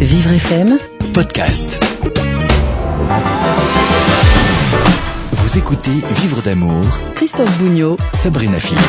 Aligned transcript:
Vivre 0.00 0.30
FM 0.32 0.78
podcast. 1.14 1.80
Vous 5.32 5.58
écoutez 5.58 5.90
Vivre 6.20 6.42
d'amour, 6.42 6.84
Christophe 7.14 7.58
Bougnot 7.58 7.96
Sabrina 8.12 8.58
Philippe. 8.58 8.84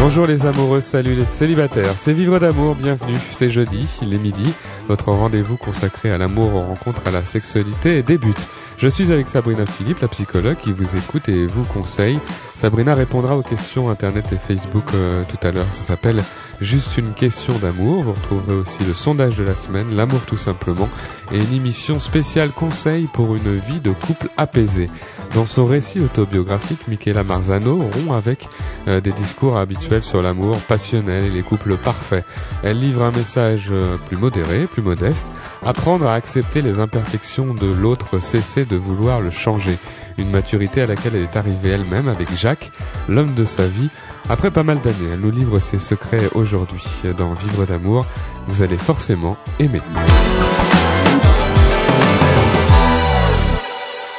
Bonjour 0.00 0.26
les 0.26 0.44
amoureux, 0.46 0.80
salut 0.80 1.14
les 1.14 1.24
célibataires. 1.24 1.94
C'est 2.00 2.12
Vivre 2.12 2.38
d'amour, 2.38 2.74
bienvenue. 2.74 3.16
C'est 3.30 3.50
jeudi, 3.50 3.86
il 4.02 4.14
est 4.14 4.18
midi. 4.18 4.52
Votre 4.88 5.10
rendez-vous 5.12 5.56
consacré 5.56 6.10
à 6.10 6.18
l'amour, 6.18 6.54
aux 6.54 6.60
rencontres, 6.60 7.06
à 7.06 7.10
la 7.10 7.24
sexualité 7.24 8.02
débute. 8.02 8.48
Je 8.78 8.88
suis 8.88 9.12
avec 9.12 9.28
Sabrina 9.28 9.64
Philippe, 9.64 10.00
la 10.00 10.08
psychologue 10.08 10.56
qui 10.60 10.72
vous 10.72 10.96
écoute 10.96 11.28
et 11.28 11.46
vous 11.46 11.62
conseille. 11.64 12.18
Sabrina 12.56 12.94
répondra 12.94 13.36
aux 13.36 13.42
questions 13.42 13.90
internet 13.90 14.26
et 14.32 14.36
Facebook 14.36 14.84
euh, 14.94 15.22
tout 15.28 15.46
à 15.46 15.52
l'heure. 15.52 15.68
Ça 15.70 15.82
s'appelle 15.82 16.22
Juste 16.62 16.96
une 16.96 17.12
question 17.12 17.58
d'amour. 17.58 18.04
Vous 18.04 18.12
retrouverez 18.12 18.54
aussi 18.54 18.84
le 18.84 18.94
sondage 18.94 19.34
de 19.36 19.42
la 19.42 19.56
semaine, 19.56 19.96
l'amour 19.96 20.20
tout 20.20 20.36
simplement, 20.36 20.88
et 21.32 21.38
une 21.38 21.52
émission 21.52 21.98
spéciale 21.98 22.50
conseil 22.50 23.08
pour 23.12 23.34
une 23.34 23.58
vie 23.58 23.80
de 23.80 23.90
couple 23.90 24.28
apaisée. 24.36 24.88
Dans 25.34 25.44
son 25.44 25.66
récit 25.66 25.98
autobiographique, 25.98 26.86
Michaela 26.86 27.24
Marzano 27.24 27.78
rompt 27.78 28.12
avec 28.12 28.48
euh, 28.86 29.00
des 29.00 29.10
discours 29.10 29.56
habituels 29.56 30.04
sur 30.04 30.22
l'amour 30.22 30.56
passionnel 30.58 31.24
et 31.24 31.30
les 31.30 31.42
couples 31.42 31.76
parfaits. 31.76 32.24
Elle 32.62 32.78
livre 32.78 33.02
un 33.02 33.10
message 33.10 33.68
euh, 33.72 33.96
plus 33.96 34.16
modéré, 34.16 34.66
plus 34.66 34.82
modeste, 34.82 35.32
apprendre 35.66 36.06
à 36.06 36.14
accepter 36.14 36.62
les 36.62 36.78
imperfections 36.78 37.54
de 37.54 37.66
l'autre, 37.66 38.20
cesser 38.20 38.66
de 38.66 38.76
vouloir 38.76 39.20
le 39.20 39.30
changer. 39.30 39.78
Une 40.16 40.30
maturité 40.30 40.82
à 40.82 40.86
laquelle 40.86 41.16
elle 41.16 41.22
est 41.22 41.36
arrivée 41.36 41.70
elle-même 41.70 42.06
avec 42.06 42.32
Jacques, 42.32 42.70
l'homme 43.08 43.34
de 43.34 43.46
sa 43.46 43.66
vie, 43.66 43.88
après 44.32 44.50
pas 44.50 44.62
mal 44.62 44.80
d'années. 44.80 45.10
Elle 45.12 45.20
nous 45.20 45.30
livre 45.30 45.58
ses 45.60 45.78
secrets 45.78 46.28
aujourd'hui 46.34 46.84
dans 47.16 47.34
Vivre 47.34 47.66
d'amour. 47.66 48.06
Vous 48.48 48.62
allez 48.62 48.78
forcément 48.78 49.36
aimer. 49.60 49.82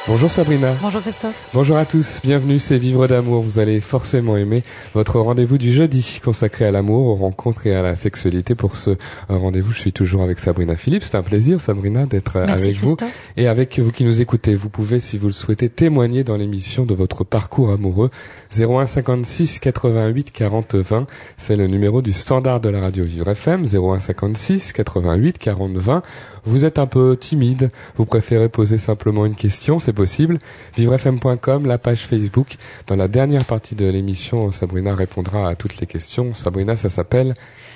Bonjour 0.06 0.30
Sabrina. 0.30 0.76
Bonjour 0.82 1.00
Christophe. 1.00 1.48
Bonjour 1.54 1.78
à 1.78 1.86
tous, 1.86 2.20
bienvenue, 2.22 2.58
c'est 2.58 2.76
Vivre 2.76 3.06
d'amour. 3.06 3.40
Vous 3.40 3.58
allez 3.58 3.80
forcément 3.80 4.36
aimer 4.36 4.62
votre 4.92 5.18
rendez-vous 5.18 5.56
du 5.56 5.72
jeudi 5.72 6.20
consacré 6.22 6.66
à 6.66 6.70
l'amour, 6.70 7.06
aux 7.06 7.14
rencontres 7.14 7.66
et 7.66 7.74
à 7.74 7.80
la 7.80 7.96
sexualité. 7.96 8.54
Pour 8.54 8.76
ce 8.76 8.90
rendez-vous, 9.30 9.72
je 9.72 9.78
suis 9.78 9.92
toujours 9.94 10.22
avec 10.22 10.40
Sabrina 10.40 10.76
Philippe. 10.76 11.04
C'est 11.04 11.16
un 11.16 11.22
plaisir, 11.22 11.58
Sabrina, 11.58 12.04
d'être 12.04 12.36
avec 12.36 12.76
vous 12.80 12.98
et 13.38 13.48
avec 13.48 13.78
vous 13.78 13.90
qui 13.92 14.04
nous 14.04 14.20
écoutez. 14.20 14.54
Vous 14.54 14.68
pouvez, 14.68 15.00
si 15.00 15.16
vous 15.16 15.28
le 15.28 15.32
souhaitez, 15.32 15.70
témoigner 15.70 16.22
dans 16.22 16.36
l'émission 16.36 16.84
de 16.84 16.92
votre 16.94 17.24
parcours 17.24 17.70
amoureux. 17.70 18.10
01 18.54 18.86
56 18.86 19.58
88 19.58 20.32
40 20.32 20.74
20, 20.74 21.06
c'est 21.38 21.56
le 21.56 21.66
numéro 21.66 22.02
du 22.02 22.12
standard 22.12 22.60
de 22.60 22.68
la 22.68 22.82
radio 22.82 23.04
Vivre 23.04 23.30
FM. 23.30 23.64
01 23.64 24.00
56 24.00 24.74
88 24.74 25.38
40 25.38 25.72
20. 25.72 26.02
Vous 26.46 26.64
êtes 26.64 26.78
un 26.78 26.86
peu 26.86 27.16
timide, 27.18 27.70
vous 27.96 28.04
préférez 28.04 28.48
poser 28.48 28.78
simplement 28.78 29.24
une 29.24 29.34
question, 29.34 29.78
c'est 29.78 29.92
possible. 29.92 30.38
Vivrefm.com, 30.76 31.66
la 31.66 31.78
page 31.78 32.06
Facebook. 32.06 32.56
Dans 32.86 32.96
la 32.96 33.08
dernière 33.08 33.44
partie 33.44 33.74
de 33.74 33.86
l'émission, 33.86 34.52
Sabrina 34.52 34.94
répondra 34.94 35.48
à 35.48 35.54
toutes 35.54 35.78
les 35.78 35.86
questions. 35.86 36.34
Sabrina, 36.34 36.76
ça 36.76 36.90
s'appelle 36.90 37.34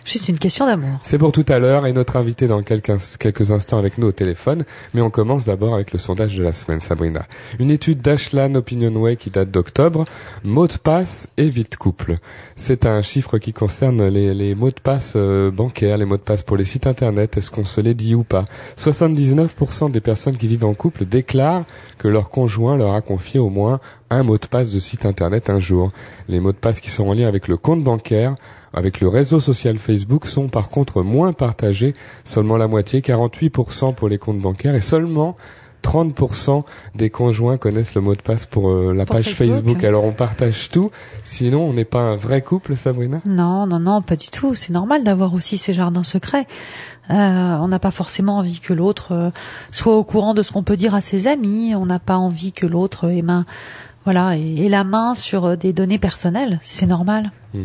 Juste 0.08 0.30
une 0.30 0.38
question 0.38 0.64
d'amour. 0.64 0.98
C'est 1.02 1.18
pour 1.18 1.32
tout 1.32 1.44
à 1.48 1.58
l'heure 1.58 1.84
et 1.84 1.92
notre 1.92 2.16
invité 2.16 2.46
dans 2.46 2.62
quelques, 2.62 3.50
instants 3.50 3.76
avec 3.76 3.98
nous 3.98 4.06
au 4.06 4.12
téléphone. 4.12 4.64
Mais 4.94 5.02
on 5.02 5.10
commence 5.10 5.44
d'abord 5.44 5.74
avec 5.74 5.92
le 5.92 5.98
sondage 5.98 6.34
de 6.34 6.42
la 6.42 6.54
semaine, 6.54 6.80
Sabrina. 6.80 7.26
Une 7.58 7.70
étude 7.70 8.00
d'Ashland 8.00 8.54
Opinionway 8.56 9.16
qui 9.16 9.28
date 9.28 9.50
d'octobre. 9.50 10.06
Mots 10.44 10.66
de 10.66 10.78
passe 10.78 11.28
et 11.36 11.50
vie 11.50 11.66
couple. 11.78 12.14
C'est 12.56 12.86
un 12.86 13.02
chiffre 13.02 13.36
qui 13.36 13.52
concerne 13.52 14.08
les, 14.08 14.32
les 14.32 14.54
mots 14.54 14.70
de 14.70 14.80
passe 14.82 15.12
euh, 15.14 15.50
bancaires, 15.50 15.98
les 15.98 16.06
mots 16.06 16.16
de 16.16 16.22
passe 16.22 16.42
pour 16.42 16.56
les 16.56 16.64
sites 16.64 16.86
internet. 16.86 17.36
Est-ce 17.36 17.50
qu'on 17.50 17.66
se 17.66 17.82
les 17.82 17.92
dit 17.92 18.14
ou 18.14 18.24
pas? 18.24 18.46
79% 18.78 19.90
des 19.90 20.00
personnes 20.00 20.38
qui 20.38 20.48
vivent 20.48 20.64
en 20.64 20.72
couple 20.72 21.04
déclarent 21.04 21.66
que 21.98 22.08
leur 22.08 22.30
conjoint 22.30 22.78
leur 22.78 22.94
a 22.94 23.02
confié 23.02 23.40
au 23.40 23.50
moins 23.50 23.78
un 24.08 24.22
mot 24.22 24.38
de 24.38 24.46
passe 24.46 24.70
de 24.70 24.78
site 24.78 25.04
internet 25.04 25.50
un 25.50 25.58
jour. 25.60 25.90
Les 26.30 26.40
mots 26.40 26.52
de 26.52 26.56
passe 26.56 26.80
qui 26.80 26.88
sont 26.88 27.06
en 27.06 27.12
lien 27.12 27.28
avec 27.28 27.46
le 27.46 27.58
compte 27.58 27.84
bancaire 27.84 28.36
avec 28.72 29.00
le 29.00 29.08
réseau 29.08 29.40
social 29.40 29.78
Facebook 29.78 30.26
sont 30.26 30.48
par 30.48 30.68
contre 30.68 31.02
moins 31.02 31.32
partagés, 31.32 31.94
seulement 32.24 32.56
la 32.56 32.68
moitié, 32.68 33.00
48% 33.00 33.94
pour 33.94 34.08
les 34.08 34.18
comptes 34.18 34.40
bancaires 34.40 34.74
et 34.74 34.80
seulement 34.80 35.36
30% 35.82 36.64
des 36.94 37.10
conjoints 37.10 37.56
connaissent 37.56 37.94
le 37.94 38.00
mot 38.00 38.14
de 38.14 38.22
passe 38.22 38.46
pour 38.46 38.70
euh, 38.70 38.92
la 38.92 39.06
page 39.06 39.34
Facebook. 39.34 39.82
Alors 39.84 40.04
on 40.04 40.12
partage 40.12 40.68
tout, 40.68 40.90
sinon 41.24 41.62
on 41.62 41.72
n'est 41.72 41.84
pas 41.84 42.02
un 42.02 42.16
vrai 42.16 42.42
couple, 42.42 42.76
Sabrina? 42.76 43.20
Non, 43.24 43.66
non, 43.66 43.78
non, 43.78 44.02
pas 44.02 44.16
du 44.16 44.28
tout. 44.28 44.54
C'est 44.54 44.72
normal 44.72 45.04
d'avoir 45.04 45.34
aussi 45.34 45.56
ces 45.56 45.74
jardins 45.74 46.02
secrets. 46.02 46.46
Euh, 47.10 47.14
on 47.14 47.68
n'a 47.68 47.78
pas 47.78 47.90
forcément 47.90 48.38
envie 48.38 48.60
que 48.60 48.74
l'autre 48.74 49.12
euh, 49.12 49.30
soit 49.72 49.96
au 49.96 50.04
courant 50.04 50.34
de 50.34 50.42
ce 50.42 50.52
qu'on 50.52 50.62
peut 50.62 50.76
dire 50.76 50.94
à 50.94 51.00
ses 51.00 51.26
amis. 51.26 51.74
On 51.74 51.86
n'a 51.86 51.98
pas 51.98 52.16
envie 52.16 52.52
que 52.52 52.66
l'autre 52.66 53.10
ait 53.10 53.22
main, 53.22 53.46
voilà, 54.04 54.36
ait 54.36 54.68
la 54.68 54.84
main 54.84 55.14
sur 55.14 55.56
des 55.56 55.72
données 55.72 55.98
personnelles. 55.98 56.58
C'est 56.60 56.86
normal. 56.86 57.30
Mmh. 57.54 57.62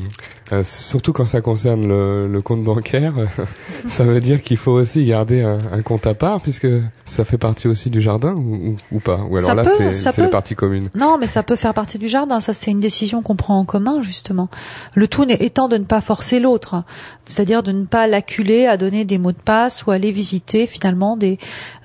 Euh, 0.54 0.64
surtout 0.64 1.12
quand 1.12 1.26
ça 1.26 1.42
concerne 1.42 1.86
le, 1.86 2.28
le 2.30 2.42
compte 2.42 2.64
bancaire, 2.64 3.14
ça 3.90 4.06
veut 4.06 4.22
dire 4.22 4.42
qu'il 4.42 4.56
faut 4.56 4.72
aussi 4.72 5.04
garder 5.04 5.42
un, 5.42 5.60
un, 5.74 5.82
compte 5.82 6.08
à 6.08 6.14
part 6.14 6.40
puisque 6.40 6.68
ça 7.04 7.26
fait 7.26 7.38
partie 7.38 7.68
aussi 7.68 7.90
du 7.90 8.00
jardin 8.00 8.34
ou, 8.34 8.78
ou, 8.94 9.00
pas 9.00 9.20
Ou 9.30 9.38
alors 9.38 9.50
ça 9.50 9.56
là 9.56 9.94
c'est 9.94 10.18
la 10.20 10.28
partie 10.30 10.56
commune 10.56 10.90
Non, 10.96 11.18
mais 11.18 11.28
ça 11.28 11.44
peut 11.44 11.58
faire 11.58 11.74
partie 11.74 11.98
du 11.98 12.08
jardin. 12.08 12.40
Ça 12.40 12.54
c'est 12.54 12.72
une 12.72 12.80
décision 12.80 13.22
qu'on 13.22 13.36
prend 13.36 13.60
en 13.60 13.66
commun 13.66 14.02
justement. 14.02 14.48
Le 14.94 15.06
tout 15.10 15.26
étant 15.28 15.68
de 15.68 15.78
ne 15.78 15.84
pas 15.84 16.00
forcer 16.00 16.40
l'autre, 16.40 16.84
c'est-à-dire 17.26 17.62
de 17.62 17.74
ne 17.74 17.86
pas 17.86 18.08
l'acculer 18.08 18.68
à 18.68 18.78
donner 18.78 19.04
des 19.04 19.18
mots 19.18 19.34
de 19.34 19.38
passe 19.38 19.86
ou 19.86 19.92
aller 19.92 20.12
visiter 20.12 20.66
finalement 20.66 21.18
des 21.18 21.38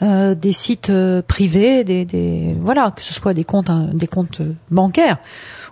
euh, 0.03 0.37
des 0.37 0.53
sites 0.53 0.91
euh, 0.91 1.20
privés, 1.20 1.82
des, 1.82 2.04
des 2.04 2.54
voilà 2.60 2.92
que 2.92 3.03
ce 3.03 3.12
soit 3.12 3.34
des 3.34 3.44
comptes 3.44 3.70
hein, 3.70 3.88
des 3.92 4.06
comptes 4.06 4.41
bancaires 4.70 5.19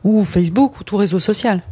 ou 0.03 0.25
Facebook 0.25 0.81
ou 0.81 0.85
tout 0.85 0.97
réseau 0.97 1.21
social. 1.21 1.63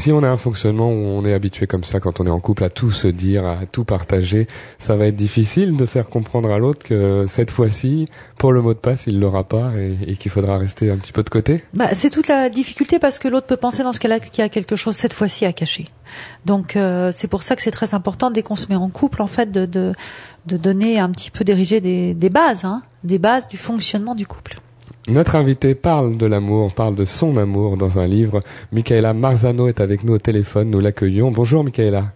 Si 0.00 0.12
on 0.12 0.22
a 0.22 0.30
un 0.30 0.38
fonctionnement 0.38 0.88
où 0.88 0.94
on 0.94 1.26
est 1.26 1.34
habitué 1.34 1.66
comme 1.66 1.84
ça 1.84 2.00
quand 2.00 2.20
on 2.20 2.26
est 2.26 2.30
en 2.30 2.40
couple 2.40 2.64
à 2.64 2.70
tout 2.70 2.90
se 2.90 3.06
dire, 3.06 3.44
à 3.44 3.66
tout 3.70 3.84
partager, 3.84 4.48
ça 4.78 4.96
va 4.96 5.08
être 5.08 5.14
difficile 5.14 5.76
de 5.76 5.84
faire 5.84 6.08
comprendre 6.08 6.50
à 6.50 6.58
l'autre 6.58 6.82
que 6.82 7.26
cette 7.28 7.50
fois-ci, 7.50 8.06
pour 8.38 8.52
le 8.52 8.62
mot 8.62 8.72
de 8.72 8.78
passe, 8.78 9.06
il 9.06 9.20
l'aura 9.20 9.44
pas 9.44 9.72
et, 10.06 10.16
qu'il 10.16 10.30
faudra 10.30 10.56
rester 10.56 10.90
un 10.90 10.96
petit 10.96 11.12
peu 11.12 11.22
de 11.22 11.28
côté. 11.28 11.62
Bah, 11.74 11.90
c'est 11.92 12.08
toute 12.08 12.28
la 12.28 12.48
difficulté 12.48 12.98
parce 12.98 13.18
que 13.18 13.28
l'autre 13.28 13.46
peut 13.46 13.58
penser 13.58 13.82
dans 13.82 13.92
ce 13.92 14.00
cas-là 14.00 14.20
qu'il 14.20 14.42
y 14.42 14.46
a 14.46 14.48
quelque 14.48 14.74
chose 14.74 14.96
cette 14.96 15.12
fois-ci 15.12 15.44
à 15.44 15.52
cacher. 15.52 15.86
Donc 16.46 16.76
euh, 16.76 17.10
c'est 17.12 17.28
pour 17.28 17.42
ça 17.42 17.54
que 17.54 17.60
c'est 17.60 17.70
très 17.70 17.92
important 17.92 18.30
dès 18.30 18.42
qu'on 18.42 18.56
se 18.56 18.68
met 18.70 18.76
en 18.76 18.88
couple 18.88 19.20
en 19.20 19.26
fait 19.26 19.52
de 19.52 19.92
donner 20.46 20.98
un 20.98 21.10
petit 21.10 21.30
peu 21.30 21.44
d'ériger 21.44 21.82
des, 21.82 22.14
des 22.14 22.30
bases, 22.30 22.64
hein, 22.64 22.80
des 23.04 23.18
bases 23.18 23.48
du 23.48 23.58
fonctionnement 23.58 24.14
du 24.14 24.26
couple. 24.26 24.60
Notre 25.08 25.34
invité 25.36 25.74
parle 25.74 26.16
de 26.16 26.26
l'amour, 26.26 26.72
parle 26.74 26.94
de 26.94 27.04
son 27.04 27.36
amour 27.36 27.76
dans 27.76 27.98
un 27.98 28.06
livre. 28.06 28.40
Michaela 28.70 29.14
Marzano 29.14 29.66
est 29.66 29.80
avec 29.80 30.04
nous 30.04 30.14
au 30.14 30.18
téléphone, 30.18 30.70
nous 30.70 30.80
l'accueillons. 30.80 31.30
Bonjour 31.30 31.64
Michaela. 31.64 32.12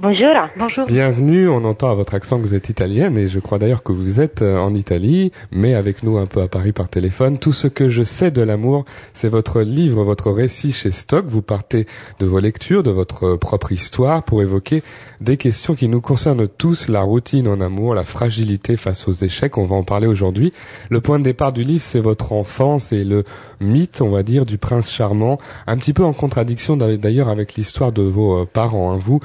Bonjour. 0.00 0.28
Bonjour. 0.56 0.86
Bienvenue. 0.86 1.48
On 1.48 1.64
entend 1.64 1.90
à 1.90 1.94
votre 1.94 2.14
accent 2.14 2.36
que 2.36 2.42
vous 2.42 2.54
êtes 2.54 2.68
italienne 2.68 3.18
et 3.18 3.26
je 3.26 3.40
crois 3.40 3.58
d'ailleurs 3.58 3.82
que 3.82 3.90
vous 3.90 4.20
êtes 4.20 4.42
euh, 4.42 4.56
en 4.56 4.72
Italie, 4.72 5.32
mais 5.50 5.74
avec 5.74 6.04
nous 6.04 6.18
un 6.18 6.26
peu 6.26 6.40
à 6.40 6.46
Paris 6.46 6.70
par 6.70 6.88
téléphone. 6.88 7.38
Tout 7.38 7.52
ce 7.52 7.66
que 7.66 7.88
je 7.88 8.04
sais 8.04 8.30
de 8.30 8.40
l'amour, 8.40 8.84
c'est 9.12 9.28
votre 9.28 9.60
livre, 9.60 10.04
votre 10.04 10.30
récit 10.30 10.70
chez 10.70 10.92
Stock. 10.92 11.24
Vous 11.26 11.42
partez 11.42 11.88
de 12.20 12.26
vos 12.26 12.38
lectures, 12.38 12.84
de 12.84 12.92
votre 12.92 13.34
propre 13.34 13.72
histoire 13.72 14.22
pour 14.22 14.40
évoquer 14.40 14.84
des 15.20 15.36
questions 15.36 15.74
qui 15.74 15.88
nous 15.88 16.00
concernent 16.00 16.46
tous, 16.46 16.86
la 16.86 17.00
routine 17.00 17.48
en 17.48 17.60
amour, 17.60 17.92
la 17.96 18.04
fragilité 18.04 18.76
face 18.76 19.08
aux 19.08 19.12
échecs. 19.12 19.58
On 19.58 19.64
va 19.64 19.74
en 19.74 19.82
parler 19.82 20.06
aujourd'hui. 20.06 20.52
Le 20.90 21.00
point 21.00 21.18
de 21.18 21.24
départ 21.24 21.52
du 21.52 21.64
livre, 21.64 21.82
c'est 21.82 21.98
votre 21.98 22.32
enfance 22.32 22.92
et 22.92 23.02
le 23.02 23.24
mythe, 23.58 24.00
on 24.00 24.10
va 24.10 24.22
dire, 24.22 24.46
du 24.46 24.58
prince 24.58 24.92
charmant, 24.92 25.38
un 25.66 25.76
petit 25.76 25.92
peu 25.92 26.04
en 26.04 26.12
contradiction 26.12 26.76
d'ailleurs 26.76 27.30
avec 27.30 27.54
l'histoire 27.54 27.90
de 27.90 28.02
vos 28.02 28.46
parents. 28.46 28.92
Hein. 28.92 28.98
Vous 29.00 29.20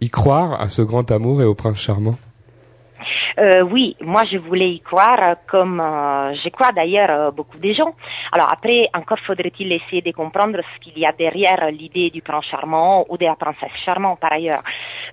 y 0.00 0.10
croire 0.10 0.60
à 0.60 0.68
ce 0.68 0.82
grand 0.82 1.10
amour 1.10 1.42
et 1.42 1.44
au 1.44 1.54
prince 1.54 1.78
charmant 1.78 2.16
euh, 3.38 3.62
oui, 3.62 3.96
moi 4.00 4.24
je 4.30 4.36
voulais 4.36 4.72
y 4.72 4.80
croire 4.80 5.36
comme 5.46 5.80
euh, 5.80 6.34
je 6.42 6.48
crois 6.50 6.72
d'ailleurs 6.72 7.10
euh, 7.10 7.30
beaucoup 7.30 7.58
de 7.58 7.72
gens. 7.72 7.94
Alors 8.32 8.50
après, 8.52 8.88
encore 8.92 9.18
faudrait-il 9.20 9.72
essayer 9.72 10.02
de 10.02 10.12
comprendre 10.12 10.58
ce 10.74 10.80
qu'il 10.80 10.98
y 10.98 11.06
a 11.06 11.12
derrière 11.12 11.70
l'idée 11.70 12.10
du 12.10 12.20
prince 12.22 12.44
charmant 12.50 13.06
ou 13.08 13.16
de 13.16 13.24
la 13.24 13.36
princesse 13.36 13.76
charmante 13.84 14.20
par 14.20 14.32
ailleurs. 14.32 14.62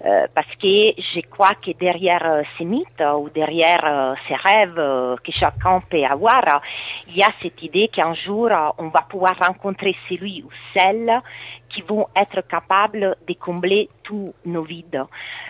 Euh, 0.06 0.28
parce 0.34 0.54
que 0.62 0.94
je 0.98 1.22
crois 1.30 1.56
que 1.56 1.72
derrière 1.72 2.24
euh, 2.24 2.42
ces 2.58 2.66
mythes 2.66 3.04
ou 3.18 3.30
derrière 3.30 3.82
euh, 3.84 4.14
ces 4.28 4.36
rêves 4.36 4.76
que 5.24 5.32
chacun 5.32 5.82
peut 5.90 6.04
avoir, 6.04 6.62
il 7.10 7.18
y 7.18 7.24
a 7.24 7.32
cette 7.42 7.62
idée 7.64 7.88
qu'un 7.88 8.14
jour 8.14 8.50
on 8.78 8.90
va 8.90 9.02
pouvoir 9.02 9.36
rencontrer 9.40 9.96
celui 10.10 10.44
ou 10.44 10.50
celle 10.74 11.22
qui 11.70 11.82
vont 11.82 12.08
être 12.16 12.48
capables 12.48 13.16
de 13.28 13.34
combler 13.34 13.90
tous 14.04 14.34
nos 14.46 14.64
vides. 14.64 15.04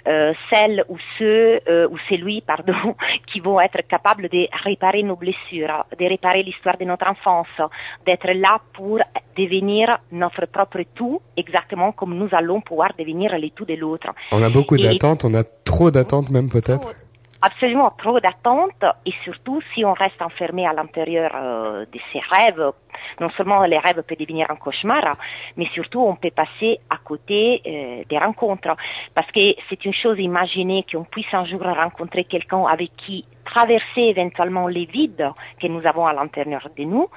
Euh, 0.07 0.33
celles 0.51 0.83
ou 0.89 0.97
ceux 1.17 1.59
euh, 1.67 1.87
ou 1.89 1.97
celui 2.09 2.41
pardon 2.47 2.95
qui 3.31 3.39
vont 3.39 3.59
être 3.59 3.87
capables 3.87 4.29
de 4.29 4.47
réparer 4.63 5.03
nos 5.03 5.15
blessures, 5.15 5.85
de 5.97 6.05
réparer 6.05 6.43
l'histoire 6.43 6.77
de 6.77 6.85
notre 6.85 7.07
enfance, 7.07 7.69
d'être 8.05 8.31
là 8.33 8.59
pour 8.73 8.99
devenir 9.37 9.97
notre 10.11 10.45
propre 10.47 10.81
tout, 10.95 11.21
exactement 11.35 11.91
comme 11.91 12.15
nous 12.15 12.29
allons 12.31 12.61
pouvoir 12.61 12.91
devenir 12.97 13.37
les 13.37 13.51
tout 13.51 13.65
de 13.65 13.75
l'autre. 13.75 14.07
On 14.31 14.41
a 14.41 14.49
beaucoup 14.49 14.77
d'attentes, 14.77 15.25
on 15.25 15.33
a 15.33 15.43
trop 15.43 15.91
d'attentes 15.91 16.29
même 16.29 16.49
peut-être. 16.49 16.93
Absolument 17.41 17.91
trop 17.97 18.19
d'attentes 18.19 18.85
et 19.05 19.13
surtout 19.23 19.61
si 19.73 19.85
on 19.85 19.93
reste 19.93 20.21
enfermé 20.21 20.67
à 20.67 20.73
l'intérieur 20.73 21.31
euh, 21.35 21.85
de 21.85 21.99
ses 22.11 22.19
rêves, 22.19 22.71
non 23.19 23.29
seulement 23.31 23.63
les 23.65 23.77
rêves 23.77 24.01
peuvent 24.03 24.17
devenir 24.17 24.49
un 24.49 24.55
cauchemar, 24.55 25.15
mais 25.55 25.67
surtout 25.73 26.01
on 26.01 26.15
peut 26.15 26.31
passer 26.31 26.79
à 26.89 26.97
côté 26.97 27.61
euh, 27.65 28.03
des 28.09 28.17
rencontres. 28.17 28.75
Parce 29.13 29.31
que 29.31 29.55
c'est 29.69 29.85
une 29.85 29.93
chose 29.93 30.19
imaginer 30.19 30.85
qu'on 30.91 31.03
puisse 31.03 31.33
un 31.33 31.45
jour 31.45 31.61
rencontrer 31.61 32.23
quelqu'un 32.23 32.65
avec 32.65 32.95
qui 32.97 33.25
traverser 33.45 34.01
éventuellement 34.01 34.67
les 34.67 34.85
vides 34.85 35.31
que 35.59 35.67
nous 35.67 35.85
avons 35.87 36.05
à 36.05 36.13
l'intérieur 36.13 36.67
de 36.77 36.83
nous, 36.83 37.07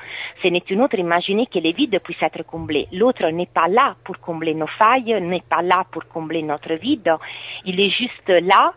ce 0.43 0.49
n'est 0.49 0.63
une 0.71 0.81
autre 0.83 0.99
imaginer 0.99 1.47
que 1.47 1.59
les 1.59 1.73
vides 1.73 1.99
puissent 2.01 2.23
être 2.23 2.45
comblés. 2.45 2.87
L'autre 2.93 3.27
n'est 3.27 3.47
pas 3.47 3.69
là 3.69 3.97
pour 4.05 4.19
combler 4.21 4.55
nos 4.55 4.69
failles, 4.69 5.21
n'est 5.21 5.43
pas 5.49 5.63
là 5.63 5.85
pour 5.91 6.07
combler 6.07 6.43
notre 6.43 6.75
vide, 6.75 7.13
il 7.65 7.81
est 7.81 7.91
juste 7.91 8.29
là 8.29 8.73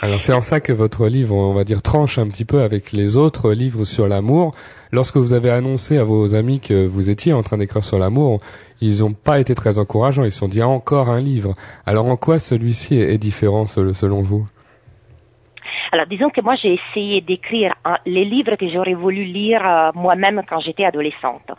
Alors 0.00 0.20
c'est 0.20 0.32
en 0.32 0.40
ça 0.40 0.60
que 0.60 0.72
votre 0.72 1.08
livre, 1.08 1.34
on 1.34 1.54
va 1.54 1.64
dire, 1.64 1.82
tranche 1.82 2.18
un 2.18 2.28
petit 2.28 2.44
peu 2.44 2.60
avec 2.60 2.92
les 2.92 3.16
autres 3.16 3.52
livres 3.52 3.84
sur 3.84 4.08
l'amour. 4.08 4.54
Lorsque 4.92 5.16
vous 5.16 5.32
avez 5.32 5.50
annoncé 5.50 5.98
à 5.98 6.04
vos 6.04 6.34
amis 6.34 6.60
que 6.60 6.86
vous 6.86 7.10
étiez 7.10 7.32
en 7.32 7.42
train 7.42 7.58
d'écrire 7.58 7.82
sur 7.84 7.98
l'amour, 7.98 8.38
ils 8.80 9.00
n'ont 9.00 9.12
pas 9.12 9.40
été 9.40 9.54
très 9.54 9.78
encourageants. 9.78 10.24
Ils 10.24 10.32
se 10.32 10.38
sont 10.38 10.48
dit 10.48 10.60
ah, 10.60 10.68
encore 10.68 11.08
un 11.08 11.20
livre. 11.20 11.54
Alors 11.86 12.06
en 12.06 12.16
quoi 12.16 12.38
celui-ci 12.38 12.96
est 12.96 13.18
différent 13.18 13.66
selon 13.66 14.22
vous? 14.22 14.46
Alors 15.92 16.06
disons 16.06 16.30
que 16.30 16.40
moi 16.40 16.54
j'ai 16.56 16.74
essayé 16.74 17.20
d'écrire 17.20 17.72
les 18.06 18.24
livres 18.24 18.56
que 18.56 18.68
j'aurais 18.68 18.94
voulu 18.94 19.24
lire 19.24 19.66
euh, 19.66 19.90
moi-même 19.94 20.42
quand 20.48 20.60
j'étais 20.60 20.84
adolescente, 20.84 21.50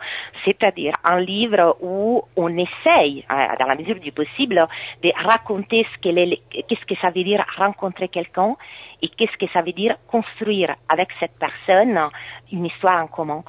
c'est-à-dire 0.44 0.92
un 1.04 1.20
livre 1.20 1.76
où 1.80 2.22
on 2.36 2.48
essaye, 2.56 3.24
euh, 3.30 3.46
dans 3.58 3.66
la 3.66 3.76
mesure 3.76 3.98
du 4.00 4.12
possible, 4.12 4.66
de 5.02 5.12
raconter 5.26 5.86
ce 5.92 5.98
qu'est-ce 6.00 6.86
que 6.86 6.94
ça 7.00 7.10
veut 7.10 7.24
dire 7.24 7.44
rencontrer 7.56 8.08
quelqu'un 8.08 8.56
et 9.02 9.08
qu'est-ce 9.08 9.36
que 9.36 9.50
ça 9.52 9.62
veut 9.62 9.72
dire 9.72 9.96
construire 10.08 10.74
avec 10.88 11.08
cette 11.20 11.38
personne 11.38 11.98
une 12.52 12.66
histoire 12.66 13.02
en 13.02 13.06
commun? 13.06 13.44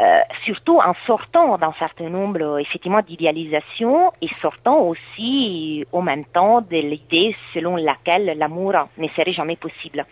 Euh, 0.00 0.20
surtout 0.44 0.78
en 0.78 0.94
sortant 1.06 1.58
d'un 1.58 1.74
certain 1.78 2.08
nombre 2.08 2.58
effectivement 2.60 3.00
d'idéalisation 3.00 4.12
et 4.20 4.28
sortant 4.40 4.80
aussi 4.80 5.84
en 5.92 6.02
même 6.02 6.24
temps 6.26 6.60
de 6.60 6.76
l'idée 6.76 7.36
selon 7.52 7.76
laquelle 7.76 8.36
l'amour 8.36 8.74
ne 8.98 9.08
serait 9.08 9.32
jamais 9.32 9.56
possible. 9.56 10.04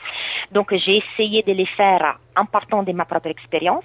Donc 0.52 0.74
j'ai 0.74 0.98
essayé 0.98 1.42
de 1.42 1.52
les 1.52 1.66
faire 1.66 2.18
en 2.36 2.44
partant 2.44 2.82
de 2.82 2.92
ma 2.92 3.04
propre 3.04 3.28
expérience 3.28 3.84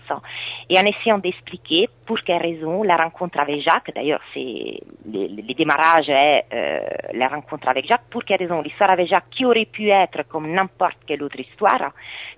et 0.69 0.79
en 0.79 0.83
essayant 0.83 1.17
d'expliquer 1.17 1.89
pour 2.05 2.19
quelles 2.21 2.41
raisons 2.41 2.83
la 2.83 2.97
rencontre 2.97 3.39
avec 3.39 3.61
Jacques, 3.61 3.91
d'ailleurs 3.93 4.21
c'est 4.33 4.79
le, 5.11 5.53
démarrage 5.53 6.09
est 6.09 6.45
euh, 6.53 6.79
la 7.13 7.27
rencontre 7.27 7.67
avec 7.67 7.87
Jacques, 7.87 8.05
pour 8.09 8.23
quelles 8.23 8.39
raisons 8.39 8.61
l'histoire 8.61 8.91
avec 8.91 9.07
Jacques 9.07 9.29
qui 9.31 9.45
aurait 9.45 9.65
pu 9.65 9.89
être 9.89 10.27
comme 10.27 10.51
n'importe 10.51 10.97
quelle 11.07 11.23
autre 11.23 11.39
histoire, 11.39 11.91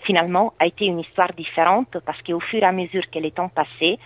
finalement 0.04 0.54
a 0.60 0.66
été 0.66 0.86
une 0.86 1.00
histoire 1.00 1.34
différente 1.34 1.98
parce 2.06 2.22
qu'au 2.22 2.40
fur 2.40 2.62
et 2.62 2.66
à 2.66 2.72
mesure 2.72 3.04
que 3.12 3.20
les 3.20 3.32
temps 3.32 3.50
passaient, 3.50 3.98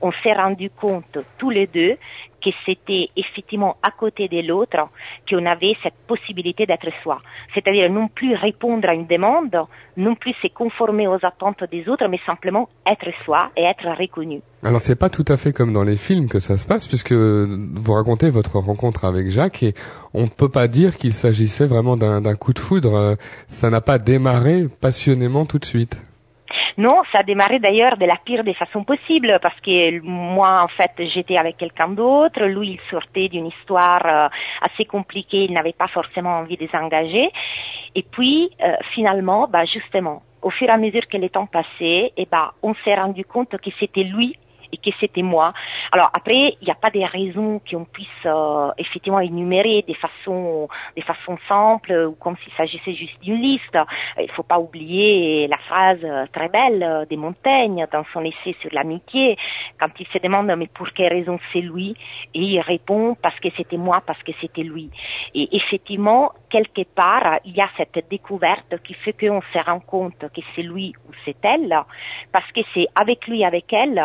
on 0.00 0.12
s'est 0.22 0.32
rendu 0.32 0.70
compte 0.70 1.18
tous 1.38 1.50
les 1.50 1.66
deux 1.66 1.96
que 2.42 2.50
c'était 2.66 3.08
effectivement 3.16 3.76
à 3.82 3.90
côté 3.90 4.28
de 4.28 4.40
l'autre 4.46 4.88
qu'on 5.28 5.46
avait 5.46 5.76
cette 5.82 5.94
possibilité 6.06 6.66
d'être 6.66 6.88
soi. 7.02 7.20
C'est-à-dire 7.54 7.90
non 7.90 8.08
plus 8.08 8.34
répondre 8.34 8.88
à 8.88 8.94
une 8.94 9.06
demande, 9.06 9.56
non 9.96 10.14
plus 10.14 10.34
se 10.42 10.48
conformer 10.48 11.06
aux 11.06 11.18
attentes 11.22 11.64
des 11.70 11.88
autres, 11.88 12.06
mais 12.08 12.20
simplement 12.24 12.68
être 12.86 13.08
soi 13.24 13.50
et 13.56 13.62
être 13.62 13.86
reconnu. 13.98 14.40
Alors 14.62 14.80
c'est 14.80 14.96
pas 14.96 15.08
tout 15.08 15.24
à 15.28 15.36
fait 15.36 15.52
comme 15.52 15.72
dans 15.72 15.84
les 15.84 15.96
films 15.96 16.28
que 16.28 16.38
ça 16.38 16.56
se 16.56 16.66
passe, 16.66 16.86
puisque 16.86 17.12
vous 17.12 17.92
racontez 17.92 18.30
votre 18.30 18.58
rencontre 18.58 19.04
avec 19.04 19.30
Jacques 19.30 19.62
et 19.62 19.74
on 20.12 20.22
ne 20.22 20.28
peut 20.28 20.50
pas 20.50 20.68
dire 20.68 20.96
qu'il 20.96 21.12
s'agissait 21.12 21.66
vraiment 21.66 21.96
d'un 21.96 22.34
coup 22.36 22.52
de 22.52 22.58
foudre. 22.58 23.16
Ça 23.48 23.70
n'a 23.70 23.80
pas 23.80 23.98
démarré 23.98 24.66
passionnément 24.80 25.46
tout 25.46 25.58
de 25.58 25.64
suite. 25.64 26.00
Non, 26.80 27.02
ça 27.12 27.18
a 27.18 27.22
démarré 27.22 27.58
d'ailleurs 27.58 27.98
de 27.98 28.06
la 28.06 28.16
pire 28.16 28.42
des 28.42 28.54
façons 28.54 28.84
possibles 28.84 29.38
parce 29.42 29.60
que 29.60 30.00
moi, 30.00 30.62
en 30.62 30.68
fait, 30.68 30.92
j'étais 31.12 31.36
avec 31.36 31.58
quelqu'un 31.58 31.88
d'autre. 31.88 32.42
Lui, 32.44 32.68
il 32.68 32.80
sortait 32.90 33.28
d'une 33.28 33.48
histoire 33.48 34.00
euh, 34.06 34.28
assez 34.62 34.86
compliquée. 34.86 35.44
Il 35.44 35.52
n'avait 35.52 35.74
pas 35.74 35.88
forcément 35.88 36.38
envie 36.38 36.56
de 36.56 36.66
s'engager. 36.68 37.30
Et 37.94 38.02
puis, 38.02 38.50
euh, 38.64 38.72
finalement, 38.94 39.46
bah, 39.46 39.66
justement, 39.66 40.22
au 40.40 40.48
fur 40.48 40.68
et 40.68 40.70
à 40.70 40.78
mesure 40.78 41.06
que 41.06 41.18
le 41.18 41.28
temps 41.28 41.44
passait, 41.44 42.14
eh 42.16 42.26
bah, 42.32 42.54
on 42.62 42.72
s'est 42.82 42.94
rendu 42.94 43.26
compte 43.26 43.54
que 43.58 43.70
c'était 43.78 44.04
lui 44.04 44.38
et 44.72 44.76
que 44.76 44.90
c'était 45.00 45.22
moi. 45.22 45.52
Alors 45.92 46.10
après, 46.12 46.56
il 46.60 46.64
n'y 46.64 46.70
a 46.70 46.74
pas 46.74 46.90
des 46.90 47.04
raisons 47.04 47.60
qu'on 47.70 47.84
puisse 47.84 48.08
euh, 48.26 48.70
effectivement 48.78 49.20
énumérer 49.20 49.84
des 49.86 49.94
façons 49.94 50.68
simples 51.48 51.92
ou 52.08 52.12
comme 52.12 52.36
s'il 52.42 52.52
s'agissait 52.54 52.94
juste 52.94 53.20
d'une 53.22 53.40
liste. 53.40 53.78
Il 54.18 54.26
ne 54.26 54.32
faut 54.32 54.42
pas 54.42 54.58
oublier 54.58 55.46
la 55.48 55.58
phrase 55.58 55.98
euh, 56.04 56.26
très 56.32 56.48
belle 56.48 56.82
euh, 56.82 57.04
des 57.06 57.16
Montaigne 57.16 57.86
dans 57.92 58.04
son 58.12 58.24
essai 58.24 58.56
sur 58.60 58.70
l'amitié, 58.72 59.36
quand 59.78 59.90
il 59.98 60.06
se 60.06 60.18
demande 60.18 60.52
mais 60.56 60.66
pour 60.66 60.90
quelle 60.90 61.12
raison 61.12 61.38
c'est 61.52 61.60
lui, 61.60 61.94
et 62.34 62.40
il 62.40 62.60
répond 62.60 63.16
parce 63.20 63.38
que 63.40 63.48
c'était 63.56 63.76
moi, 63.76 64.00
parce 64.04 64.22
que 64.22 64.32
c'était 64.40 64.62
lui. 64.62 64.90
Et 65.34 65.48
effectivement, 65.56 66.32
quelque 66.48 66.82
part, 66.82 67.38
il 67.44 67.54
y 67.54 67.60
a 67.60 67.68
cette 67.76 68.04
découverte 68.10 68.82
qui 68.82 68.94
fait 68.94 69.12
qu'on 69.12 69.42
se 69.52 69.58
rend 69.58 69.80
compte 69.80 70.18
que 70.18 70.40
c'est 70.54 70.62
lui 70.62 70.94
ou 71.08 71.12
c'est 71.24 71.36
elle, 71.42 71.74
parce 72.32 72.50
que 72.52 72.60
c'est 72.74 72.86
avec 72.94 73.26
lui, 73.26 73.44
avec 73.44 73.72
elle, 73.72 74.02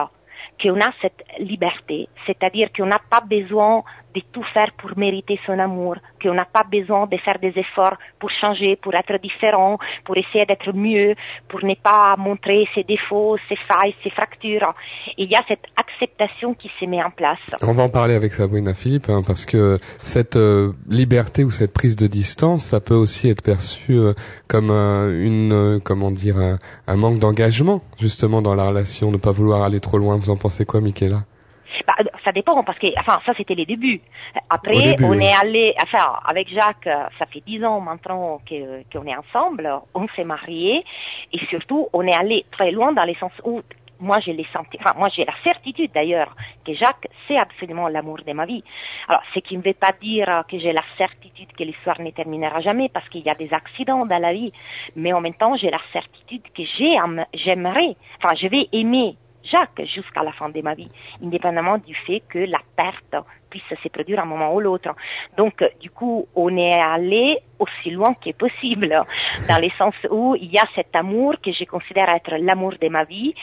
qu'on 0.62 0.80
a 0.82 0.92
cette 1.02 1.24
liberté, 1.40 2.08
c'est-à-dire 2.26 2.70
qu'on 2.76 2.86
n'a 2.86 3.00
pas 3.10 3.22
besoin 3.22 3.84
de 4.16 4.22
tout 4.32 4.46
faire 4.54 4.72
pour 4.78 4.92
mériter 4.98 5.40
son 5.46 5.58
amour, 5.60 5.96
qu'on 6.22 6.34
n'a 6.34 6.46
pas 6.46 6.64
besoin 6.64 7.06
de 7.08 7.18
faire 7.18 7.40
des 7.40 7.54
efforts 7.56 7.98
pour 8.20 8.30
changer, 8.32 8.76
pour 8.76 8.94
être 8.96 9.18
différent, 9.22 9.78
pour 10.06 10.16
essayer 10.18 10.46
d'être 10.46 10.72
mieux, 10.74 11.16
pour 11.50 11.64
ne 11.64 11.76
pas 11.76 12.16
montrer 12.18 12.68
ses 12.74 12.84
défauts, 12.84 13.38
ses 13.50 13.58
failles, 13.58 13.96
ses 14.04 14.12
fractures. 14.12 14.74
Il 15.18 15.30
y 15.30 15.36
a 15.36 15.44
cette 15.48 15.66
acceptation 15.76 16.54
qui 16.54 16.70
se 16.80 16.86
met 16.86 17.04
en 17.04 17.12
place. 17.12 17.40
On 17.62 17.74
va 17.74 17.84
en 17.84 17.90
parler 17.90 18.16
avec 18.16 18.34
Sabrina 18.34 18.74
Philippe, 18.74 19.10
hein, 19.10 19.22
parce 19.26 19.46
que 19.46 19.78
cette 20.02 20.38
euh, 20.38 20.72
liberté 20.90 21.44
ou 21.44 21.52
cette 21.52 21.74
prise 21.74 21.96
de 21.96 22.08
distance, 22.08 22.64
ça 22.64 22.80
peut 22.80 22.96
aussi 22.96 23.30
être 23.30 23.42
perçu 23.42 23.94
euh, 23.94 24.14
comme 24.48 24.72
une, 24.72 25.52
euh, 25.54 25.80
comment 25.84 26.12
dire, 26.12 26.38
un, 26.38 26.58
un 26.88 26.96
manque 26.96 27.20
d'engagement 27.20 27.82
justement 28.00 28.42
dans 28.42 28.56
la 28.56 28.68
relation, 28.68 29.12
ne 29.12 29.18
pas 29.18 29.32
vouloir 29.32 29.64
aller 29.64 29.80
trop 29.80 29.98
loin. 29.98 30.18
Vous 30.18 30.30
en 30.30 30.38
pensez 30.38 30.66
quoi, 30.66 30.82
Michaela? 30.82 31.24
Bah, 31.88 31.96
ça 32.24 32.32
dépend 32.32 32.64
parce 32.64 32.80
que, 32.80 32.88
enfin, 33.00 33.20
ça 33.26 33.34
c'était 33.38 33.56
les 33.56 33.66
débuts. 33.66 34.02
Après, 34.50 34.96
on 35.04 35.20
est 35.20 35.34
allé, 35.34 35.74
enfin, 35.82 36.20
avec 36.26 36.50
Jacques, 36.50 36.90
ça 37.20 37.26
fait 37.32 37.44
dix 37.46 37.64
ans 37.64 37.80
maintenant 37.82 38.40
qu'on 38.48 39.06
est 39.06 39.16
ensemble, 39.16 39.70
on 39.94 40.08
s'est 40.16 40.24
mariés 40.24 40.84
et 41.32 41.40
surtout, 41.48 41.88
on 41.94 42.06
est 42.08 42.16
allé 42.16 42.46
très 42.52 42.72
loin 42.72 42.92
dans 42.94 43.06
le 43.06 43.16
sens 43.16 43.32
où 43.44 43.62
moi 44.00 44.20
j'ai 44.20 44.34
les 44.34 44.46
senti, 44.52 44.78
enfin 44.80 44.94
moi 44.98 45.10
j'ai 45.10 45.26
la 45.26 45.34
certitude 45.44 45.92
d'ailleurs 45.94 46.36
que 46.66 46.74
Jacques 46.74 47.08
c'est 47.28 47.38
absolument 47.38 47.88
l'amour 47.88 48.20
de 48.26 48.34
ma 48.34 48.46
vie. 48.46 48.64
Alors 49.08 49.22
ce 49.34 49.40
qui 49.40 49.58
ne 49.58 49.62
veut 49.62 49.74
pas 49.74 49.94
dire 50.02 50.44
que 50.50 50.60
j'ai 50.60 50.74
la 50.74 50.84
certitude 50.98 51.52
que 51.58 51.64
l'histoire 51.64 52.00
ne 52.02 52.12
terminera 52.12 52.62
jamais 52.62 52.90
parce 52.90 53.08
qu'il 53.10 53.22
y 53.22 53.30
a 53.30 53.36
des 53.36 53.54
accidents 53.54 54.06
dans 54.06 54.22
la 54.22 54.34
vie, 54.34 54.52
mais 54.96 55.14
en 55.14 55.22
même 55.22 55.34
temps 55.34 55.56
j'ai 55.56 55.70
la 55.70 55.80
certitude 55.94 56.44
que 56.56 56.64
j'aimerais, 57.34 57.96
enfin 58.22 58.36
je 58.36 58.48
vais 58.48 58.68
aimer 58.72 59.16
Jacques 59.52 59.82
jusqu'à 59.86 60.24
la 60.24 60.32
fin 60.32 60.50
de 60.50 60.62
ma 60.62 60.76
vie, 60.76 60.90
indépendamment 61.22 61.78
du 61.78 61.96
fait 61.96 62.22
que 62.30 62.40
la 62.40 62.60
perte 62.76 63.16
puisse 63.50 63.64
se 63.82 63.90
produire 63.90 64.20
à 64.20 64.24
un 64.24 64.26
moment 64.26 64.54
ou 64.54 64.60
l'autre. 64.60 64.90
Donc, 65.38 65.64
du 65.82 65.90
coup, 65.90 66.28
on 66.36 66.56
est 66.58 66.80
allé 66.80 67.40
aussi 67.60 67.92
loin 67.92 68.14
que 68.16 68.32
possible, 68.32 68.90
dans 69.48 69.62
le 69.62 69.70
sens 69.78 69.96
où 70.10 70.36
il 70.36 70.52
y 70.52 70.58
a 70.58 70.66
cet 70.76 70.96
amour 70.96 71.36
que 71.42 71.52
je 71.52 71.64
considère 71.66 72.10
être 72.10 72.36
l'amour 72.38 72.74
de 72.82 72.90
ma 72.90 73.04
vie, 73.04 73.34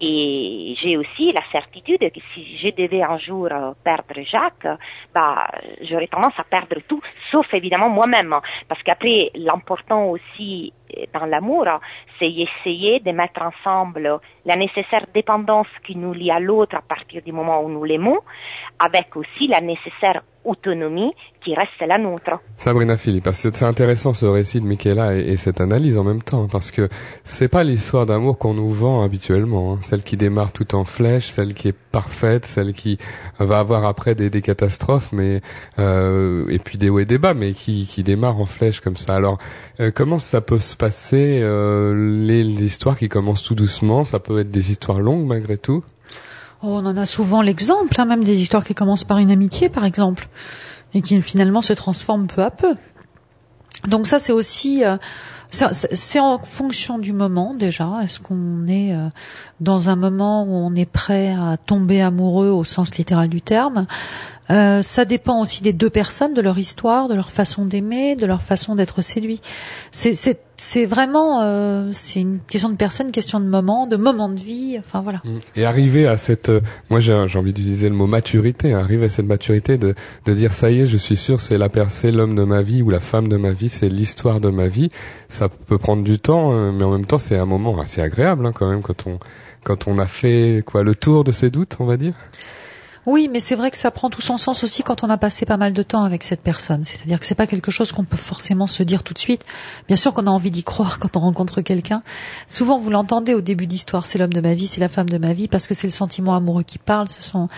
et 0.00 0.74
j'ai 0.80 0.96
aussi 0.96 1.32
la 1.32 1.42
certitude 1.52 2.00
que 2.00 2.20
si 2.34 2.58
je 2.58 2.70
devais 2.70 3.02
un 3.02 3.18
jour 3.18 3.48
perdre 3.84 4.22
Jacques, 4.24 4.66
bah, 5.14 5.48
j'aurais 5.82 6.08
tendance 6.08 6.38
à 6.38 6.44
perdre 6.44 6.80
tout, 6.88 7.00
sauf 7.30 7.46
évidemment 7.54 7.88
moi-même, 7.88 8.34
parce 8.68 8.82
qu'après, 8.82 9.30
l'important 9.34 10.06
aussi 10.06 10.72
dans 11.12 11.26
l'amour, 11.26 11.66
c'est 12.18 12.30
essayer 12.30 13.00
de 13.00 13.12
mettre 13.12 13.42
ensemble 13.42 14.20
la 14.44 14.56
nécessaire 14.56 15.06
dépendance 15.14 15.68
qui 15.84 15.96
nous 15.96 16.12
lie 16.12 16.30
à 16.30 16.40
l'autre 16.40 16.76
à 16.76 16.82
partir 16.82 17.22
du 17.22 17.32
moment 17.32 17.62
où 17.62 17.68
nous 17.68 17.84
l'aimons, 17.84 18.20
avec 18.78 19.16
aussi 19.16 19.46
la 19.46 19.59
nécessaire 19.60 20.22
autonomie 20.44 21.12
qui 21.44 21.54
reste 21.54 21.80
la 21.86 21.98
nôtre. 21.98 22.40
Sabrina 22.56 22.96
Philippe, 22.96 23.28
c'est 23.32 23.62
intéressant 23.62 24.14
ce 24.14 24.26
récit 24.26 24.60
de 24.60 24.66
Michaela 24.66 25.14
et, 25.14 25.36
cette 25.36 25.60
analyse 25.60 25.96
en 25.96 26.04
même 26.04 26.22
temps, 26.22 26.48
parce 26.48 26.70
que 26.70 26.88
c'est 27.24 27.48
pas 27.48 27.64
l'histoire 27.64 28.06
d'amour 28.06 28.38
qu'on 28.38 28.54
nous 28.54 28.70
vend 28.70 29.02
habituellement, 29.02 29.74
hein. 29.74 29.78
celle 29.80 30.02
qui 30.02 30.16
démarre 30.16 30.52
tout 30.52 30.74
en 30.74 30.84
flèche, 30.84 31.28
celle 31.28 31.54
qui 31.54 31.68
est 31.68 31.76
parfaite, 31.92 32.46
celle 32.46 32.72
qui 32.72 32.98
va 33.38 33.58
avoir 33.58 33.84
après 33.84 34.14
des, 34.14 34.30
catastrophes, 34.40 35.12
mais 35.12 35.40
euh, 35.78 36.46
et 36.48 36.58
puis 36.58 36.78
des 36.78 36.88
hauts 36.88 36.98
et 36.98 37.04
des 37.04 37.18
bas, 37.18 37.34
mais 37.34 37.52
qui, 37.52 38.02
démarre 38.02 38.40
en 38.40 38.46
flèche 38.46 38.80
comme 38.80 38.96
ça. 38.96 39.14
Alors 39.14 39.38
euh, 39.80 39.90
comment 39.94 40.18
ça 40.18 40.40
peut 40.40 40.58
se 40.58 40.74
passer 40.74 41.40
euh, 41.42 42.24
les 42.26 42.44
histoires 42.64 42.98
qui 42.98 43.08
commencent 43.08 43.44
tout 43.44 43.54
doucement, 43.54 44.04
ça 44.04 44.18
peut 44.20 44.40
être 44.40 44.50
des 44.50 44.70
histoires 44.70 45.00
longues 45.00 45.26
malgré 45.26 45.58
tout? 45.58 45.84
Oh, 46.62 46.68
on 46.72 46.86
en 46.86 46.96
a 46.96 47.06
souvent 47.06 47.40
l'exemple, 47.40 47.98
hein, 47.98 48.04
même 48.04 48.24
des 48.24 48.40
histoires 48.40 48.64
qui 48.64 48.74
commencent 48.74 49.04
par 49.04 49.18
une 49.18 49.30
amitié, 49.30 49.68
par 49.68 49.84
exemple, 49.84 50.28
et 50.92 51.00
qui 51.00 51.20
finalement 51.22 51.62
se 51.62 51.72
transforment 51.72 52.26
peu 52.26 52.42
à 52.42 52.50
peu. 52.50 52.74
Donc 53.88 54.06
ça, 54.06 54.18
c'est 54.18 54.32
aussi, 54.32 54.84
euh, 54.84 54.96
c'est 55.50 56.20
en 56.20 56.38
fonction 56.38 56.98
du 56.98 57.12
moment 57.12 57.54
déjà. 57.54 57.88
Est-ce 58.02 58.20
qu'on 58.20 58.66
est 58.66 58.94
euh, 58.94 59.08
dans 59.60 59.88
un 59.88 59.96
moment 59.96 60.44
où 60.44 60.52
on 60.52 60.74
est 60.74 60.90
prêt 60.90 61.34
à 61.34 61.56
tomber 61.56 62.02
amoureux 62.02 62.50
au 62.50 62.64
sens 62.64 62.94
littéral 62.96 63.28
du 63.28 63.40
terme? 63.40 63.86
Euh, 64.50 64.82
Ça 64.82 65.04
dépend 65.04 65.40
aussi 65.40 65.62
des 65.62 65.72
deux 65.72 65.90
personnes, 65.90 66.34
de 66.34 66.40
leur 66.40 66.58
histoire, 66.58 67.08
de 67.08 67.14
leur 67.14 67.30
façon 67.30 67.64
d'aimer, 67.64 68.16
de 68.16 68.26
leur 68.26 68.42
façon 68.42 68.74
d'être 68.74 69.02
séduit. 69.02 69.40
C'est 69.92 70.14
c'est 70.14 70.40
c'est 70.56 70.84
vraiment 70.84 71.40
euh, 71.42 71.88
c'est 71.92 72.20
une 72.20 72.38
question 72.40 72.68
de 72.68 72.76
personne, 72.76 73.06
une 73.06 73.12
question 73.12 73.40
de 73.40 73.46
moment, 73.46 73.86
de 73.86 73.96
moment 73.96 74.28
de 74.28 74.38
vie. 74.38 74.76
Enfin 74.78 75.00
voilà. 75.00 75.22
Et 75.56 75.64
arriver 75.64 76.06
à 76.06 76.18
cette, 76.18 76.50
euh, 76.50 76.60
moi 76.90 77.00
j'ai 77.00 77.14
envie 77.14 77.52
d'utiliser 77.54 77.88
le 77.88 77.94
mot 77.94 78.06
maturité, 78.06 78.74
hein, 78.74 78.80
arriver 78.80 79.06
à 79.06 79.08
cette 79.08 79.26
maturité 79.26 79.78
de, 79.78 79.94
de 80.26 80.34
dire 80.34 80.52
ça 80.52 80.70
y 80.70 80.80
est, 80.80 80.86
je 80.86 80.98
suis 80.98 81.16
sûr, 81.16 81.40
c'est 81.40 81.56
la 81.56 81.70
personne, 81.70 82.14
l'homme 82.16 82.34
de 82.34 82.44
ma 82.44 82.60
vie 82.60 82.82
ou 82.82 82.90
la 82.90 83.00
femme 83.00 83.28
de 83.28 83.38
ma 83.38 83.52
vie, 83.52 83.70
c'est 83.70 83.88
l'histoire 83.88 84.40
de 84.40 84.50
ma 84.50 84.68
vie. 84.68 84.90
Ça 85.30 85.48
peut 85.48 85.78
prendre 85.78 86.04
du 86.04 86.18
temps, 86.18 86.52
euh, 86.52 86.72
mais 86.72 86.84
en 86.84 86.90
même 86.90 87.06
temps 87.06 87.18
c'est 87.18 87.38
un 87.38 87.46
moment 87.46 87.80
assez 87.80 88.02
agréable 88.02 88.44
hein, 88.44 88.52
quand 88.52 88.68
même 88.68 88.82
quand 88.82 89.06
on 89.06 89.18
quand 89.62 89.88
on 89.88 89.98
a 89.98 90.06
fait 90.06 90.62
quoi 90.66 90.82
le 90.82 90.94
tour 90.94 91.22
de 91.24 91.32
ses 91.32 91.50
doutes, 91.50 91.76
on 91.80 91.84
va 91.86 91.96
dire. 91.96 92.14
Oui, 93.06 93.30
mais 93.32 93.40
c'est 93.40 93.54
vrai 93.54 93.70
que 93.70 93.78
ça 93.78 93.90
prend 93.90 94.10
tout 94.10 94.20
son 94.20 94.36
sens 94.36 94.62
aussi 94.62 94.82
quand 94.82 95.02
on 95.02 95.08
a 95.08 95.16
passé 95.16 95.46
pas 95.46 95.56
mal 95.56 95.72
de 95.72 95.82
temps 95.82 96.04
avec 96.04 96.22
cette 96.22 96.42
personne. 96.42 96.84
C'est-à-dire 96.84 97.18
que 97.18 97.24
c'est 97.24 97.34
pas 97.34 97.46
quelque 97.46 97.70
chose 97.70 97.92
qu'on 97.92 98.04
peut 98.04 98.16
forcément 98.16 98.66
se 98.66 98.82
dire 98.82 99.02
tout 99.02 99.14
de 99.14 99.18
suite. 99.18 99.46
Bien 99.88 99.96
sûr 99.96 100.12
qu'on 100.12 100.26
a 100.26 100.30
envie 100.30 100.50
d'y 100.50 100.64
croire 100.64 100.98
quand 100.98 101.16
on 101.16 101.20
rencontre 101.20 101.62
quelqu'un. 101.62 102.02
Souvent, 102.46 102.78
vous 102.78 102.90
l'entendez 102.90 103.32
au 103.32 103.40
début 103.40 103.66
d'histoire, 103.66 104.04
c'est 104.04 104.18
l'homme 104.18 104.32
de 104.32 104.42
ma 104.42 104.52
vie, 104.54 104.66
c'est 104.66 104.80
la 104.80 104.90
femme 104.90 105.08
de 105.08 105.16
ma 105.16 105.32
vie, 105.32 105.48
parce 105.48 105.66
que 105.66 105.72
c'est 105.72 105.86
le 105.86 105.92
sentiment 105.92 106.36
amoureux 106.36 106.62
qui 106.62 106.78
parle. 106.78 107.08
Ce 107.08 107.22
sont, 107.22 107.48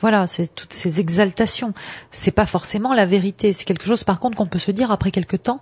voilà, 0.00 0.28
c'est 0.28 0.54
toutes 0.54 0.72
ces 0.72 1.00
exaltations. 1.00 1.74
C'est 2.12 2.30
pas 2.30 2.46
forcément 2.46 2.94
la 2.94 3.04
vérité. 3.04 3.52
C'est 3.52 3.64
quelque 3.64 3.86
chose, 3.86 4.04
par 4.04 4.20
contre, 4.20 4.36
qu'on 4.36 4.46
peut 4.46 4.60
se 4.60 4.70
dire 4.70 4.92
après 4.92 5.10
quelque 5.10 5.36
temps, 5.36 5.60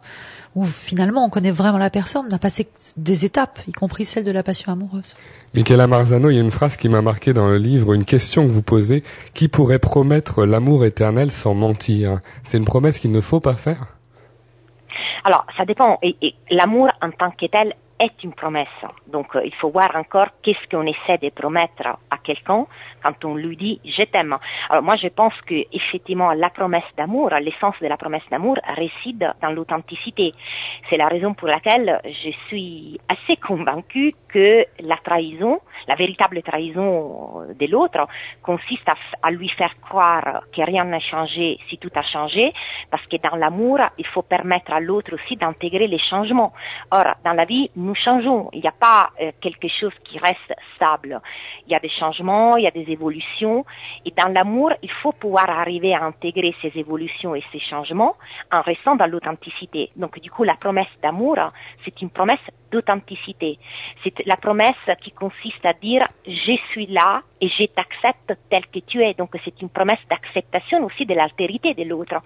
où 0.55 0.65
finalement 0.65 1.25
on 1.25 1.29
connaît 1.29 1.51
vraiment 1.51 1.79
la 1.79 1.91
personne, 1.91 2.27
on 2.31 2.35
a 2.35 2.39
passé 2.39 2.69
des 2.97 3.25
étapes, 3.25 3.61
y 3.67 3.73
compris 3.73 4.05
celle 4.05 4.25
de 4.25 4.33
la 4.33 4.43
passion 4.43 4.73
amoureuse. 4.73 5.15
Michaela 5.55 5.87
Marzano, 5.87 6.31
il 6.31 6.37
y 6.37 6.39
a 6.39 6.43
une 6.43 6.51
phrase 6.51 6.77
qui 6.77 6.89
m'a 6.89 7.03
marqué 7.03 7.33
dans 7.33 7.49
le 7.49 7.57
livre, 7.57 7.93
une 7.95 8.05
question 8.05 8.47
que 8.47 8.53
vous 8.53 8.63
posez, 8.63 9.03
qui 9.35 9.49
pourrait 9.49 9.79
promettre 9.79 10.45
l'amour 10.45 10.85
éternel 10.85 11.31
sans 11.31 11.55
mentir? 11.55 12.21
C'est 12.43 12.59
une 12.59 12.65
promesse 12.65 12.99
qu'il 12.99 13.13
ne 13.13 13.21
faut 13.21 13.41
pas 13.41 13.55
faire? 13.55 13.87
Alors, 15.25 15.45
ça 15.57 15.65
dépend. 15.65 15.99
Et, 16.03 16.17
et 16.23 16.35
l'amour 16.51 16.89
en 17.03 17.11
tant 17.11 17.31
que 17.31 17.47
tel 17.47 17.75
est 17.99 18.25
une 18.25 18.33
promesse. 18.33 18.67
Donc, 19.13 19.37
euh, 19.37 19.43
il 19.45 19.55
faut 19.55 19.71
voir 19.71 19.95
encore 19.95 20.29
qu'est-ce 20.43 20.69
qu'on 20.71 20.87
essaie 20.87 21.19
de 21.19 21.29
promettre 21.31 21.99
à 22.11 22.17
quelqu'un 22.25 22.67
quand 23.03 23.25
on 23.25 23.35
lui 23.35 23.57
dit 23.57 23.81
je 23.85 24.03
t'aime. 24.03 24.37
Alors, 24.69 24.83
moi, 24.83 24.97
je 24.97 25.09
pense 25.09 25.35
que 25.47 25.55
effectivement, 25.73 26.33
la 26.33 26.51
promesse 26.51 26.83
d'amour, 26.97 27.31
l'essence 27.41 27.75
de 27.81 27.87
la 27.87 27.97
promesse 27.97 28.23
d'amour 28.31 28.57
réside 28.77 29.33
dans 29.43 29.51
l'authenticité. 29.51 30.33
C'est 30.89 30.97
la 30.97 31.09
raison 31.09 31.35
pour 31.35 31.49
laquelle 31.49 32.01
je 32.05 32.31
suis 32.49 33.01
assez 33.09 33.37
convaincue 33.37 34.15
que 34.33 34.67
la 34.81 34.97
trahison, 34.97 35.61
la 35.89 35.95
véritable 35.95 36.43
trahison 36.43 37.47
de 37.59 37.67
l'autre, 37.67 38.07
consiste 38.43 38.89
à, 39.23 39.31
lui 39.31 39.49
faire 39.49 39.75
croire 39.81 40.43
que 40.55 40.63
rien 40.63 40.85
n'a 40.85 41.01
changé 41.01 41.59
si 41.69 41.79
tout 41.79 41.91
a 41.95 42.03
changé, 42.03 42.53
parce 42.91 43.07
que 43.07 43.17
dans 43.17 43.37
l'amour, 43.37 43.79
il 43.99 44.07
faut 44.07 44.23
permettre 44.23 44.73
à 44.73 44.81
l'autre 44.81 45.15
aussi 45.15 45.37
d'intégrer 45.37 45.87
les 45.87 45.99
changements. 45.99 46.53
Or, 46.91 47.15
dans 47.25 47.33
la 47.33 47.45
vie, 47.45 47.71
nous 47.77 47.95
changeons. 47.95 48.49
Il 48.53 48.61
n'y 48.61 48.69
a 48.69 48.73
pas 48.73 49.11
euh, 49.21 49.33
quelque 49.41 49.69
chose 49.69 49.93
qui 50.05 50.19
reste 50.19 50.55
stable. 50.77 51.21
Il 51.67 51.73
y 51.73 51.75
a 51.75 51.81
des 51.81 51.89
changements, 51.89 52.57
il 52.57 52.65
y 52.65 52.69
a 52.69 52.71
des 52.71 52.91
évolutions. 52.91 53.65
Et 54.05 54.13
dans 54.17 54.33
l'amour, 54.33 54.73
il 54.83 54.91
faut 54.91 55.13
pouvoir 55.13 55.49
arriver 55.51 55.95
à 55.95 56.05
intégrer 56.05 56.55
ces 56.63 56.73
évolutions 56.77 57.35
et 57.35 57.43
ces 57.53 57.61
changements 57.61 58.17
en 58.53 58.63
restant 58.63 58.97
dans 58.97 59.07
l'authenticité. 59.07 59.91
Donc, 59.97 60.19
du 60.21 60.31
coup, 60.31 60.45
la 60.45 60.55
promesse 60.55 60.89
d'amour, 61.03 61.37
c'est 61.85 62.01
une 62.01 62.11
promesse 62.11 62.39
d'authenticité. 62.71 63.59
La 64.27 64.37
promesse 64.37 64.75
qui 65.03 65.11
consiste 65.11 65.65
à 65.65 65.73
dire 65.73 66.07
je 66.27 66.57
suis 66.71 66.87
là 66.87 67.23
et 67.41 67.49
je 67.49 67.65
t'accepte 67.65 68.39
tel 68.51 68.67
que 68.67 68.81
tu 68.81 69.03
es. 69.03 69.15
Donc 69.15 69.31
c'est 69.45 69.61
une 69.63 69.69
promesse 69.69 69.99
d'acceptation 70.09 70.85
aussi 70.85 71.07
de 71.07 71.15
l'altérité 71.15 71.75
de 71.75 71.85
l'autre. 71.85 72.17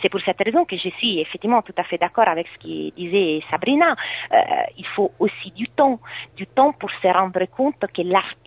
C'est 0.00 0.08
pour 0.08 0.20
cette 0.20 0.42
raison 0.42 0.64
que 0.64 0.76
je 0.76 0.88
suis 0.90 1.20
effectivement 1.20 1.62
tout 1.62 1.74
à 1.76 1.84
fait 1.84 1.98
d'accord 1.98 2.28
avec 2.28 2.46
ce 2.54 2.58
que 2.58 2.94
disait 2.94 3.42
Sabrina. 3.50 3.94
Euh, 4.32 4.36
il 4.78 4.86
faut 4.86 5.12
aussi 5.18 5.50
du 5.52 5.68
temps, 5.68 6.00
du 6.36 6.46
temps 6.46 6.72
pour 6.72 6.90
se 6.90 7.08
rendre 7.08 7.44
compte 7.46 7.84
que 7.94 8.02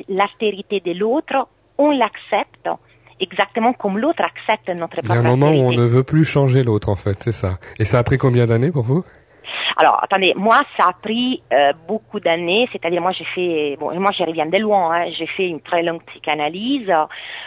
l'altérité 0.09 0.79
de 0.79 0.93
l'autre, 0.93 1.47
on 1.77 1.91
l'accepte 1.91 2.69
exactement 3.19 3.73
comme 3.73 3.97
l'autre 3.97 4.23
accepte 4.23 4.69
notre 4.69 4.99
Il 5.03 5.09
y 5.09 5.11
a 5.11 5.13
propre 5.15 5.27
un 5.27 5.29
moment 5.29 5.49
où 5.49 5.67
on 5.67 5.71
ne 5.71 5.85
veut 5.85 6.03
plus 6.03 6.25
changer 6.25 6.63
l'autre 6.63 6.89
en 6.89 6.95
fait, 6.95 7.17
c'est 7.23 7.31
ça. 7.31 7.59
Et 7.79 7.85
ça 7.85 7.99
a 7.99 8.03
pris 8.03 8.17
combien 8.17 8.45
d'années 8.45 8.71
pour 8.71 8.83
vous? 8.83 9.03
Alors, 9.77 10.01
attendez, 10.01 10.33
moi, 10.35 10.61
ça 10.77 10.87
a 10.87 10.93
pris 10.93 11.43
euh, 11.51 11.73
beaucoup 11.87 12.19
d'années. 12.21 12.69
C'est-à-dire, 12.71 13.01
moi, 13.01 13.11
j'ai 13.11 13.25
fait, 13.25 13.77
bon, 13.77 13.93
moi, 13.99 14.11
je 14.11 14.23
reviens 14.23 14.45
de 14.45 14.57
loin. 14.57 14.95
Hein, 14.95 15.05
j'ai 15.11 15.27
fait 15.27 15.47
une 15.47 15.59
très 15.59 15.83
longue 15.83 16.03
psychanalyse. 16.05 16.89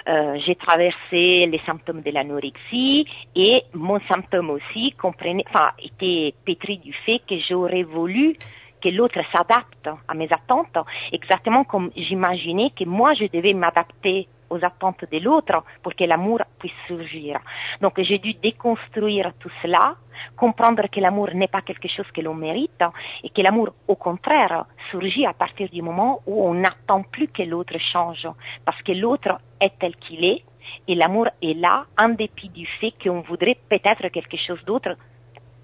Euh, 0.08 0.38
j'ai 0.44 0.54
traversé 0.54 1.46
les 1.46 1.60
symptômes 1.64 2.02
de 2.02 2.10
l'anorexie 2.10 3.06
et 3.34 3.64
mon 3.72 3.98
symptôme 4.12 4.50
aussi 4.50 4.92
comprenait, 4.92 5.44
enfin, 5.48 5.70
était 5.82 6.34
pétri 6.44 6.78
du 6.78 6.92
fait 6.92 7.20
que 7.28 7.38
j'aurais 7.48 7.82
voulu 7.82 8.36
que 8.82 8.90
l'autre 8.90 9.20
s'adapte 9.32 9.88
à 10.06 10.14
mes 10.14 10.30
attentes, 10.32 10.78
exactement 11.12 11.64
comme 11.64 11.90
j'imaginais 11.96 12.70
que 12.78 12.84
moi, 12.84 13.14
je 13.14 13.24
devais 13.24 13.54
m'adapter 13.54 14.28
aux 14.50 14.64
attentes 14.64 15.04
de 15.10 15.18
l'autre 15.18 15.62
pour 15.82 15.94
que 15.94 16.04
l'amour 16.04 16.40
puisse 16.58 16.72
surgir. 16.86 17.38
Donc 17.80 18.00
j'ai 18.00 18.18
dû 18.18 18.34
déconstruire 18.34 19.32
tout 19.38 19.50
cela, 19.62 19.96
comprendre 20.36 20.84
que 20.90 21.00
l'amour 21.00 21.30
n'est 21.34 21.48
pas 21.48 21.62
quelque 21.62 21.88
chose 21.88 22.06
que 22.14 22.20
l'on 22.20 22.34
mérite 22.34 22.82
et 23.24 23.30
que 23.30 23.42
l'amour, 23.42 23.70
au 23.86 23.96
contraire, 23.96 24.66
surgit 24.90 25.26
à 25.26 25.32
partir 25.32 25.68
du 25.68 25.82
moment 25.82 26.20
où 26.26 26.46
on 26.48 26.54
n'attend 26.54 27.02
plus 27.02 27.28
que 27.28 27.42
l'autre 27.42 27.78
change, 27.92 28.26
parce 28.64 28.80
que 28.82 28.92
l'autre 28.92 29.38
est 29.60 29.72
tel 29.78 29.94
qu'il 29.96 30.24
est 30.24 30.42
et 30.86 30.94
l'amour 30.94 31.28
est 31.42 31.54
là 31.54 31.84
en 31.98 32.10
dépit 32.10 32.48
du 32.48 32.66
fait 32.80 32.92
qu'on 33.02 33.20
voudrait 33.20 33.58
peut-être 33.68 34.08
quelque 34.08 34.36
chose 34.36 34.58
d'autre 34.66 34.90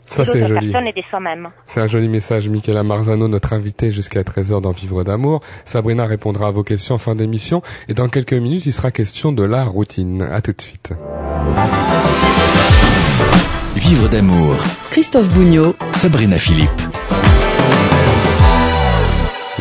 Ça 0.07 0.25
c'est 0.25 0.47
joli. 0.47 0.71
personne 0.71 0.87
et 0.89 0.93
de 0.93 1.03
soi-même. 1.09 1.51
C'est 1.67 1.81
un 1.81 1.87
joli 1.87 2.09
message, 2.09 2.49
Michaela 2.49 2.83
Marzano, 2.83 3.29
notre 3.29 3.53
invité 3.53 3.91
jusqu'à 3.91 4.23
13h 4.23 4.61
dans 4.61 4.73
Vivre 4.73 5.03
d'amour. 5.03 5.41
Sabrina 5.65 6.07
répondra 6.07 6.49
à 6.49 6.51
vos 6.51 6.63
questions 6.63 6.97
en 6.97 6.99
fin 6.99 7.15
d'émission. 7.15 7.63
Et 7.89 7.95
dans 7.95 8.09
quelques 8.09 8.35
minutes, 8.35 8.67
il 8.67 8.73
sera 8.73 8.91
question 8.91 9.33
de 9.33 9.45
la 9.45 9.65
routine. 9.65 10.23
À 10.23 10.41
tout 10.43 10.53
de 10.53 10.61
suite. 10.61 10.93
Vivre 13.87 14.09
d'amour. 14.09 14.57
Christophe 14.91 15.29
Bougnot, 15.29 15.77
Sabrina 15.93 16.39
Philippe. 16.39 16.71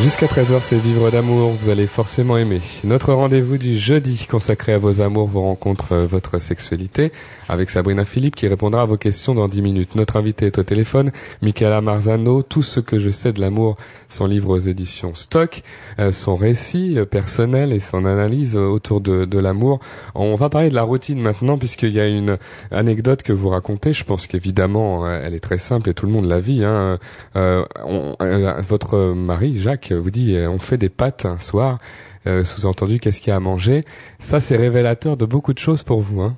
Jusqu'à 0.00 0.26
13h, 0.26 0.60
c'est 0.60 0.76
Vivre 0.76 1.08
d'amour. 1.12 1.52
Vous 1.52 1.68
allez 1.68 1.86
forcément 1.86 2.36
aimer. 2.36 2.60
Notre 2.82 3.12
rendez-vous 3.12 3.58
du 3.58 3.78
jeudi 3.78 4.26
consacré 4.28 4.72
à 4.72 4.78
vos 4.78 5.00
amours, 5.00 5.28
vos 5.28 5.42
rencontres, 5.42 5.92
euh, 5.92 6.06
votre 6.06 6.40
sexualité, 6.40 7.12
avec 7.48 7.70
Sabrina 7.70 8.04
Philippe 8.04 8.34
qui 8.34 8.48
répondra 8.48 8.82
à 8.82 8.84
vos 8.86 8.96
questions 8.96 9.36
dans 9.36 9.46
10 9.46 9.62
minutes. 9.62 9.94
Notre 9.94 10.16
invité 10.16 10.46
est 10.46 10.58
au 10.58 10.64
téléphone, 10.64 11.12
Michaela 11.42 11.80
Marzano. 11.80 12.42
Tout 12.42 12.62
ce 12.62 12.80
que 12.80 12.98
je 12.98 13.10
sais 13.10 13.32
de 13.32 13.40
l'amour, 13.40 13.76
son 14.08 14.26
livre 14.26 14.50
aux 14.50 14.58
éditions 14.58 15.14
Stock, 15.14 15.62
euh, 16.00 16.10
son 16.10 16.34
récit 16.34 16.98
euh, 16.98 17.04
personnel 17.04 17.72
et 17.72 17.78
son 17.78 18.04
analyse 18.04 18.56
autour 18.56 19.00
de, 19.00 19.38
l'amour. 19.38 19.78
On 20.16 20.34
va 20.34 20.48
parler 20.48 20.70
de 20.70 20.74
la 20.74 20.82
routine 20.82 21.20
maintenant 21.20 21.56
puisqu'il 21.56 21.92
y 21.92 22.00
a 22.00 22.08
une 22.08 22.36
anecdote 22.72 23.22
que 23.22 23.32
vous 23.32 23.48
racontez. 23.48 23.92
Je 23.92 24.04
pense 24.04 24.26
qu'évidemment, 24.26 25.08
elle 25.08 25.34
est 25.34 25.40
très 25.40 25.58
simple 25.58 25.88
et 25.88 25.94
tout 25.94 26.06
le 26.06 26.12
monde 26.12 26.26
la 26.26 26.40
vit. 26.40 26.64
Hein. 26.64 26.98
Votre 27.34 29.12
mari, 29.14 29.56
Jacques, 29.56 29.83
vous 29.92 30.10
dit 30.10 30.34
euh, 30.34 30.48
on 30.48 30.58
fait 30.58 30.78
des 30.78 30.88
pâtes 30.88 31.26
un 31.26 31.38
soir. 31.38 31.78
Euh, 32.26 32.42
Sous-entendu, 32.44 33.00
qu'est-ce 33.00 33.20
qu'il 33.20 33.30
y 33.30 33.32
a 33.32 33.36
à 33.36 33.40
manger 33.40 33.84
Ça, 34.18 34.40
c'est 34.40 34.56
révélateur 34.56 35.16
de 35.16 35.26
beaucoup 35.26 35.52
de 35.52 35.58
choses 35.58 35.82
pour 35.82 36.00
vous. 36.00 36.22
Hein. 36.22 36.36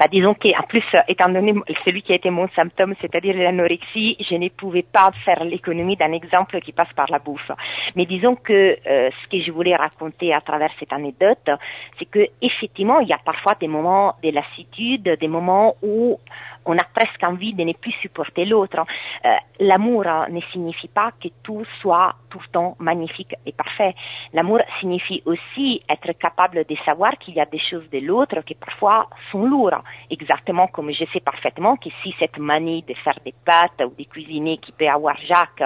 Bah, 0.00 0.06
disons 0.10 0.34
qu'en 0.34 0.62
plus, 0.68 0.82
euh, 0.94 1.00
étant 1.06 1.28
donné 1.28 1.54
celui 1.84 2.02
qui 2.02 2.12
a 2.12 2.16
été 2.16 2.30
mon 2.30 2.48
symptôme, 2.56 2.94
c'est-à-dire 3.00 3.36
l'anorexie, 3.36 4.16
je 4.18 4.34
ne 4.34 4.48
pouvais 4.48 4.82
pas 4.82 5.10
faire 5.24 5.44
l'économie 5.44 5.96
d'un 5.96 6.12
exemple 6.12 6.60
qui 6.60 6.72
passe 6.72 6.92
par 6.96 7.06
la 7.10 7.18
bouffe. 7.18 7.52
Mais 7.94 8.06
disons 8.06 8.34
que 8.34 8.78
ce 8.84 9.28
que 9.30 9.40
je 9.40 9.52
voulais 9.52 9.76
raconter 9.76 10.32
à 10.32 10.40
travers 10.40 10.70
cette 10.80 10.92
anecdote, 10.92 11.50
c'est 11.98 12.06
que 12.06 12.26
effectivement, 12.40 13.00
il 13.00 13.08
y 13.08 13.12
a 13.12 13.20
parfois 13.24 13.54
des 13.60 13.68
moments 13.68 14.16
de 14.24 14.30
lassitude, 14.30 15.16
des 15.20 15.28
moments 15.28 15.76
où 15.82 16.18
on 16.64 16.76
a 16.78 16.84
presque 16.84 17.22
envie 17.22 17.54
de 17.54 17.64
ne 17.64 17.72
plus 17.72 17.92
supporter 17.92 18.44
l'autre. 18.44 18.84
Euh, 19.24 19.36
L'amour 19.60 20.04
ne 20.28 20.40
signifie 20.52 20.88
pas 20.88 21.12
que 21.22 21.28
tout 21.42 21.64
soit 21.80 22.16
tout 22.30 22.40
le 22.40 22.50
temps 22.50 22.76
magnifique 22.80 23.34
et 23.46 23.52
parfait. 23.52 23.94
L'amour 24.32 24.60
signifie 24.80 25.22
aussi 25.24 25.82
être 25.88 26.12
capable 26.18 26.64
de 26.64 26.76
savoir 26.84 27.12
qu'il 27.18 27.34
y 27.34 27.40
a 27.40 27.46
des 27.46 27.60
choses 27.60 27.88
de 27.90 27.98
l'autre 27.98 28.40
qui 28.40 28.54
parfois 28.54 29.08
sont 29.30 29.44
lourdes. 29.44 29.82
Exactement 30.10 30.66
comme 30.66 30.90
je 30.90 31.04
sais 31.12 31.20
parfaitement 31.20 31.76
que 31.76 31.90
si 32.02 32.12
cette 32.18 32.38
manie 32.38 32.82
de 32.82 32.94
faire 32.94 33.18
des 33.24 33.34
pâtes 33.44 33.82
ou 33.86 33.94
de 33.96 34.04
cuisiner 34.08 34.58
qui 34.58 34.72
peut 34.72 34.88
avoir 34.88 35.16
Jacques 35.18 35.62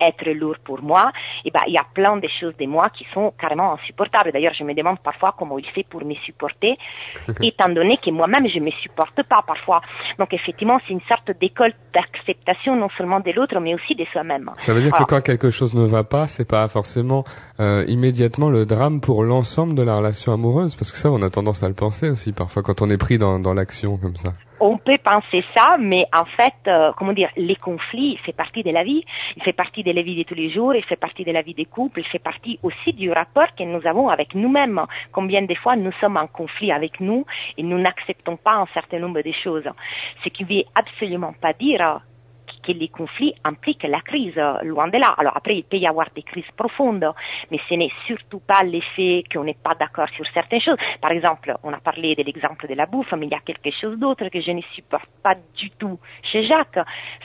être 0.00 0.30
lourd 0.30 0.56
pour 0.64 0.82
moi, 0.82 1.12
et 1.44 1.50
ben 1.50 1.60
il 1.66 1.74
y 1.74 1.78
a 1.78 1.84
plein 1.94 2.16
de 2.16 2.28
choses 2.28 2.54
de 2.58 2.66
moi 2.66 2.88
qui 2.90 3.06
sont 3.12 3.32
carrément 3.38 3.72
insupportables. 3.74 4.32
D'ailleurs, 4.32 4.54
je 4.54 4.64
me 4.64 4.74
demande 4.74 4.98
parfois 5.00 5.34
comment 5.38 5.58
il 5.58 5.66
fait 5.66 5.84
pour 5.88 6.04
me 6.04 6.14
supporter, 6.26 6.76
étant 7.42 7.68
donné 7.68 7.98
que 7.98 8.10
moi-même 8.10 8.46
je 8.48 8.58
me 8.60 8.70
supporte 8.70 9.22
pas 9.22 9.42
parfois. 9.46 9.80
Donc 10.18 10.32
effectivement, 10.32 10.78
c'est 10.86 10.92
une 10.92 11.06
sorte 11.08 11.30
d'école 11.40 11.72
d'acceptation 11.94 12.76
non 12.76 12.88
seulement 12.96 13.20
de 13.20 13.30
l'autre, 13.32 13.58
mais 13.60 13.74
aussi 13.74 13.94
de 13.94 14.04
soi-même. 14.12 14.50
Ça 14.58 14.72
veut 14.74 14.82
dire 14.82 14.92
que 14.92 15.04
quand 15.04 15.20
quelque 15.20 15.50
chose 15.50 15.74
ne 15.74 15.86
va 15.86 16.04
pas, 16.04 16.26
c'est 16.28 16.48
pas 16.48 16.66
forcément 16.68 17.24
euh, 17.60 17.84
immédiatement 17.88 18.50
le 18.50 18.66
drame 18.66 19.00
pour 19.00 19.24
l'ensemble 19.24 19.74
de 19.74 19.82
la 19.82 19.96
relation 19.96 20.32
amoureuse, 20.32 20.74
parce 20.74 20.92
que 20.92 20.98
ça, 20.98 21.10
on 21.10 21.22
a 21.22 21.30
tendance 21.30 21.62
à 21.62 21.68
le 21.68 21.74
penser 21.74 22.10
aussi 22.10 22.32
parfois 22.32 22.62
quand 22.62 22.82
on 22.82 22.90
est 22.90 22.98
pris 22.98 23.18
dans, 23.18 23.38
dans 23.38 23.54
l'action 23.54 23.96
comme 23.96 24.16
ça 24.16 24.32
on 24.62 24.78
peut 24.78 24.98
penser 24.98 25.44
ça, 25.56 25.76
mais 25.78 26.06
en 26.14 26.24
fait, 26.24 26.54
euh, 26.68 26.92
comment 26.96 27.12
dire, 27.12 27.30
les 27.36 27.56
conflits, 27.56 28.16
fait 28.18 28.32
partie 28.32 28.62
de 28.62 28.70
la 28.70 28.84
vie, 28.84 29.04
il 29.36 29.42
fait 29.42 29.52
partie 29.52 29.82
de 29.82 29.90
la 29.90 30.02
vie 30.02 30.14
de 30.14 30.22
tous 30.22 30.36
les 30.36 30.50
jours, 30.50 30.72
il 30.74 30.84
fait 30.84 30.94
partie 30.96 31.24
de 31.24 31.32
la 31.32 31.42
vie 31.42 31.52
des 31.52 31.64
couples, 31.64 31.98
il 31.98 32.06
fait 32.06 32.20
partie 32.20 32.60
aussi 32.62 32.92
du 32.92 33.10
rapport 33.10 33.52
que 33.56 33.64
nous 33.64 33.84
avons 33.84 34.08
avec 34.08 34.36
nous-mêmes. 34.36 34.80
Combien 35.10 35.42
de 35.42 35.54
fois 35.56 35.74
nous 35.74 35.90
sommes 36.00 36.16
en 36.16 36.28
conflit 36.28 36.70
avec 36.70 37.00
nous 37.00 37.26
et 37.58 37.64
nous 37.64 37.78
n'acceptons 37.78 38.36
pas 38.36 38.54
un 38.54 38.66
certain 38.72 39.00
nombre 39.00 39.20
de 39.20 39.32
choses. 39.32 39.68
Ce 40.22 40.28
qui 40.28 40.44
ne 40.44 40.48
veut 40.48 40.64
absolument 40.76 41.34
pas 41.40 41.52
dire 41.54 42.00
que 42.62 42.72
les 42.72 42.88
conflits 42.88 43.34
impliquent 43.44 43.84
la 43.84 44.00
crise, 44.00 44.40
loin 44.62 44.88
de 44.88 44.98
là. 44.98 45.14
Alors 45.18 45.36
après, 45.36 45.56
il 45.56 45.64
peut 45.64 45.76
y 45.76 45.86
avoir 45.86 46.08
des 46.14 46.22
crises 46.22 46.50
profondes, 46.56 47.12
mais 47.50 47.58
ce 47.68 47.74
n'est 47.74 47.90
surtout 48.06 48.40
pas 48.40 48.62
l'effet 48.62 49.24
qu'on 49.32 49.44
n'est 49.44 49.54
pas 49.54 49.74
d'accord 49.74 50.08
sur 50.16 50.24
certaines 50.32 50.60
choses. 50.60 50.76
Par 51.00 51.10
exemple, 51.10 51.54
on 51.62 51.72
a 51.72 51.78
parlé 51.78 52.14
de 52.14 52.22
l'exemple 52.22 52.68
de 52.68 52.74
la 52.74 52.86
bouffe, 52.86 53.12
mais 53.12 53.26
il 53.26 53.32
y 53.32 53.34
a 53.34 53.40
quelque 53.40 53.70
chose 53.70 53.98
d'autre 53.98 54.28
que 54.28 54.40
je 54.40 54.50
ne 54.50 54.62
supporte 54.74 55.08
pas 55.22 55.34
du 55.56 55.70
tout 55.70 55.98
chez 56.22 56.44
Jacques, 56.44 56.78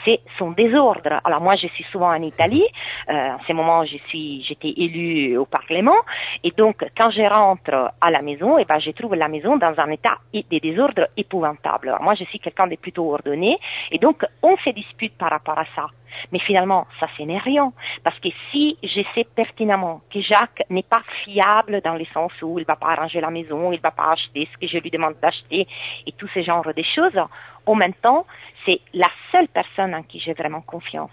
c'est 0.04 0.20
son 0.38 0.50
désordre. 0.52 1.20
Alors 1.24 1.40
moi, 1.40 1.56
je 1.56 1.66
suis 1.68 1.84
souvent 1.84 2.10
en 2.10 2.22
Italie, 2.22 2.66
euh, 3.08 3.12
en 3.12 3.38
ce 3.46 3.52
moment, 3.52 3.84
j'étais 3.84 4.74
élue 4.76 5.36
au 5.36 5.46
Parlement, 5.46 5.96
et 6.44 6.50
donc 6.50 6.84
quand 6.96 7.10
je 7.10 7.22
rentre 7.22 7.92
à 8.00 8.10
la 8.10 8.22
maison, 8.22 8.58
eh 8.58 8.64
ben, 8.64 8.78
je 8.78 8.90
trouve 8.90 9.14
la 9.14 9.28
maison 9.28 9.56
dans 9.56 9.74
un 9.78 9.90
état 9.90 10.18
de 10.32 10.58
désordre 10.58 11.08
épouvantable. 11.16 11.88
Alors 11.88 12.02
moi, 12.02 12.14
je 12.14 12.24
suis 12.24 12.38
quelqu'un 12.38 12.66
de 12.66 12.76
plutôt 12.76 13.12
ordonné, 13.12 13.58
et 13.90 13.98
donc 13.98 14.24
on 14.42 14.56
se 14.58 14.70
dispute 14.70 15.14
par 15.16 15.27
rapport 15.30 15.58
à 15.58 15.64
ça. 15.74 15.88
Mais 16.32 16.38
finalement, 16.38 16.86
ça, 16.98 17.08
ce 17.16 17.22
n'est 17.22 17.38
rien. 17.38 17.72
Parce 18.02 18.18
que 18.20 18.28
si 18.50 18.76
je 18.82 19.02
sais 19.14 19.24
pertinemment 19.24 20.00
que 20.12 20.20
Jacques 20.20 20.62
n'est 20.70 20.82
pas 20.82 21.02
fiable 21.24 21.80
dans 21.82 21.94
le 21.94 22.04
sens 22.12 22.32
où 22.42 22.58
il 22.58 22.64
va 22.64 22.76
pas 22.76 22.92
arranger 22.92 23.20
la 23.20 23.30
maison, 23.30 23.72
il 23.72 23.80
va 23.80 23.90
pas 23.90 24.12
acheter 24.12 24.48
ce 24.52 24.58
que 24.58 24.66
je 24.66 24.78
lui 24.78 24.90
demande 24.90 25.14
d'acheter 25.20 25.66
et 26.06 26.12
tous 26.12 26.28
ces 26.34 26.42
genres 26.42 26.72
de 26.74 26.82
choses, 26.82 27.20
en 27.66 27.74
même 27.74 27.94
temps, 27.94 28.26
c'est 28.64 28.80
la 28.94 29.08
seule 29.30 29.48
personne 29.48 29.94
en 29.94 30.02
qui 30.02 30.20
j'ai 30.20 30.32
vraiment 30.32 30.62
confiance. 30.62 31.10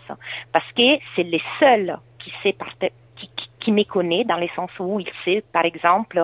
Parce 0.52 0.72
que 0.72 0.98
c'est 1.16 1.24
le 1.24 1.40
seul 1.60 1.98
qui 2.20 2.32
sait 2.42 2.54
par 2.54 2.70
qui 3.66 3.72
me 3.72 3.84
connaît 3.84 4.24
dans 4.24 4.38
le 4.38 4.48
sens 4.56 4.70
où 4.80 5.00
il 5.00 5.10
sait, 5.26 5.44
par 5.52 5.66
exemple, 5.66 6.24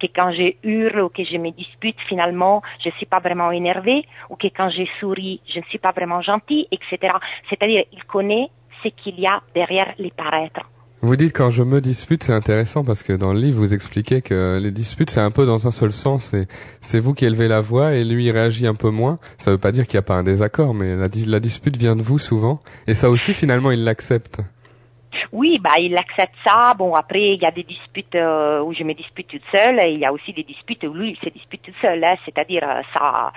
que 0.00 0.06
quand 0.14 0.32
je 0.32 0.54
hurle 0.64 1.02
ou 1.02 1.08
que 1.08 1.24
je 1.24 1.36
me 1.36 1.50
dispute, 1.52 1.96
finalement, 2.08 2.62
je 2.82 2.88
ne 2.88 2.94
suis 2.94 3.06
pas 3.06 3.20
vraiment 3.20 3.52
énervé, 3.52 4.04
ou 4.28 4.34
que 4.34 4.48
quand 4.48 4.70
je 4.70 4.82
souris, 4.98 5.40
je 5.48 5.60
ne 5.60 5.64
suis 5.64 5.78
pas 5.78 5.92
vraiment 5.92 6.20
gentil, 6.20 6.66
etc. 6.72 7.14
C'est-à-dire, 7.48 7.84
il 7.92 8.02
connaît 8.04 8.48
ce 8.82 8.88
qu'il 8.88 9.20
y 9.20 9.26
a 9.26 9.40
derrière 9.54 9.94
les 9.98 10.10
paraîtres. 10.10 10.68
Vous 11.02 11.16
dites 11.16 11.34
quand 11.34 11.50
je 11.50 11.62
me 11.62 11.80
dispute, 11.80 12.24
c'est 12.24 12.34
intéressant 12.34 12.84
parce 12.84 13.02
que 13.02 13.14
dans 13.14 13.32
le 13.32 13.40
livre 13.40 13.58
vous 13.58 13.72
expliquez 13.72 14.20
que 14.20 14.58
les 14.60 14.70
disputes 14.70 15.08
c'est 15.08 15.20
un 15.20 15.30
peu 15.30 15.46
dans 15.46 15.66
un 15.66 15.70
seul 15.70 15.92
sens. 15.92 16.34
C'est 16.82 16.98
vous 16.98 17.14
qui 17.14 17.24
élevez 17.24 17.48
la 17.48 17.62
voix 17.62 17.94
et 17.94 18.04
lui 18.04 18.26
il 18.26 18.30
réagit 18.32 18.66
un 18.66 18.74
peu 18.74 18.90
moins. 18.90 19.18
Ça 19.38 19.50
veut 19.50 19.56
pas 19.56 19.72
dire 19.72 19.86
qu'il 19.86 19.96
n'y 19.96 20.00
a 20.00 20.02
pas 20.02 20.16
un 20.16 20.22
désaccord, 20.22 20.74
mais 20.74 20.96
la, 20.96 21.06
la 21.26 21.40
dispute 21.40 21.78
vient 21.78 21.96
de 21.96 22.02
vous 22.02 22.18
souvent. 22.18 22.60
Et 22.86 22.92
ça 22.92 23.08
aussi 23.08 23.32
finalement 23.32 23.70
il 23.70 23.82
l'accepte. 23.82 24.42
Oui, 25.32 25.58
bah, 25.58 25.78
il 25.78 25.96
accepte 25.96 26.34
ça. 26.44 26.74
Bon, 26.74 26.94
après, 26.94 27.34
il 27.34 27.42
y 27.42 27.46
a 27.46 27.50
des 27.50 27.62
disputes 27.62 28.14
euh, 28.14 28.62
où 28.62 28.72
je 28.72 28.84
me 28.84 28.94
dispute 28.94 29.28
toute 29.28 29.42
seule, 29.52 29.80
et 29.80 29.92
il 29.92 30.00
y 30.00 30.04
a 30.04 30.12
aussi 30.12 30.32
des 30.32 30.42
disputes 30.42 30.84
où 30.84 30.92
lui, 30.92 31.10
il 31.10 31.16
se 31.16 31.32
dispute 31.32 31.62
tout 31.62 31.74
seul. 31.80 32.02
Hein. 32.02 32.16
C'est-à-dire, 32.24 32.62
euh, 32.64 32.82
ça, 32.94 33.32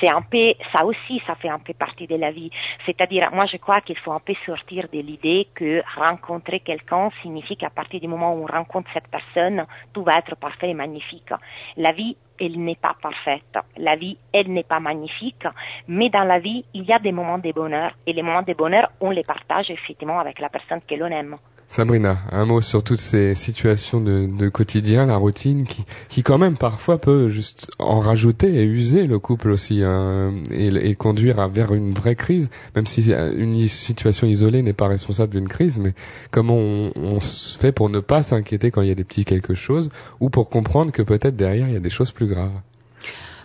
c'est 0.00 0.08
un 0.08 0.22
peu, 0.22 0.54
ça 0.72 0.84
aussi, 0.84 1.22
ça 1.26 1.34
fait 1.34 1.48
un 1.48 1.58
peu 1.58 1.74
partie 1.74 2.06
de 2.06 2.16
la 2.16 2.30
vie. 2.30 2.50
C'est-à-dire, 2.86 3.30
moi, 3.32 3.46
je 3.46 3.56
crois 3.56 3.80
qu'il 3.80 3.98
faut 3.98 4.12
un 4.12 4.20
peu 4.20 4.34
sortir 4.46 4.86
de 4.92 5.00
l'idée 5.00 5.48
que 5.54 5.82
rencontrer 5.98 6.60
quelqu'un 6.60 7.10
signifie 7.22 7.56
qu'à 7.56 7.70
partir 7.70 8.00
du 8.00 8.08
moment 8.08 8.34
où 8.34 8.44
on 8.44 8.46
rencontre 8.46 8.90
cette 8.92 9.08
personne, 9.08 9.66
tout 9.92 10.02
va 10.02 10.18
être 10.18 10.36
parfait 10.36 10.70
et 10.70 10.74
magnifique. 10.74 11.30
La 11.76 11.92
vie 11.92 12.16
elle 12.40 12.58
n'est 12.58 12.76
pas 12.76 12.96
parfaite. 13.00 13.58
La 13.76 13.96
vie, 13.96 14.16
elle 14.32 14.52
n'est 14.52 14.64
pas 14.64 14.80
magnifique. 14.80 15.46
Mais 15.88 16.10
dans 16.10 16.24
la 16.24 16.38
vie, 16.38 16.64
il 16.74 16.84
y 16.84 16.92
a 16.92 16.98
des 16.98 17.12
moments 17.12 17.38
de 17.38 17.52
bonheur. 17.52 17.92
Et 18.06 18.12
les 18.12 18.22
moments 18.22 18.42
de 18.42 18.54
bonheur, 18.54 18.90
on 19.00 19.10
les 19.10 19.22
partage 19.22 19.70
effectivement 19.70 20.18
avec 20.18 20.38
la 20.38 20.48
personne 20.48 20.80
que 20.88 20.94
l'on 20.94 21.06
aime. 21.06 21.36
Sabrina, 21.68 22.18
un 22.30 22.44
mot 22.44 22.60
sur 22.60 22.84
toutes 22.84 23.00
ces 23.00 23.34
situations 23.34 24.00
de, 24.00 24.48
quotidien, 24.48 25.06
la 25.06 25.16
routine, 25.16 25.66
qui, 25.66 25.84
qui 26.08 26.22
quand 26.22 26.38
même 26.38 26.56
parfois 26.56 26.98
peut 26.98 27.28
juste 27.28 27.68
en 27.78 28.00
rajouter 28.00 28.54
et 28.60 28.64
user 28.64 29.06
le 29.06 29.18
couple 29.18 29.50
aussi 29.50 29.82
hein, 29.82 30.32
et, 30.50 30.94
conduire 30.94 31.48
vers 31.48 31.74
une 31.74 31.92
vraie 31.92 32.14
crise, 32.14 32.50
même 32.76 32.86
si 32.86 33.12
une 33.12 33.66
situation 33.66 34.26
isolée 34.26 34.62
n'est 34.62 34.72
pas 34.72 34.86
responsable 34.88 35.32
d'une 35.32 35.48
crise, 35.48 35.78
mais 35.78 35.94
comment 36.30 36.56
on, 36.56 36.92
on 36.96 37.20
se 37.20 37.58
fait 37.58 37.72
pour 37.72 37.90
ne 37.90 38.00
pas 38.00 38.22
s'inquiéter 38.22 38.70
quand 38.70 38.82
il 38.82 38.88
y 38.88 38.92
a 38.92 38.94
des 38.94 39.04
petits 39.04 39.24
quelque 39.24 39.54
chose, 39.54 39.90
ou 40.20 40.30
pour 40.30 40.50
comprendre 40.50 40.92
que 40.92 41.02
peut-être 41.02 41.36
derrière 41.36 41.68
il 41.68 41.74
y 41.74 41.78
a 41.78 41.80
des 41.80 41.90
choses 41.90 42.12
plus 42.12 42.26
graves. 42.26 42.52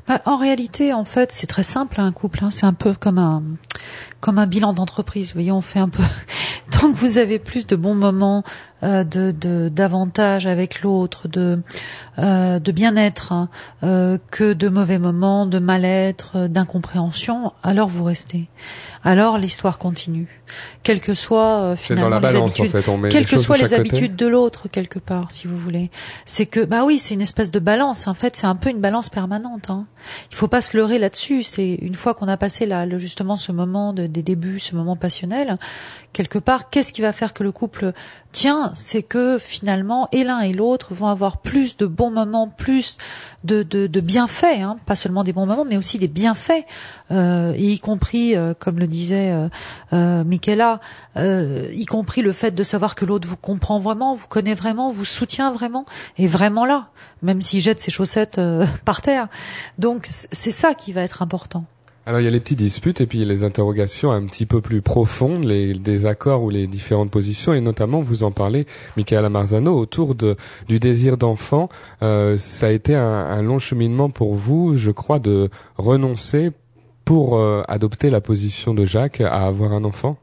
Bah, 0.10 0.21
en 0.25 0.38
réalité, 0.38 0.91
en 0.91 1.05
fait, 1.05 1.32
c'est 1.32 1.45
très 1.45 1.62
simple 1.62 2.01
un 2.01 2.12
couple. 2.12 2.43
Hein. 2.43 2.49
C'est 2.49 2.65
un 2.65 2.73
peu 2.73 2.95
comme 2.95 3.19
un 3.19 3.43
comme 4.19 4.39
un 4.39 4.47
bilan 4.47 4.73
d'entreprise. 4.73 5.34
Voyez, 5.34 5.51
on 5.51 5.62
fait 5.62 5.77
un 5.77 5.88
peu 5.88 6.01
tant 6.69 6.91
que 6.91 6.97
vous 6.97 7.17
avez 7.17 7.39
plus 7.39 7.67
de 7.67 7.75
bons 7.75 7.95
moments, 7.95 8.43
euh, 8.83 9.03
de 9.03 9.69
d'avantages 9.69 10.47
avec 10.47 10.81
l'autre, 10.81 11.27
de 11.27 11.57
euh, 12.17 12.59
de 12.59 12.71
bien-être 12.71 13.31
hein, 13.31 13.49
euh, 13.83 14.17
que 14.31 14.53
de 14.53 14.69
mauvais 14.69 14.99
moments, 14.99 15.45
de 15.45 15.59
mal-être, 15.59 16.31
euh, 16.35 16.47
d'incompréhension, 16.47 17.53
alors 17.63 17.87
vous 17.87 18.03
restez. 18.03 18.49
Alors 19.03 19.37
l'histoire 19.37 19.77
continue, 19.77 20.41
quelles 20.83 20.99
que 20.99 21.13
soient 21.13 21.61
euh, 21.61 21.75
finalement 21.77 22.19
les 22.19 22.35
habitudes, 22.35 22.71
quelles 23.09 23.25
que 23.25 23.37
soient 23.37 23.57
les 23.57 23.73
habitudes 23.73 24.15
de 24.17 24.27
l'autre 24.27 24.67
quelque 24.67 24.99
part, 24.99 25.31
si 25.31 25.47
vous 25.47 25.57
voulez. 25.57 25.89
C'est 26.25 26.45
que 26.45 26.59
bah 26.59 26.83
oui, 26.83 26.99
c'est 26.99 27.13
une 27.13 27.21
espèce 27.21 27.51
de 27.51 27.59
balance. 27.59 28.07
En 28.07 28.13
fait, 28.13 28.35
c'est 28.35 28.47
un 28.47 28.55
peu 28.55 28.69
une 28.69 28.81
balance 28.81 29.09
permanente. 29.09 29.69
Hein. 29.69 29.85
Il 30.31 30.35
faut 30.35 30.49
pas 30.49 30.61
se 30.61 30.75
leurrer 30.75 30.99
là-dessus. 30.99 31.43
C'est 31.43 31.75
une 31.75 31.95
fois 31.95 32.13
qu'on 32.13 32.27
a 32.27 32.37
passé 32.37 32.65
là, 32.65 32.85
justement 32.97 33.37
ce 33.37 33.51
moment 33.53 33.93
de, 33.93 34.07
des 34.07 34.23
débuts, 34.23 34.59
ce 34.59 34.75
moment 34.75 34.97
passionnel, 34.97 35.55
quelque 36.11 36.39
part, 36.39 36.69
qu'est-ce 36.69 36.91
qui 36.91 37.01
va 37.01 37.13
faire 37.13 37.33
que 37.33 37.43
le 37.43 37.51
couple 37.51 37.93
tient 38.31 38.71
C'est 38.75 39.03
que 39.03 39.37
finalement, 39.39 40.07
et 40.11 40.23
l'un 40.23 40.41
et 40.41 40.53
l'autre 40.53 40.93
vont 40.93 41.07
avoir 41.07 41.37
plus 41.37 41.77
de 41.77 41.85
bons 41.85 42.11
moments, 42.11 42.47
plus 42.47 42.97
de, 43.43 43.63
de, 43.63 43.99
bienfaits, 44.01 44.61
hein, 44.61 44.77
pas 44.85 44.95
seulement 44.95 45.23
des 45.23 45.33
bons 45.33 45.45
moments, 45.45 45.65
mais 45.65 45.77
aussi 45.77 45.97
des 45.97 46.07
bienfaits, 46.07 46.65
euh, 47.11 47.53
y 47.57 47.79
compris, 47.79 48.35
euh, 48.35 48.53
comme 48.57 48.79
le 48.79 48.87
disait 48.87 49.31
euh, 49.31 49.47
euh 49.93 50.23
Michaela, 50.23 50.79
y 51.17 51.85
compris 51.85 52.21
le 52.21 52.31
fait 52.31 52.51
de 52.51 52.63
savoir 52.63 52.95
que 52.95 53.05
l'autre 53.05 53.27
vous 53.27 53.37
comprend 53.37 53.79
vraiment, 53.79 54.13
vous 54.13 54.27
connaît 54.27 54.55
vraiment, 54.55 54.89
vous 54.89 55.05
soutient 55.05 55.51
vraiment, 55.51 55.85
est 56.17 56.27
vraiment 56.27 56.65
là, 56.65 56.89
même 57.21 57.41
s'il 57.41 57.61
jette 57.61 57.79
ses 57.79 57.91
chaussettes 57.91 58.39
par 58.85 59.01
terre. 59.01 59.27
Donc 59.77 60.07
c'est 60.07 60.51
ça 60.51 60.73
qui 60.73 60.93
va 60.93 61.01
être 61.01 61.21
important. 61.21 61.65
Alors 62.05 62.21
il 62.21 62.23
y 62.23 62.27
a 62.27 62.31
les 62.31 62.39
petites 62.39 62.57
disputes 62.57 63.01
et 63.01 63.05
puis 63.05 63.23
les 63.23 63.43
interrogations 63.43 64.12
un 64.12 64.25
petit 64.25 64.45
peu 64.45 64.62
plus 64.62 64.81
profondes, 64.81 65.43
les 65.43 65.73
désaccords 65.73 66.41
ou 66.41 66.49
les 66.49 66.65
différentes 66.65 67.12
positions 67.12 67.53
et 67.53 67.62
notamment 67.62 68.01
vous 68.01 68.23
en 68.23 68.31
parlez, 68.31 68.65
Michaela 68.97 69.29
Marzano, 69.29 69.77
autour 69.77 70.15
du 70.15 70.79
désir 70.79 71.17
d'enfant. 71.17 71.69
Euh, 72.01 72.38
ça 72.38 72.67
a 72.67 72.69
été 72.71 72.95
un, 72.95 73.41
long 73.43 73.59
cheminement 73.59 74.09
pour 74.09 74.33
vous, 74.33 74.75
je 74.75 74.91
crois, 74.91 75.19
de 75.19 75.49
renoncer 75.77 76.51
pour 77.05 77.38
euh, 77.38 77.63
adopter 77.67 78.09
la 78.09 78.21
position 78.21 78.73
de 78.73 78.85
Jacques 78.85 79.21
à 79.21 79.47
avoir 79.47 79.73
un 79.73 79.83
enfant? 79.83 80.17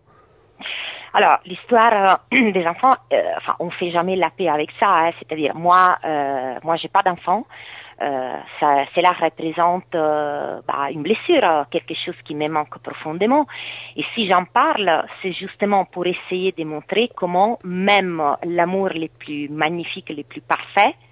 Alors, 1.17 1.39
l'histoire 1.47 2.21
euh, 2.33 2.53
des 2.53 2.67
enfants, 2.67 2.93
on 3.59 3.71
fait 3.71 3.91
jamais 3.91 4.17
la 4.17 4.31
paix 4.31 4.49
avec 4.49 4.69
ça. 4.79 4.87
Hein, 4.87 5.11
C'est-à-dire, 5.19 5.55
moi, 5.57 5.97
euh, 6.05 6.57
moi, 6.63 6.77
j'ai 6.77 6.89
pas 6.89 7.03
d'enfant. 7.03 7.47
Euh, 8.03 8.37
ça, 8.61 8.85
cela 8.95 9.13
représente 9.13 9.95
euh, 9.95 10.61
bah, 10.69 10.91
une 10.91 11.03
blessure, 11.03 11.67
quelque 11.71 11.95
chose 11.95 12.15
qui 12.25 12.35
me 12.35 12.49
manque 12.49 12.79
profondément. 12.79 13.47
Et 13.97 14.05
si 14.15 14.29
j'en 14.29 14.45
parle, 14.45 15.05
c'est 15.23 15.33
justement 15.33 15.87
pour 15.87 16.07
essayer 16.07 16.53
de 16.53 16.65
montrer 16.65 17.11
comment 17.15 17.59
même 17.65 18.23
l'amour 18.45 18.91
le 18.91 19.09
plus 19.09 19.49
magnifique, 19.49 20.11
le 20.11 20.25
plus 20.25 20.43
parfait, 20.43 20.95
euh, 20.95 21.06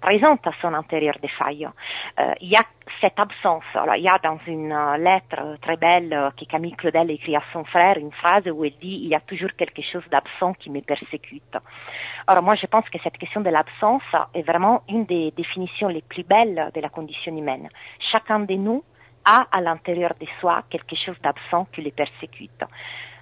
présente 0.00 0.46
à 0.46 0.52
son 0.60 0.74
intérieur 0.74 1.14
des 1.20 1.28
failles. 1.28 1.68
Euh, 2.20 2.32
il 2.40 2.48
y 2.48 2.56
a 2.56 2.62
cette 3.00 3.18
absence. 3.18 3.64
Alors, 3.74 3.96
il 3.96 4.04
y 4.04 4.08
a 4.08 4.18
dans 4.22 4.38
une 4.46 4.72
euh, 4.72 4.96
lettre 4.96 5.58
très 5.60 5.76
belle 5.76 6.32
que 6.38 6.44
Camille 6.44 6.72
Claudel 6.72 7.10
écrit 7.10 7.36
à 7.36 7.42
son 7.52 7.64
frère 7.64 7.98
une 7.98 8.12
phrase 8.12 8.46
où 8.46 8.64
elle 8.64 8.78
dit 8.80 9.00
il 9.02 9.08
y 9.08 9.14
a 9.14 9.20
toujours 9.20 9.50
quelque 9.56 9.82
chose 9.82 10.04
d'absent 10.10 10.54
qui 10.54 10.70
me 10.70 10.80
persécute. 10.80 11.56
Alors 12.26 12.42
moi 12.42 12.54
je 12.56 12.66
pense 12.66 12.88
que 12.88 12.98
cette 13.02 13.18
question 13.18 13.40
de 13.40 13.50
l'absence 13.50 14.02
est 14.34 14.42
vraiment 14.42 14.82
une 14.88 15.04
des 15.04 15.30
définitions 15.36 15.88
les 15.88 16.02
plus 16.02 16.24
belles 16.24 16.70
de 16.74 16.80
la 16.80 16.88
condition 16.88 17.36
humaine. 17.36 17.68
Chacun 18.10 18.40
de 18.40 18.54
nous 18.54 18.82
a 19.24 19.46
à 19.52 19.60
l'intérieur 19.60 20.14
de 20.20 20.26
soi 20.40 20.62
quelque 20.70 20.96
chose 20.96 21.16
d'absent 21.22 21.66
qui 21.72 21.82
les 21.82 21.92
persécute. 21.92 22.64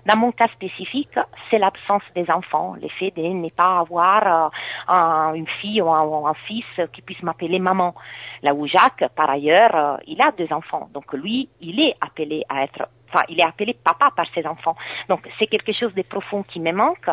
Dans 0.06 0.16
mon 0.16 0.32
cas 0.32 0.48
spécifique, 0.48 1.18
c'est 1.50 1.58
l'absence 1.58 2.02
des 2.14 2.30
enfants, 2.30 2.76
le 2.80 2.88
fait 2.88 3.10
de 3.16 3.22
ne 3.22 3.48
pas 3.48 3.78
avoir 3.78 4.52
euh, 4.90 5.32
une 5.34 5.46
fille 5.46 5.80
ou 5.80 5.90
un, 5.90 6.34
fils 6.46 6.66
qui 6.92 7.00
puisse 7.00 7.22
m'appeler 7.22 7.58
maman. 7.58 7.94
Là 8.42 8.54
où 8.54 8.66
Jacques, 8.66 9.04
par 9.16 9.30
ailleurs, 9.30 9.74
euh, 9.74 9.96
il 10.06 10.20
a 10.20 10.30
deux 10.32 10.52
enfants, 10.52 10.90
donc 10.92 11.12
lui, 11.14 11.48
il 11.60 11.80
est 11.80 11.94
appelé 12.02 12.44
à 12.50 12.64
être, 12.64 12.86
enfin, 13.08 13.24
il 13.30 13.40
est 13.40 13.44
appelé 13.44 13.72
papa 13.72 14.10
par 14.14 14.26
ses 14.34 14.46
enfants. 14.46 14.76
Donc 15.08 15.26
c'est 15.38 15.46
quelque 15.46 15.72
chose 15.72 15.94
de 15.94 16.02
profond 16.02 16.42
qui 16.42 16.60
me 16.60 16.72
manque, 16.72 17.08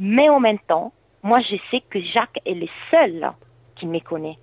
mais 0.00 0.28
en 0.28 0.40
même 0.40 0.58
temps, 0.58 0.92
moi 1.22 1.38
je 1.40 1.56
sais 1.70 1.82
que 1.88 2.00
Jacques 2.00 2.40
est 2.44 2.54
le 2.54 2.66
seul 2.90 3.30
qui 3.74 3.86
me 3.86 4.00
connaît 4.00 4.38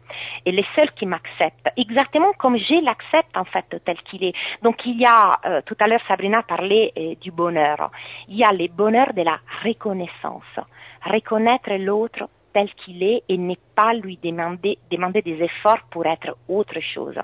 et 0.45 0.51
les 0.51 0.65
seuls 0.75 0.91
qui 0.91 1.05
m'acceptent, 1.05 1.69
exactement 1.77 2.31
comme 2.37 2.57
je 2.57 2.83
l'accepte 2.83 3.35
en 3.35 3.45
fait 3.45 3.65
tel 3.85 3.97
qu'il 4.03 4.23
est. 4.23 4.33
Donc 4.61 4.85
il 4.85 4.99
y 4.99 5.05
a, 5.05 5.39
euh, 5.45 5.61
tout 5.65 5.75
à 5.79 5.87
l'heure 5.87 6.01
Sabrina 6.07 6.43
parlait 6.43 6.91
euh, 6.97 7.15
du 7.15 7.31
bonheur, 7.31 7.91
il 8.27 8.37
y 8.37 8.43
a 8.43 8.51
le 8.51 8.67
bonheur 8.67 9.13
de 9.13 9.21
la 9.21 9.39
reconnaissance, 9.63 10.59
reconnaître 11.05 11.71
l'autre 11.73 12.27
tel 12.53 12.69
qu'il 12.73 13.01
est 13.03 13.23
et 13.29 13.37
ne 13.37 13.55
pas 13.75 13.93
lui 13.93 14.19
demander, 14.21 14.77
demander 14.89 15.21
des 15.21 15.41
efforts 15.41 15.81
pour 15.89 16.05
être 16.05 16.35
autre 16.47 16.79
chose. 16.81 17.17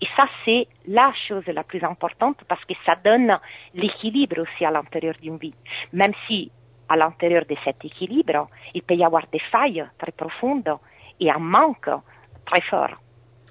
Et 0.00 0.06
ça, 0.16 0.26
c'est 0.44 0.66
la 0.88 1.12
chose 1.28 1.46
la 1.46 1.62
plus 1.62 1.82
importante 1.84 2.38
parce 2.48 2.64
que 2.64 2.74
ça 2.84 2.96
donne 2.96 3.38
l'équilibre 3.74 4.40
aussi 4.42 4.64
à 4.64 4.70
l'intérieur 4.70 5.14
d'une 5.20 5.36
vie. 5.36 5.54
Même 5.92 6.12
si 6.26 6.50
à 6.88 6.96
l'intérieur 6.96 7.44
de 7.48 7.56
cet 7.64 7.84
équilibre, 7.84 8.48
il 8.74 8.82
peut 8.82 8.94
y 8.94 9.04
avoir 9.04 9.24
des 9.32 9.38
failles 9.38 9.84
très 9.98 10.12
profondes 10.12 10.76
et 11.20 11.30
un 11.30 11.38
manque 11.38 11.90
très 12.46 12.60
fort. 12.62 12.90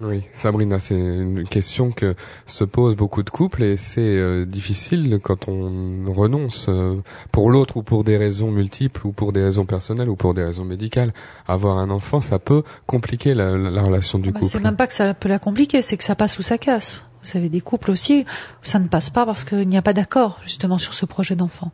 Oui, 0.01 0.23
Sabrina, 0.33 0.79
c'est 0.79 0.95
une 0.95 1.47
question 1.47 1.91
que 1.91 2.15
se 2.47 2.63
posent 2.63 2.95
beaucoup 2.95 3.21
de 3.21 3.29
couples 3.29 3.61
et 3.61 3.77
c'est 3.77 4.01
euh, 4.01 4.43
difficile 4.43 5.19
quand 5.21 5.47
on 5.47 6.11
renonce 6.11 6.65
euh, 6.67 6.95
pour 7.31 7.51
l'autre 7.51 7.77
ou 7.77 7.83
pour 7.83 8.03
des 8.03 8.17
raisons 8.17 8.49
multiples 8.49 9.05
ou 9.05 9.11
pour 9.11 9.33
des 9.33 9.43
raisons 9.43 9.65
personnelles 9.65 10.09
ou 10.09 10.15
pour 10.15 10.33
des 10.33 10.43
raisons 10.43 10.65
médicales. 10.65 11.13
Avoir 11.47 11.77
un 11.77 11.91
enfant, 11.91 12.21
ça 12.21 12.39
peut 12.39 12.63
compliquer 12.87 13.35
la, 13.35 13.51
relation 13.83 14.17
du 14.17 14.31
bah, 14.31 14.39
couple. 14.39 14.51
C'est 14.51 14.59
même 14.59 14.75
pas 14.75 14.87
que 14.87 14.93
ça 14.93 15.13
peut 15.13 15.29
la 15.29 15.39
compliquer, 15.39 15.83
c'est 15.83 15.95
que 15.95 16.03
ça 16.03 16.15
passe 16.15 16.39
ou 16.39 16.41
ça 16.41 16.57
casse. 16.57 17.05
Vous 17.21 17.29
savez, 17.29 17.47
des 17.47 17.61
couples 17.61 17.91
aussi, 17.91 18.25
ça 18.63 18.79
ne 18.79 18.87
passe 18.87 19.09
pas 19.09 19.25
parce 19.25 19.45
qu'il 19.45 19.67
n'y 19.67 19.77
a 19.77 19.81
pas 19.81 19.93
d'accord 19.93 20.39
justement 20.43 20.77
sur 20.77 20.93
ce 20.93 21.05
projet 21.05 21.35
d'enfant. 21.35 21.71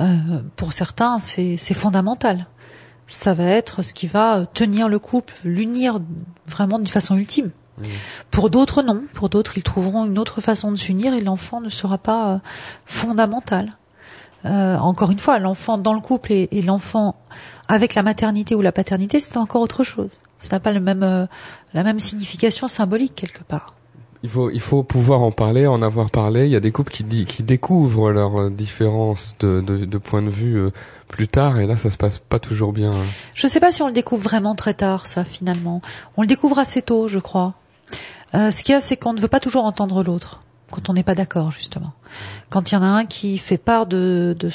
Euh, 0.00 0.16
pour 0.56 0.72
certains, 0.72 1.18
c'est 1.20 1.74
fondamental 1.74 2.46
ça 3.10 3.34
va 3.34 3.44
être 3.44 3.82
ce 3.82 3.92
qui 3.92 4.06
va 4.06 4.46
tenir 4.54 4.88
le 4.88 4.98
couple, 4.98 5.34
l'unir 5.44 6.00
vraiment 6.46 6.78
d'une 6.78 6.86
façon 6.86 7.16
ultime. 7.16 7.50
Mmh. 7.78 7.84
Pour 8.30 8.50
d'autres, 8.50 8.82
non. 8.82 9.02
Pour 9.14 9.28
d'autres, 9.28 9.58
ils 9.58 9.62
trouveront 9.62 10.06
une 10.06 10.18
autre 10.18 10.40
façon 10.40 10.70
de 10.70 10.76
s'unir 10.76 11.12
et 11.14 11.20
l'enfant 11.20 11.60
ne 11.60 11.68
sera 11.68 11.98
pas 11.98 12.34
euh, 12.34 12.38
fondamental. 12.86 13.76
Euh, 14.46 14.76
encore 14.78 15.10
une 15.10 15.18
fois, 15.18 15.38
l'enfant 15.38 15.76
dans 15.76 15.92
le 15.92 16.00
couple 16.00 16.32
et, 16.32 16.62
l'enfant 16.62 17.16
avec 17.68 17.94
la 17.94 18.02
maternité 18.02 18.54
ou 18.54 18.62
la 18.62 18.72
paternité, 18.72 19.20
c'est 19.20 19.36
encore 19.36 19.60
autre 19.60 19.84
chose. 19.84 20.12
Ça 20.38 20.56
n'a 20.56 20.60
pas 20.60 20.72
le 20.72 20.80
même, 20.80 21.02
euh, 21.02 21.26
la 21.74 21.82
même 21.82 22.00
signification 22.00 22.68
symbolique 22.68 23.14
quelque 23.14 23.42
part. 23.42 23.74
Il 24.22 24.28
faut, 24.28 24.50
il 24.50 24.60
faut 24.60 24.82
pouvoir 24.82 25.22
en 25.22 25.32
parler, 25.32 25.66
en 25.66 25.82
avoir 25.82 26.10
parlé. 26.10 26.46
Il 26.46 26.52
y 26.52 26.56
a 26.56 26.60
des 26.60 26.72
couples 26.72 26.92
qui, 26.92 27.04
qui 27.24 27.42
découvrent 27.42 28.12
leurs 28.12 28.50
différences 28.50 29.34
de, 29.40 29.60
de, 29.60 29.84
de 29.84 29.98
point 29.98 30.22
de 30.22 30.30
vue 30.30 30.70
plus 31.10 31.28
tard 31.28 31.58
et 31.58 31.66
là 31.66 31.76
ça 31.76 31.90
se 31.90 31.96
passe 31.96 32.18
pas 32.18 32.38
toujours 32.38 32.72
bien. 32.72 32.92
Hein. 32.92 33.04
Je 33.34 33.46
sais 33.46 33.60
pas 33.60 33.72
si 33.72 33.82
on 33.82 33.86
le 33.88 33.92
découvre 33.92 34.22
vraiment 34.22 34.54
très 34.54 34.74
tard 34.74 35.06
ça 35.06 35.24
finalement. 35.24 35.82
On 36.16 36.22
le 36.22 36.28
découvre 36.28 36.58
assez 36.58 36.82
tôt 36.82 37.08
je 37.08 37.18
crois. 37.18 37.54
Euh, 38.34 38.50
ce 38.50 38.62
qu'il 38.62 38.72
y 38.72 38.76
a 38.76 38.80
c'est 38.80 38.96
qu'on 38.96 39.12
ne 39.12 39.20
veut 39.20 39.28
pas 39.28 39.40
toujours 39.40 39.64
entendre 39.64 40.02
l'autre 40.02 40.42
quand 40.70 40.88
on 40.88 40.94
n'est 40.94 41.02
pas 41.02 41.14
d'accord 41.14 41.50
justement. 41.50 41.92
Quand 42.48 42.70
il 42.70 42.74
y 42.74 42.78
en 42.78 42.82
a 42.82 42.86
un 42.86 43.04
qui 43.04 43.38
fait 43.38 43.58
part 43.58 43.86
de, 43.86 44.34
de 44.38 44.50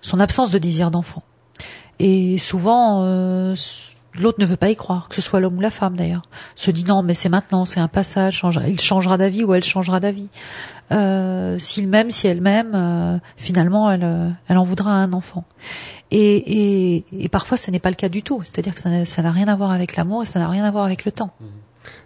son 0.00 0.20
absence 0.20 0.50
de 0.50 0.58
désir 0.58 0.90
d'enfant. 0.90 1.22
Et 1.98 2.38
souvent 2.38 3.02
euh, 3.04 3.54
l'autre 4.18 4.40
ne 4.40 4.46
veut 4.46 4.56
pas 4.56 4.70
y 4.70 4.76
croire, 4.76 5.08
que 5.08 5.14
ce 5.14 5.22
soit 5.22 5.40
l'homme 5.40 5.56
ou 5.56 5.60
la 5.60 5.70
femme 5.70 5.96
d'ailleurs. 5.96 6.22
Se 6.54 6.70
dit 6.70 6.84
non 6.84 7.02
mais 7.02 7.14
c'est 7.14 7.28
maintenant, 7.28 7.64
c'est 7.64 7.80
un 7.80 7.88
passage, 7.88 8.44
il 8.66 8.80
changera 8.80 9.18
d'avis 9.18 9.44
ou 9.44 9.54
elle 9.54 9.64
changera 9.64 10.00
d'avis. 10.00 10.28
Euh, 10.92 11.58
s'il 11.58 11.88
m'aime, 11.88 12.10
si 12.10 12.26
elle 12.26 12.40
m'aime, 12.40 12.72
euh, 12.74 13.18
finalement, 13.36 13.90
elle, 13.90 14.04
euh, 14.04 14.30
elle 14.48 14.58
en 14.58 14.64
voudra 14.64 14.92
un 14.92 15.12
enfant. 15.12 15.44
Et, 16.10 16.96
et, 16.96 17.04
et 17.24 17.28
parfois, 17.28 17.56
ce 17.56 17.70
n'est 17.70 17.80
pas 17.80 17.88
le 17.88 17.96
cas 17.96 18.08
du 18.08 18.22
tout. 18.22 18.42
C'est-à-dire 18.44 18.74
que 18.74 19.04
ça 19.04 19.22
n'a 19.22 19.32
rien 19.32 19.48
à 19.48 19.56
voir 19.56 19.70
avec 19.70 19.96
l'amour 19.96 20.22
et 20.22 20.26
ça 20.26 20.38
n'a 20.38 20.48
rien 20.48 20.64
à 20.64 20.70
voir 20.70 20.84
avec 20.84 21.04
le 21.04 21.12
temps. 21.12 21.30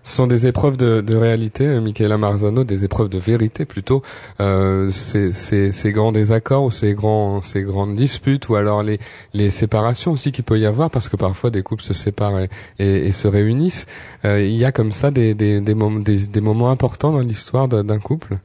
Ce 0.02 0.16
sont 0.16 0.26
des 0.26 0.46
épreuves 0.46 0.76
de, 0.76 1.00
de 1.00 1.16
réalité, 1.16 1.66
Michaela 1.80 2.18
Marzano, 2.18 2.64
des 2.64 2.84
épreuves 2.84 3.08
de 3.08 3.18
vérité 3.18 3.64
plutôt. 3.64 4.02
Euh, 4.40 4.90
ces, 4.90 5.32
ces, 5.32 5.72
ces, 5.72 5.92
grands 5.92 6.12
désaccords 6.12 6.64
ou 6.64 6.70
ces, 6.70 6.94
grands, 6.94 7.42
ces 7.42 7.62
grandes 7.62 7.94
disputes 7.94 8.48
ou 8.48 8.56
alors 8.56 8.82
les, 8.82 8.98
les 9.34 9.50
séparations 9.50 10.12
aussi 10.12 10.32
qu'il 10.32 10.44
peut 10.44 10.58
y 10.58 10.66
avoir 10.66 10.90
parce 10.90 11.08
que 11.08 11.16
parfois 11.16 11.50
des 11.50 11.62
couples 11.62 11.82
se 11.82 11.94
séparent 11.94 12.40
et, 12.40 12.48
et, 12.78 13.12
se 13.12 13.28
réunissent. 13.28 13.86
Euh, 14.24 14.40
il 14.40 14.56
y 14.56 14.64
a 14.64 14.72
comme 14.72 14.92
ça 14.92 15.10
des, 15.10 15.34
des, 15.34 15.60
des, 15.60 15.74
des 15.74 16.40
moments 16.40 16.70
importants 16.70 17.12
dans 17.12 17.20
l'histoire 17.20 17.68
d'un 17.68 17.98
couple 17.98 18.38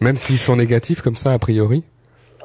même 0.00 0.16
s'ils 0.16 0.38
sont 0.38 0.56
négatifs 0.56 1.02
comme 1.02 1.16
ça 1.16 1.32
a 1.32 1.38
priori 1.38 1.84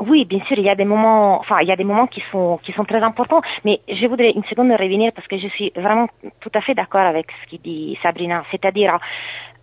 oui, 0.07 0.25
bien 0.25 0.43
sûr, 0.45 0.57
il 0.57 0.65
y 0.65 0.69
a 0.69 0.75
des 0.75 0.85
moments, 0.85 1.39
enfin, 1.39 1.57
il 1.61 1.67
y 1.67 1.71
a 1.71 1.75
des 1.75 1.83
moments 1.83 2.07
qui 2.07 2.21
sont 2.31 2.59
qui 2.63 2.71
sont 2.71 2.85
très 2.85 3.01
importants. 3.01 3.41
Mais 3.65 3.81
je 3.87 4.05
voudrais 4.07 4.31
une 4.31 4.43
seconde 4.45 4.71
revenir 4.71 5.11
parce 5.13 5.27
que 5.27 5.37
je 5.37 5.47
suis 5.47 5.71
vraiment 5.75 6.07
tout 6.39 6.51
à 6.53 6.61
fait 6.61 6.75
d'accord 6.75 7.01
avec 7.01 7.27
ce 7.31 7.49
qu'il 7.49 7.61
dit 7.61 7.97
Sabrina. 8.01 8.43
C'est-à-dire, 8.51 8.97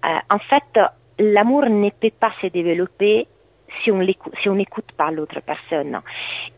euh, 0.05 0.09
en 0.31 0.39
fait, 0.39 0.81
l'amour 1.19 1.67
ne 1.67 1.91
peut 1.91 2.13
pas 2.19 2.33
se 2.41 2.47
développer 2.49 3.27
si 3.83 3.91
on 3.91 4.01
si 4.43 4.49
n'écoute 4.49 4.91
pas 4.97 5.11
l'autre 5.11 5.41
personne. 5.41 6.01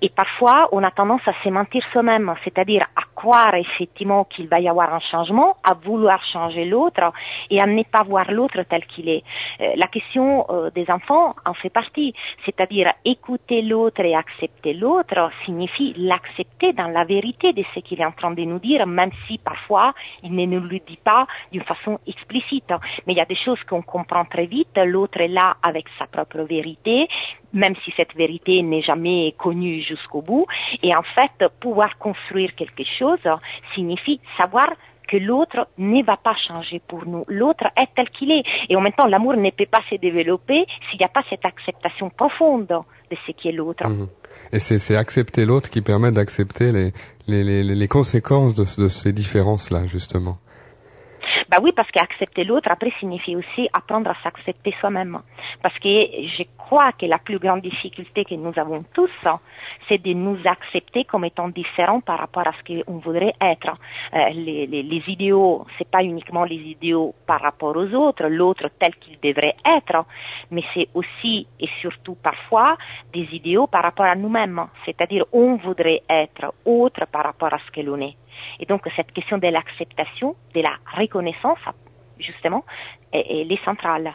Et 0.01 0.09
parfois, 0.09 0.69
on 0.73 0.83
a 0.83 0.91
tendance 0.91 1.27
à 1.27 1.35
se 1.43 1.49
mentir 1.49 1.83
soi-même, 1.93 2.35
c'est-à-dire 2.45 2.87
à 2.97 3.03
croire 3.23 3.55
effectivement 3.55 4.25
qu'il 4.25 4.49
va 4.49 4.59
y 4.59 4.69
avoir 4.69 4.93
un 4.93 5.05
changement, 5.13 5.57
à 5.63 5.75
vouloir 5.75 6.21
changer 6.25 6.65
l'autre 6.65 7.13
et 7.51 7.61
à 7.61 7.67
ne 7.67 7.85
pas 7.85 8.03
voir 8.03 8.33
l'autre 8.33 8.61
tel 8.69 8.85
qu'il 8.87 9.09
est. 9.09 9.23
Euh, 9.61 9.75
la 9.77 9.87
question 9.87 10.45
euh, 10.51 10.71
des 10.71 10.87
enfants 10.91 11.37
en 11.47 11.55
fait 11.55 11.71
partie, 11.71 12.15
c'est-à-dire 12.45 12.93
écouter 13.05 13.63
l'autre 13.63 14.01
et 14.01 14.17
accepter 14.17 14.75
l'autre 14.75 15.31
signifie 15.45 15.95
l'accepter 15.97 16.73
dans 16.73 16.89
la 16.89 17.05
vérité 17.05 17.53
de 17.53 17.63
ce 17.73 17.79
qu'il 17.79 18.01
est 18.01 18.05
en 18.05 18.11
train 18.21 18.33
de 18.33 18.43
nous 18.43 18.59
dire, 18.59 18.89
même 18.89 19.13
si 19.29 19.39
parfois 19.39 19.95
il 20.25 20.35
ne 20.35 20.45
nous 20.45 20.61
le 20.75 20.81
dit 20.81 20.99
pas 21.05 21.29
d'une 21.53 21.63
façon 21.63 22.01
explicite. 22.09 22.73
Mais 23.07 23.13
il 23.13 23.19
y 23.19 23.21
a 23.21 23.33
des 23.35 23.43
choses 23.47 23.63
qu'on 23.69 23.83
comprend 23.83 24.25
très 24.25 24.47
vite, 24.47 24.77
l'autre 24.85 25.21
est 25.21 25.29
là 25.29 25.59
avec 25.63 25.87
sa 25.97 26.07
propre 26.09 26.41
vérité, 26.41 27.07
même 27.53 27.75
si 27.85 27.93
cette 27.97 28.15
vérité 28.15 28.63
n'est 28.63 28.83
jamais 28.83 29.35
connue 29.39 29.83
jusqu'au 29.83 30.23
bout. 30.23 30.47
Et 30.83 30.95
en 30.95 31.03
fait, 31.03 31.49
pouvoir 31.61 31.99
construire 31.99 32.55
quelque 32.55 32.85
chose 32.99 33.21
signifie 33.75 34.21
savoir 34.37 34.69
que 35.09 35.17
l'autre 35.19 35.69
ne 35.77 36.03
va 36.03 36.17
pas 36.17 36.35
changer 36.35 36.81
pour 36.87 37.07
nous. 37.07 37.25
L'autre 37.29 37.67
est 37.77 37.89
tel 37.95 38.09
qu'il 38.11 38.31
est. 38.31 38.45
Et 38.71 38.77
en 38.77 38.81
même 38.81 38.95
temps, 38.95 39.07
l'amour 39.07 39.35
ne 39.35 39.51
peut 39.51 39.67
pas 39.71 39.83
se 39.91 39.97
développer 39.97 40.65
s'il 40.89 40.99
n'y 40.99 41.05
a 41.05 41.09
pas 41.09 41.23
cette 41.29 41.45
acceptation 41.45 42.09
profonde 42.09 42.67
de 42.69 43.17
ce 43.27 43.33
qui 43.33 43.49
est 43.49 43.53
l'autre. 43.53 43.87
Mhm. 43.87 44.09
Et 44.53 44.59
c'est 44.59 44.97
accepter 44.97 45.45
l'autre 45.45 45.69
qui 45.69 45.83
permet 45.83 46.13
d'accepter 46.13 46.93
les, 47.29 47.89
conséquences 47.89 48.55
de 48.55 48.89
ces 48.89 49.13
différences-là, 49.13 49.87
justement. 49.87 50.39
Bah 51.53 51.59
oui, 51.63 51.73
parce 51.73 51.91
qu'accepter 51.91 52.45
l'autre, 52.45 52.71
après, 52.71 52.95
signifie 52.99 53.37
aussi 53.37 53.69
apprendre 53.75 54.09
à 54.11 54.17
s'accepter 54.23 54.75
soi-même. 54.81 55.21
Parce 55.63 55.79
que 55.79 55.87
je 55.87 56.45
crois 56.57 56.93
que 56.93 57.05
la 57.05 57.19
plus 57.19 57.39
grande 57.39 57.61
difficulté 57.61 58.25
que 58.25 58.35
nous 58.37 58.55
avons 58.57 58.83
tous, 58.95 59.11
c'est 59.87 60.03
de 60.03 60.15
nous 60.15 60.39
accepter 60.47 61.05
comme 61.05 61.27
étant 61.27 61.49
différents 61.51 62.01
par 62.01 62.21
rapport 62.21 62.47
à 62.47 62.53
ce 62.53 62.83
qu'on 62.83 62.97
voudrait 63.01 63.35
être. 63.39 63.77
Euh, 64.15 64.31
les, 64.31 64.67
les, 64.67 64.83
les 64.83 65.03
idéaux, 65.09 65.67
c'est 65.77 65.91
pas 65.91 66.03
uniquement 66.03 66.45
les 66.45 66.57
idéaux 66.57 67.15
par 67.27 67.43
rapport 67.43 67.77
aux 67.77 67.93
autres, 67.93 68.29
l'autre 68.29 68.71
tel 68.79 68.95
qu'il 68.97 69.21
devrait 69.21 69.57
être, 69.67 70.07
mais 70.51 70.65
c'est 70.73 70.89
aussi 70.95 71.47
et 71.61 71.69
surtout 71.83 72.15
parfois 72.15 72.79
des 73.13 73.29
idéaux 73.31 73.67
par 73.67 73.83
rapport 73.83 74.07
à 74.07 74.15
nous-mêmes. 74.15 74.69
C'est-à-dire, 74.87 75.27
on 75.35 75.57
voudrait 75.57 76.03
être 76.09 76.55
autre 76.65 77.05
par 77.13 77.25
rapport 77.25 77.53
à 77.53 77.59
ce 77.59 77.71
que 77.71 77.83
l'on 77.83 78.01
est. 78.01 78.17
Et 78.61 78.67
donc 78.67 78.83
cette 78.97 79.13
question 79.13 79.39
de 79.39 79.49
l'acceptation, 79.49 80.37
de 80.55 80.61
la 80.61 80.75
reconnaissance, 80.97 81.59
justement, 82.19 82.65
est, 83.13 83.51
est 83.51 83.65
centrale. 83.65 84.13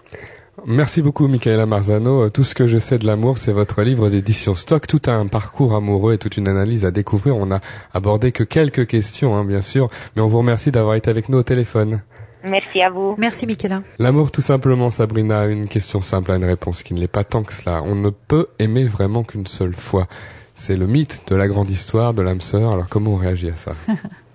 Merci 0.65 1.03
beaucoup, 1.03 1.27
Michaela 1.27 1.67
Marzano. 1.67 2.29
Tout 2.29 2.43
ce 2.43 2.55
que 2.55 2.65
je 2.65 2.79
sais 2.79 2.97
de 2.97 3.05
l'amour, 3.05 3.37
c'est 3.37 3.51
votre 3.51 3.83
livre 3.83 4.09
d'édition 4.09 4.55
Stock. 4.55 4.87
Tout 4.87 5.01
un 5.05 5.27
parcours 5.27 5.75
amoureux 5.75 6.13
et 6.13 6.17
toute 6.17 6.37
une 6.37 6.47
analyse 6.47 6.83
à 6.83 6.91
découvrir. 6.91 7.35
On 7.37 7.45
n'a 7.45 7.59
abordé 7.93 8.31
que 8.31 8.43
quelques 8.43 8.87
questions, 8.87 9.35
hein, 9.35 9.45
bien 9.45 9.61
sûr, 9.61 9.89
mais 10.15 10.21
on 10.21 10.27
vous 10.27 10.39
remercie 10.39 10.71
d'avoir 10.71 10.95
été 10.95 11.11
avec 11.11 11.29
nous 11.29 11.37
au 11.37 11.43
téléphone. 11.43 12.01
Merci 12.43 12.81
à 12.81 12.89
vous. 12.89 13.15
Merci, 13.17 13.45
Michaela. 13.45 13.83
L'amour, 13.99 14.31
tout 14.31 14.41
simplement, 14.41 14.89
Sabrina, 14.89 15.45
une 15.45 15.67
question 15.67 16.01
simple 16.01 16.31
à 16.31 16.35
une 16.35 16.45
réponse 16.45 16.81
qui 16.81 16.93
ne 16.93 16.99
l'est 16.99 17.07
pas 17.07 17.23
tant 17.23 17.43
que 17.43 17.53
cela. 17.53 17.83
On 17.83 17.95
ne 17.95 18.09
peut 18.09 18.47
aimer 18.57 18.85
vraiment 18.85 19.23
qu'une 19.23 19.47
seule 19.47 19.75
fois. 19.75 20.07
C'est 20.55 20.75
le 20.75 20.87
mythe 20.87 21.21
de 21.27 21.35
la 21.35 21.47
grande 21.47 21.69
histoire 21.69 22.15
de 22.15 22.23
l'âme 22.23 22.41
sœur. 22.41 22.71
Alors 22.71 22.89
comment 22.89 23.11
on 23.11 23.17
réagit 23.17 23.49
à 23.49 23.55
ça? 23.55 23.73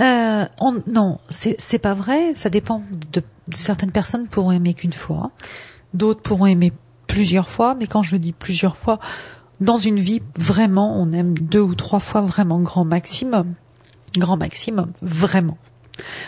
euh, 0.00 0.44
Non, 0.86 1.18
c'est 1.28 1.78
pas 1.78 1.94
vrai. 1.94 2.34
Ça 2.34 2.50
dépend 2.50 2.82
de, 3.12 3.22
certaines 3.54 3.92
personnes 3.92 4.26
pourront 4.26 4.52
aimer 4.52 4.74
qu'une 4.74 4.92
fois, 4.92 5.30
d'autres 5.94 6.22
pourront 6.22 6.46
aimer 6.46 6.72
plusieurs 7.06 7.48
fois. 7.48 7.74
Mais 7.74 7.86
quand 7.86 8.02
je 8.02 8.16
dis 8.16 8.32
plusieurs 8.32 8.76
fois, 8.76 8.98
dans 9.60 9.78
une 9.78 10.00
vie, 10.00 10.22
vraiment, 10.36 11.00
on 11.00 11.12
aime 11.12 11.38
deux 11.38 11.60
ou 11.60 11.74
trois 11.74 12.00
fois 12.00 12.20
vraiment 12.20 12.60
grand 12.60 12.84
maximum. 12.84 13.54
Grand 14.16 14.36
maximum, 14.36 14.92
vraiment. 15.02 15.58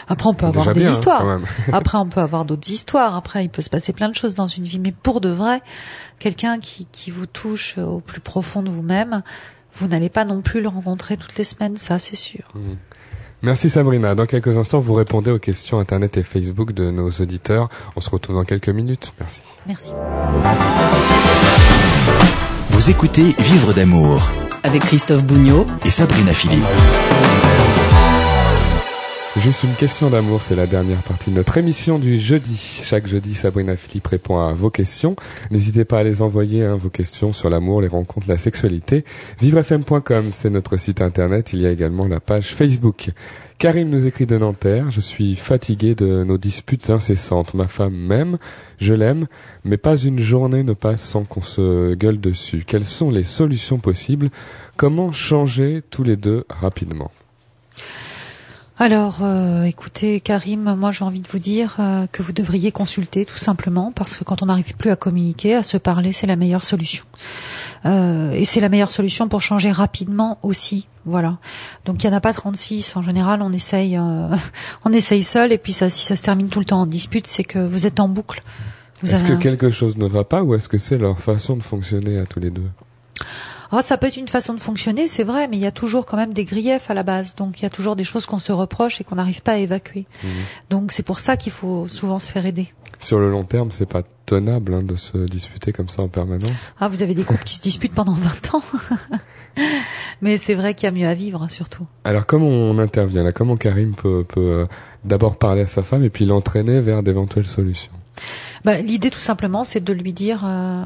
Après, 0.08 0.28
on 0.28 0.34
peut 0.34 0.46
avoir 0.46 0.72
des 0.72 0.80
bien, 0.80 0.88
hein, 0.88 0.92
histoires. 0.92 1.40
Après, 1.72 1.98
on 1.98 2.06
peut 2.06 2.20
avoir 2.20 2.44
d'autres 2.44 2.70
histoires. 2.70 3.14
Après, 3.16 3.44
il 3.44 3.50
peut 3.50 3.62
se 3.62 3.70
passer 3.70 3.92
plein 3.92 4.08
de 4.08 4.14
choses 4.14 4.34
dans 4.34 4.46
une 4.46 4.64
vie. 4.64 4.78
Mais 4.78 4.92
pour 4.92 5.20
de 5.20 5.28
vrai, 5.28 5.62
quelqu'un 6.18 6.58
qui, 6.58 6.86
qui 6.90 7.10
vous 7.10 7.26
touche 7.26 7.76
au 7.78 8.00
plus 8.00 8.20
profond 8.20 8.62
de 8.62 8.70
vous-même, 8.70 9.22
vous 9.78 9.88
n'allez 9.88 10.08
pas 10.08 10.24
non 10.24 10.40
plus 10.40 10.60
le 10.60 10.68
rencontrer 10.68 11.16
toutes 11.16 11.36
les 11.36 11.44
semaines, 11.44 11.76
ça, 11.76 11.98
c'est 11.98 12.16
sûr. 12.16 12.42
Merci 13.42 13.70
Sabrina. 13.70 14.14
Dans 14.14 14.26
quelques 14.26 14.56
instants, 14.56 14.80
vous 14.80 14.94
répondez 14.94 15.30
aux 15.30 15.38
questions 15.38 15.78
Internet 15.78 16.16
et 16.16 16.22
Facebook 16.24 16.72
de 16.72 16.90
nos 16.90 17.08
auditeurs. 17.08 17.68
On 17.94 18.00
se 18.00 18.10
retrouve 18.10 18.36
dans 18.36 18.44
quelques 18.44 18.68
minutes. 18.68 19.12
Merci. 19.20 19.42
Merci. 19.66 19.92
Vous 22.70 22.90
écoutez 22.90 23.34
Vivre 23.38 23.72
d'amour 23.72 24.28
Avec 24.64 24.82
Christophe 24.82 25.24
Bougnot 25.24 25.66
et 25.84 25.90
Sabrina 25.90 26.32
Philippe. 26.32 26.64
Juste 29.36 29.62
une 29.62 29.74
question 29.74 30.10
d'amour, 30.10 30.42
c'est 30.42 30.56
la 30.56 30.66
dernière 30.66 31.02
partie 31.02 31.30
de 31.30 31.36
notre 31.36 31.58
émission 31.58 31.98
du 31.98 32.18
jeudi. 32.18 32.56
Chaque 32.82 33.06
jeudi, 33.06 33.34
Sabrina 33.34 33.76
Philippe 33.76 34.08
répond 34.08 34.38
à 34.38 34.52
vos 34.52 34.70
questions. 34.70 35.14
N'hésitez 35.50 35.84
pas 35.84 36.00
à 36.00 36.02
les 36.02 36.22
envoyer, 36.22 36.64
hein, 36.64 36.76
vos 36.76 36.88
questions 36.88 37.32
sur 37.32 37.48
l'amour, 37.48 37.80
les 37.80 37.88
rencontres, 37.88 38.26
la 38.28 38.38
sexualité. 38.38 39.04
Vivrefm.com, 39.40 40.30
c'est 40.32 40.50
notre 40.50 40.76
site 40.76 41.00
internet. 41.02 41.52
Il 41.52 41.60
y 41.60 41.66
a 41.66 41.70
également 41.70 42.08
la 42.08 42.18
page 42.18 42.54
Facebook. 42.54 43.10
Karim 43.58 43.90
nous 43.90 44.06
écrit 44.06 44.26
de 44.26 44.38
Nanterre. 44.38 44.90
Je 44.90 45.00
suis 45.00 45.36
fatigué 45.36 45.94
de 45.94 46.24
nos 46.24 46.38
disputes 46.38 46.90
incessantes. 46.90 47.54
Ma 47.54 47.68
femme 47.68 47.94
m'aime, 47.94 48.38
je 48.78 48.94
l'aime, 48.94 49.26
mais 49.64 49.76
pas 49.76 49.96
une 49.96 50.18
journée 50.18 50.64
ne 50.64 50.72
passe 50.72 51.02
sans 51.02 51.24
qu'on 51.24 51.42
se 51.42 51.94
gueule 51.94 52.20
dessus. 52.20 52.64
Quelles 52.66 52.84
sont 52.84 53.10
les 53.10 53.24
solutions 53.24 53.78
possibles? 53.78 54.30
Comment 54.76 55.12
changer 55.12 55.82
tous 55.90 56.02
les 56.02 56.16
deux 56.16 56.44
rapidement? 56.48 57.12
Alors, 58.80 59.18
euh, 59.22 59.64
écoutez, 59.64 60.20
Karim, 60.20 60.76
moi 60.76 60.92
j'ai 60.92 61.04
envie 61.04 61.20
de 61.20 61.26
vous 61.26 61.40
dire 61.40 61.74
euh, 61.80 62.06
que 62.12 62.22
vous 62.22 62.32
devriez 62.32 62.70
consulter 62.70 63.24
tout 63.24 63.36
simplement 63.36 63.90
parce 63.90 64.16
que 64.16 64.22
quand 64.22 64.40
on 64.40 64.46
n'arrive 64.46 64.76
plus 64.76 64.90
à 64.90 64.96
communiquer, 64.96 65.56
à 65.56 65.64
se 65.64 65.76
parler, 65.76 66.12
c'est 66.12 66.28
la 66.28 66.36
meilleure 66.36 66.62
solution. 66.62 67.04
Euh, 67.86 68.30
et 68.30 68.44
c'est 68.44 68.60
la 68.60 68.68
meilleure 68.68 68.92
solution 68.92 69.28
pour 69.28 69.42
changer 69.42 69.72
rapidement 69.72 70.38
aussi. 70.44 70.86
Voilà. 71.06 71.38
Donc 71.86 72.04
il 72.04 72.06
n'y 72.08 72.14
en 72.14 72.16
a 72.16 72.20
pas 72.20 72.32
36. 72.32 72.94
En 72.94 73.02
général, 73.02 73.42
on 73.42 73.52
essaye, 73.52 73.96
euh, 73.96 74.28
on 74.84 74.92
essaye 74.92 75.24
seul. 75.24 75.50
Et 75.50 75.58
puis 75.58 75.72
ça, 75.72 75.90
si 75.90 76.06
ça 76.06 76.14
se 76.14 76.22
termine 76.22 76.48
tout 76.48 76.60
le 76.60 76.64
temps 76.64 76.82
en 76.82 76.86
dispute, 76.86 77.26
c'est 77.26 77.44
que 77.44 77.58
vous 77.58 77.84
êtes 77.84 77.98
en 77.98 78.08
boucle. 78.08 78.44
Est-ce 79.02 79.16
avez 79.16 79.34
que 79.34 79.42
quelque 79.42 79.70
chose 79.70 79.96
ne 79.96 80.06
va 80.06 80.22
pas 80.22 80.44
ou 80.44 80.54
est-ce 80.54 80.68
que 80.68 80.78
c'est 80.78 80.98
leur 80.98 81.18
façon 81.18 81.56
de 81.56 81.64
fonctionner 81.64 82.18
à 82.18 82.26
tous 82.26 82.38
les 82.38 82.50
deux? 82.50 82.70
Ah, 83.70 83.82
ça 83.82 83.98
peut 83.98 84.06
être 84.06 84.16
une 84.16 84.28
façon 84.28 84.54
de 84.54 84.60
fonctionner, 84.60 85.08
c'est 85.08 85.24
vrai, 85.24 85.46
mais 85.48 85.56
il 85.56 85.60
y 85.60 85.66
a 85.66 85.70
toujours 85.70 86.06
quand 86.06 86.16
même 86.16 86.32
des 86.32 86.44
griefs 86.44 86.90
à 86.90 86.94
la 86.94 87.02
base. 87.02 87.36
Donc 87.36 87.60
il 87.60 87.64
y 87.64 87.66
a 87.66 87.70
toujours 87.70 87.96
des 87.96 88.04
choses 88.04 88.26
qu'on 88.26 88.38
se 88.38 88.52
reproche 88.52 89.00
et 89.00 89.04
qu'on 89.04 89.16
n'arrive 89.16 89.42
pas 89.42 89.52
à 89.52 89.56
évacuer. 89.58 90.06
Mhm. 90.24 90.30
Donc 90.70 90.92
c'est 90.92 91.02
pour 91.02 91.20
ça 91.20 91.36
qu'il 91.36 91.52
faut 91.52 91.86
souvent 91.88 92.18
se 92.18 92.32
faire 92.32 92.46
aider. 92.46 92.68
Sur 93.00 93.18
le 93.20 93.30
long 93.30 93.44
terme, 93.44 93.70
c'est 93.70 93.88
pas 93.88 94.02
tenable 94.26 94.74
hein, 94.74 94.82
de 94.82 94.96
se 94.96 95.18
disputer 95.18 95.72
comme 95.72 95.88
ça 95.88 96.02
en 96.02 96.08
permanence. 96.08 96.72
Ah, 96.80 96.88
vous 96.88 97.02
avez 97.02 97.14
des 97.14 97.22
couples 97.22 97.44
qui 97.44 97.54
se 97.54 97.62
disputent 97.62 97.94
pendant 97.94 98.14
20 98.14 98.54
ans. 98.54 98.62
mais 100.20 100.36
c'est 100.36 100.54
vrai 100.54 100.74
qu'il 100.74 100.86
y 100.86 100.88
a 100.88 100.92
mieux 100.92 101.06
à 101.06 101.14
vivre, 101.14 101.48
surtout. 101.48 101.86
Alors 102.04 102.26
comment 102.26 102.48
on 102.48 102.78
intervient 102.78 103.22
là? 103.22 103.32
Comment 103.32 103.56
Karim 103.56 103.94
peut, 103.94 104.24
peut 104.26 104.40
euh, 104.40 104.66
d'abord 105.04 105.36
parler 105.36 105.62
à 105.62 105.68
sa 105.68 105.82
femme 105.82 106.04
et 106.04 106.10
puis 106.10 106.24
l'entraîner 106.24 106.80
vers 106.80 107.02
d'éventuelles 107.02 107.46
solutions? 107.46 107.92
Bah, 108.64 108.78
L'idée, 108.78 109.10
tout 109.10 109.20
simplement, 109.20 109.64
c'est 109.64 109.82
de 109.82 109.92
lui 109.92 110.12
dire 110.12 110.42
euh, 110.44 110.82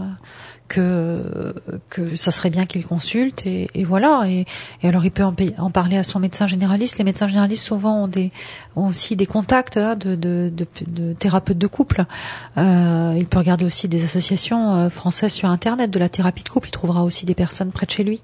que 0.72 1.54
que 1.90 2.16
ça 2.16 2.30
serait 2.30 2.50
bien 2.50 2.64
qu'il 2.66 2.84
consulte 2.84 3.46
et, 3.46 3.68
et 3.74 3.84
voilà. 3.84 4.24
Et, 4.26 4.46
et 4.82 4.88
alors, 4.88 5.04
il 5.04 5.10
peut 5.10 5.22
en, 5.22 5.34
en 5.58 5.70
parler 5.70 5.98
à 5.98 6.04
son 6.04 6.18
médecin 6.18 6.46
généraliste. 6.46 6.98
Les 6.98 7.04
médecins 7.04 7.28
généralistes 7.28 7.64
souvent 7.64 8.04
ont 8.04 8.08
des 8.08 8.30
ont 8.74 8.86
aussi 8.86 9.14
des 9.14 9.26
contacts 9.26 9.76
hein, 9.76 9.96
de, 9.96 10.14
de, 10.16 10.50
de, 10.54 10.66
de 10.86 11.12
thérapeutes 11.12 11.58
de 11.58 11.66
couple. 11.66 12.04
Euh, 12.56 13.14
il 13.16 13.26
peut 13.26 13.38
regarder 13.38 13.64
aussi 13.66 13.86
des 13.86 14.02
associations 14.04 14.74
euh, 14.74 14.88
françaises 14.88 15.32
sur 15.32 15.48
Internet 15.50 15.90
de 15.90 15.98
la 15.98 16.08
thérapie 16.08 16.42
de 16.42 16.48
couple. 16.48 16.68
Il 16.68 16.72
trouvera 16.72 17.04
aussi 17.04 17.26
des 17.26 17.34
personnes 17.34 17.70
près 17.70 17.86
de 17.86 17.90
chez 17.90 18.04
lui. 18.04 18.22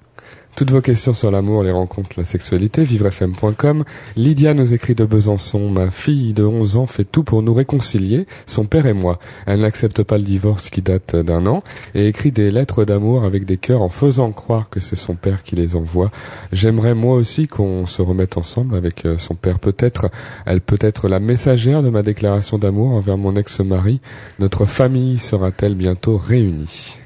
Toutes 0.59 0.71
vos 0.71 0.81
questions 0.81 1.13
sur 1.13 1.31
l'amour, 1.31 1.63
les 1.63 1.71
rencontres, 1.71 2.15
la 2.17 2.25
sexualité, 2.25 2.83
vivrefm.com. 2.83 3.85
Lydia 4.17 4.53
nous 4.53 4.73
écrit 4.73 4.93
de 4.93 5.05
Besançon. 5.05 5.69
Ma 5.69 5.89
fille 5.89 6.33
de 6.33 6.43
11 6.43 6.75
ans 6.75 6.85
fait 6.85 7.05
tout 7.05 7.23
pour 7.23 7.41
nous 7.41 7.53
réconcilier, 7.53 8.27
son 8.45 8.65
père 8.65 8.85
et 8.85 8.91
moi. 8.91 9.19
Elle 9.45 9.61
n'accepte 9.61 10.03
pas 10.03 10.17
le 10.17 10.23
divorce 10.23 10.69
qui 10.69 10.81
date 10.81 11.15
d'un 11.15 11.45
an 11.45 11.63
et 11.95 12.07
écrit 12.07 12.33
des 12.33 12.51
lettres 12.51 12.83
d'amour 12.83 13.23
avec 13.23 13.45
des 13.45 13.55
cœurs 13.55 13.81
en 13.81 13.87
faisant 13.87 14.33
croire 14.33 14.69
que 14.69 14.81
c'est 14.81 14.97
son 14.97 15.15
père 15.15 15.43
qui 15.43 15.55
les 15.55 15.77
envoie. 15.77 16.11
J'aimerais 16.51 16.93
moi 16.93 17.15
aussi 17.15 17.47
qu'on 17.47 17.85
se 17.85 18.01
remette 18.01 18.37
ensemble 18.37 18.75
avec 18.75 19.05
euh, 19.05 19.17
son 19.17 19.35
père. 19.35 19.59
Peut-être, 19.59 20.11
elle 20.45 20.59
peut 20.59 20.79
être 20.81 21.07
la 21.07 21.21
messagère 21.21 21.83
de 21.83 21.89
ma 21.89 22.03
déclaration 22.03 22.57
d'amour 22.57 22.91
envers 22.91 23.17
mon 23.17 23.37
ex-mari. 23.37 24.01
Notre 24.39 24.65
famille 24.65 25.19
sera-t-elle 25.19 25.75
bientôt 25.75 26.17
réunie? 26.17 26.97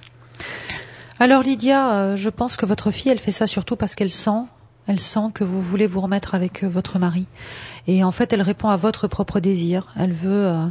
Alors 1.20 1.44
Lydia, 1.44 1.94
euh, 1.94 2.16
je 2.16 2.30
pense 2.30 2.56
que 2.58 2.66
votre 2.66 2.90
fille, 2.90 3.12
elle 3.12 3.20
fait 3.20 3.32
ça 3.32 3.46
surtout 3.46 3.76
parce 3.76 3.94
qu'elle 3.94 4.12
sent, 4.12 4.46
elle 4.88 5.00
sent 5.00 5.30
que 5.34 5.44
vous 5.44 5.62
voulez 5.62 5.86
vous 5.86 6.02
remettre 6.02 6.34
avec 6.34 6.64
euh, 6.64 6.68
votre 6.68 6.98
mari. 6.98 7.28
Et 7.88 8.04
en 8.04 8.12
fait, 8.12 8.32
elle 8.32 8.42
répond 8.42 8.70
à 8.70 8.78
votre 8.78 9.08
propre 9.08 9.40
désir. 9.40 9.88
Elle 9.98 10.14
veut, 10.14 10.48
euh, 10.48 10.68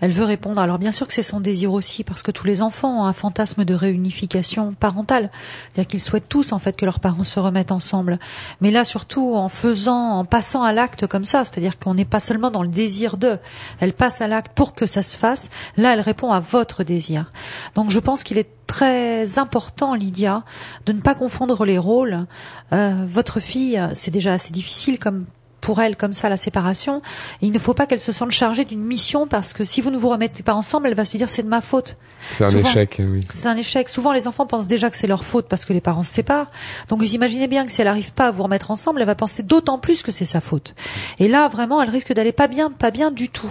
elle 0.00 0.12
veut 0.12 0.24
répondre. 0.24 0.60
Alors 0.60 0.78
bien 0.78 0.92
sûr 0.92 1.06
que 1.08 1.12
c'est 1.12 1.22
son 1.22 1.40
désir 1.40 1.72
aussi, 1.72 2.04
parce 2.04 2.22
que 2.22 2.30
tous 2.30 2.46
les 2.46 2.62
enfants 2.62 3.02
ont 3.02 3.04
un 3.04 3.12
fantasme 3.12 3.64
de 3.64 3.74
réunification 3.74 4.74
parentale, 4.74 5.30
c'est-à-dire 5.68 5.90
qu'ils 5.90 6.00
souhaitent 6.00 6.28
tous 6.28 6.52
en 6.52 6.58
fait 6.58 6.76
que 6.76 6.84
leurs 6.84 7.00
parents 7.00 7.24
se 7.24 7.40
remettent 7.40 7.72
ensemble. 7.72 8.18
Mais 8.60 8.70
là, 8.70 8.84
surtout 8.84 9.34
en 9.34 9.48
faisant, 9.48 10.18
en 10.18 10.24
passant 10.24 10.62
à 10.62 10.72
l'acte 10.72 11.06
comme 11.06 11.24
ça, 11.24 11.44
c'est-à-dire 11.44 11.78
qu'on 11.78 11.94
n'est 11.94 12.04
pas 12.04 12.20
seulement 12.20 12.50
dans 12.50 12.62
le 12.62 12.68
désir 12.68 13.16
de, 13.16 13.38
elle 13.80 13.92
passe 13.92 14.20
à 14.20 14.28
l'acte 14.28 14.52
pour 14.54 14.74
que 14.74 14.86
ça 14.86 15.02
se 15.02 15.16
fasse. 15.16 15.50
Là, 15.76 15.94
elle 15.94 16.00
répond 16.00 16.30
à 16.30 16.40
votre 16.40 16.84
désir. 16.84 17.30
Donc 17.74 17.90
je 17.90 17.98
pense 17.98 18.22
qu'il 18.22 18.38
est 18.38 18.50
très 18.68 19.38
important, 19.38 19.94
Lydia, 19.94 20.44
de 20.86 20.92
ne 20.92 21.00
pas 21.00 21.14
confondre 21.14 21.64
les 21.64 21.78
rôles. 21.78 22.26
Euh, 22.72 23.04
votre 23.08 23.40
fille, 23.40 23.80
c'est 23.92 24.10
déjà 24.10 24.32
assez 24.32 24.52
difficile 24.52 24.98
comme 24.98 25.26
pour 25.62 25.80
elle 25.80 25.96
comme 25.96 26.12
ça 26.12 26.28
la 26.28 26.36
séparation. 26.36 27.00
Et 27.40 27.46
il 27.46 27.52
ne 27.52 27.58
faut 27.58 27.72
pas 27.72 27.86
qu'elle 27.86 28.00
se 28.00 28.12
sente 28.12 28.32
chargée 28.32 28.66
d'une 28.66 28.82
mission 28.82 29.26
parce 29.26 29.54
que 29.54 29.64
si 29.64 29.80
vous 29.80 29.90
ne 29.90 29.96
vous 29.96 30.10
remettez 30.10 30.42
pas 30.42 30.52
ensemble, 30.52 30.88
elle 30.88 30.94
va 30.94 31.06
se 31.06 31.16
dire 31.16 31.30
c'est 31.30 31.42
de 31.42 31.48
ma 31.48 31.62
faute. 31.62 31.94
C'est 32.36 32.44
un 32.44 32.50
Souvent. 32.50 32.68
échec, 32.68 32.96
oui. 33.00 33.20
C'est 33.30 33.46
un 33.46 33.56
échec. 33.56 33.88
Souvent, 33.88 34.12
les 34.12 34.28
enfants 34.28 34.46
pensent 34.46 34.68
déjà 34.68 34.90
que 34.90 34.96
c'est 34.96 35.06
leur 35.06 35.24
faute 35.24 35.46
parce 35.48 35.64
que 35.64 35.72
les 35.72 35.80
parents 35.80 36.02
se 36.02 36.12
séparent. 36.12 36.50
Donc, 36.88 37.00
vous 37.00 37.14
imaginez 37.14 37.48
bien 37.48 37.64
que 37.64 37.72
si 37.72 37.80
elle 37.80 37.86
n'arrive 37.86 38.12
pas 38.12 38.26
à 38.28 38.30
vous 38.30 38.42
remettre 38.42 38.70
ensemble, 38.70 39.00
elle 39.00 39.06
va 39.06 39.14
penser 39.14 39.42
d'autant 39.42 39.78
plus 39.78 40.02
que 40.02 40.12
c'est 40.12 40.24
sa 40.24 40.40
faute. 40.40 40.74
Et 41.18 41.28
là, 41.28 41.48
vraiment, 41.48 41.80
elle 41.80 41.90
risque 41.90 42.12
d'aller 42.12 42.32
pas 42.32 42.48
bien, 42.48 42.70
pas 42.70 42.90
bien 42.90 43.10
du 43.10 43.28
tout. 43.28 43.50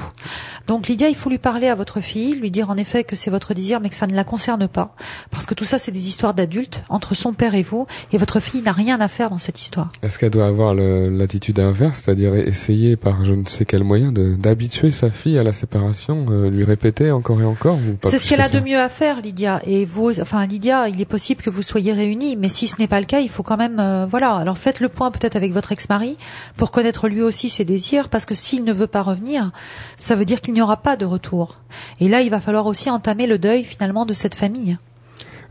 Donc, 0.67 0.87
Lydia, 0.87 1.09
il 1.09 1.15
faut 1.15 1.29
lui 1.29 1.37
parler 1.37 1.67
à 1.67 1.75
votre 1.75 2.01
fille, 2.01 2.35
lui 2.35 2.51
dire 2.51 2.69
en 2.69 2.77
effet 2.77 3.03
que 3.03 3.15
c'est 3.15 3.31
votre 3.31 3.53
désir, 3.53 3.79
mais 3.79 3.89
que 3.89 3.95
ça 3.95 4.07
ne 4.07 4.15
la 4.15 4.23
concerne 4.23 4.67
pas. 4.67 4.95
Parce 5.31 5.45
que 5.45 5.53
tout 5.53 5.65
ça, 5.65 5.79
c'est 5.79 5.91
des 5.91 6.07
histoires 6.07 6.33
d'adultes 6.33 6.83
entre 6.89 7.15
son 7.15 7.33
père 7.33 7.55
et 7.55 7.63
vous. 7.63 7.87
Et 8.11 8.17
votre 8.17 8.39
fille 8.39 8.61
n'a 8.61 8.71
rien 8.73 8.99
à 8.99 9.07
faire 9.07 9.29
dans 9.29 9.37
cette 9.37 9.61
histoire. 9.61 9.89
Est-ce 10.03 10.19
qu'elle 10.19 10.29
doit 10.29 10.47
avoir 10.47 10.73
l'attitude 10.73 11.59
inverse, 11.59 12.00
c'est-à-dire 12.01 12.33
essayer 12.35 12.95
par 12.95 13.23
je 13.23 13.33
ne 13.33 13.45
sais 13.45 13.63
quel 13.65 13.83
moyen 13.83 14.11
de- 14.11 14.35
d'habituer 14.35 14.91
sa 14.91 15.11
fille 15.11 15.37
à 15.37 15.43
la 15.43 15.53
séparation, 15.53 16.25
euh, 16.31 16.49
lui 16.49 16.63
répéter 16.63 17.11
encore 17.11 17.39
et 17.41 17.45
encore 17.45 17.77
C'est 18.03 18.17
ce 18.17 18.27
qu'elle 18.27 18.39
que 18.39 18.43
a 18.45 18.49
de 18.49 18.59
mieux 18.59 18.79
à 18.79 18.89
faire, 18.89 19.21
Lydia. 19.21 19.61
Et 19.65 19.85
vous, 19.85 20.19
enfin, 20.19 20.45
Lydia, 20.47 20.89
il 20.89 20.99
est 20.99 21.05
possible 21.05 21.41
que 21.43 21.49
vous 21.49 21.61
soyez 21.61 21.93
réunis, 21.93 22.35
mais 22.37 22.49
si 22.49 22.67
ce 22.67 22.77
n'est 22.79 22.87
pas 22.87 22.99
le 22.99 23.05
cas, 23.05 23.19
il 23.19 23.29
faut 23.29 23.43
quand 23.43 23.57
même, 23.57 23.79
euh, 23.79 24.05
voilà. 24.09 24.35
Alors 24.35 24.57
faites 24.57 24.79
le 24.79 24.89
point 24.89 25.11
peut-être 25.11 25.35
avec 25.35 25.53
votre 25.53 25.71
ex-mari 25.71 26.17
pour 26.57 26.71
connaître 26.71 27.07
lui 27.07 27.21
aussi 27.21 27.49
ses 27.49 27.65
désirs, 27.65 28.09
parce 28.09 28.25
que 28.25 28.33
s'il 28.35 28.63
ne 28.63 28.73
veut 28.73 28.87
pas 28.87 29.03
revenir, 29.03 29.51
ça 29.97 30.15
veut 30.15 30.25
dire 30.25 30.41
qu'il 30.41 30.53
n'y 30.55 30.61
aura 30.61 30.77
pas 30.77 30.95
de 30.97 31.05
retour. 31.05 31.55
Et 31.99 32.09
là, 32.09 32.21
il 32.21 32.29
va 32.31 32.39
falloir 32.39 32.65
aussi 32.65 32.89
entamer 32.89 33.27
le 33.27 33.37
deuil 33.37 33.63
finalement 33.63 34.05
de 34.05 34.13
cette 34.13 34.35
famille. 34.35 34.77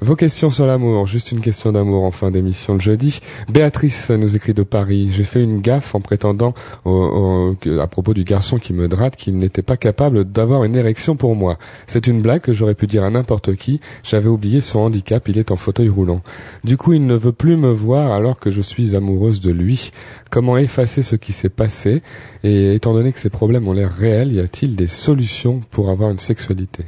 Vos 0.02 0.16
questions 0.16 0.48
sur 0.48 0.64
l'amour, 0.66 1.06
juste 1.06 1.30
une 1.30 1.40
question 1.42 1.72
d'amour 1.72 2.04
en 2.04 2.10
fin 2.10 2.30
d'émission 2.30 2.74
de 2.74 2.80
jeudi. 2.80 3.20
Béatrice 3.52 4.08
nous 4.08 4.34
écrit 4.34 4.54
de 4.54 4.62
Paris. 4.62 5.10
J'ai 5.12 5.24
fait 5.24 5.42
une 5.42 5.60
gaffe 5.60 5.94
en 5.94 6.00
prétendant 6.00 6.54
au- 6.86 7.54
au- 7.66 7.78
à 7.78 7.86
propos 7.86 8.14
du 8.14 8.24
garçon 8.24 8.58
qui 8.58 8.72
me 8.72 8.88
dratte 8.88 9.16
qu'il 9.16 9.36
n'était 9.36 9.60
pas 9.60 9.76
capable 9.76 10.24
d'avoir 10.24 10.64
une 10.64 10.74
érection 10.74 11.16
pour 11.16 11.36
moi. 11.36 11.58
C'est 11.86 12.06
une 12.06 12.22
blague 12.22 12.40
que 12.40 12.54
j'aurais 12.54 12.74
pu 12.74 12.86
dire 12.86 13.04
à 13.04 13.10
n'importe 13.10 13.56
qui. 13.56 13.80
J'avais 14.02 14.30
oublié 14.30 14.62
son 14.62 14.78
handicap, 14.78 15.28
il 15.28 15.36
est 15.36 15.50
en 15.50 15.56
fauteuil 15.56 15.90
roulant. 15.90 16.22
Du 16.64 16.78
coup, 16.78 16.94
il 16.94 17.06
ne 17.06 17.14
veut 17.14 17.32
plus 17.32 17.58
me 17.58 17.70
voir 17.70 18.12
alors 18.12 18.40
que 18.40 18.50
je 18.50 18.62
suis 18.62 18.96
amoureuse 18.96 19.42
de 19.42 19.50
lui. 19.50 19.90
Comment 20.30 20.56
effacer 20.56 21.02
ce 21.02 21.14
qui 21.16 21.32
s'est 21.34 21.50
passé? 21.50 22.00
Et 22.42 22.74
étant 22.74 22.94
donné 22.94 23.12
que 23.12 23.20
ces 23.20 23.28
problèmes 23.30 23.68
ont 23.68 23.74
l'air 23.74 23.92
réels, 23.92 24.32
y 24.32 24.40
a-t-il 24.40 24.76
des 24.76 24.88
solutions 24.88 25.60
pour 25.70 25.90
avoir 25.90 26.10
une 26.10 26.18
sexualité? 26.18 26.86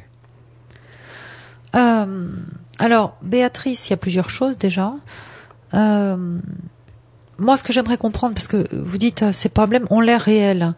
Euh, 1.74 2.28
alors, 2.82 3.16
Béatrice, 3.22 3.88
il 3.88 3.90
y 3.90 3.94
a 3.94 3.96
plusieurs 3.96 4.28
choses 4.30 4.58
déjà. 4.58 4.92
Euh, 5.74 6.38
moi, 7.38 7.56
ce 7.56 7.62
que 7.62 7.72
j'aimerais 7.72 7.96
comprendre, 7.96 8.34
parce 8.34 8.48
que 8.48 8.66
vous 8.72 8.98
dites 8.98 9.22
euh, 9.22 9.32
ces 9.32 9.48
problèmes 9.48 9.86
ont 9.90 10.00
l'air 10.00 10.20
réels. 10.20 10.74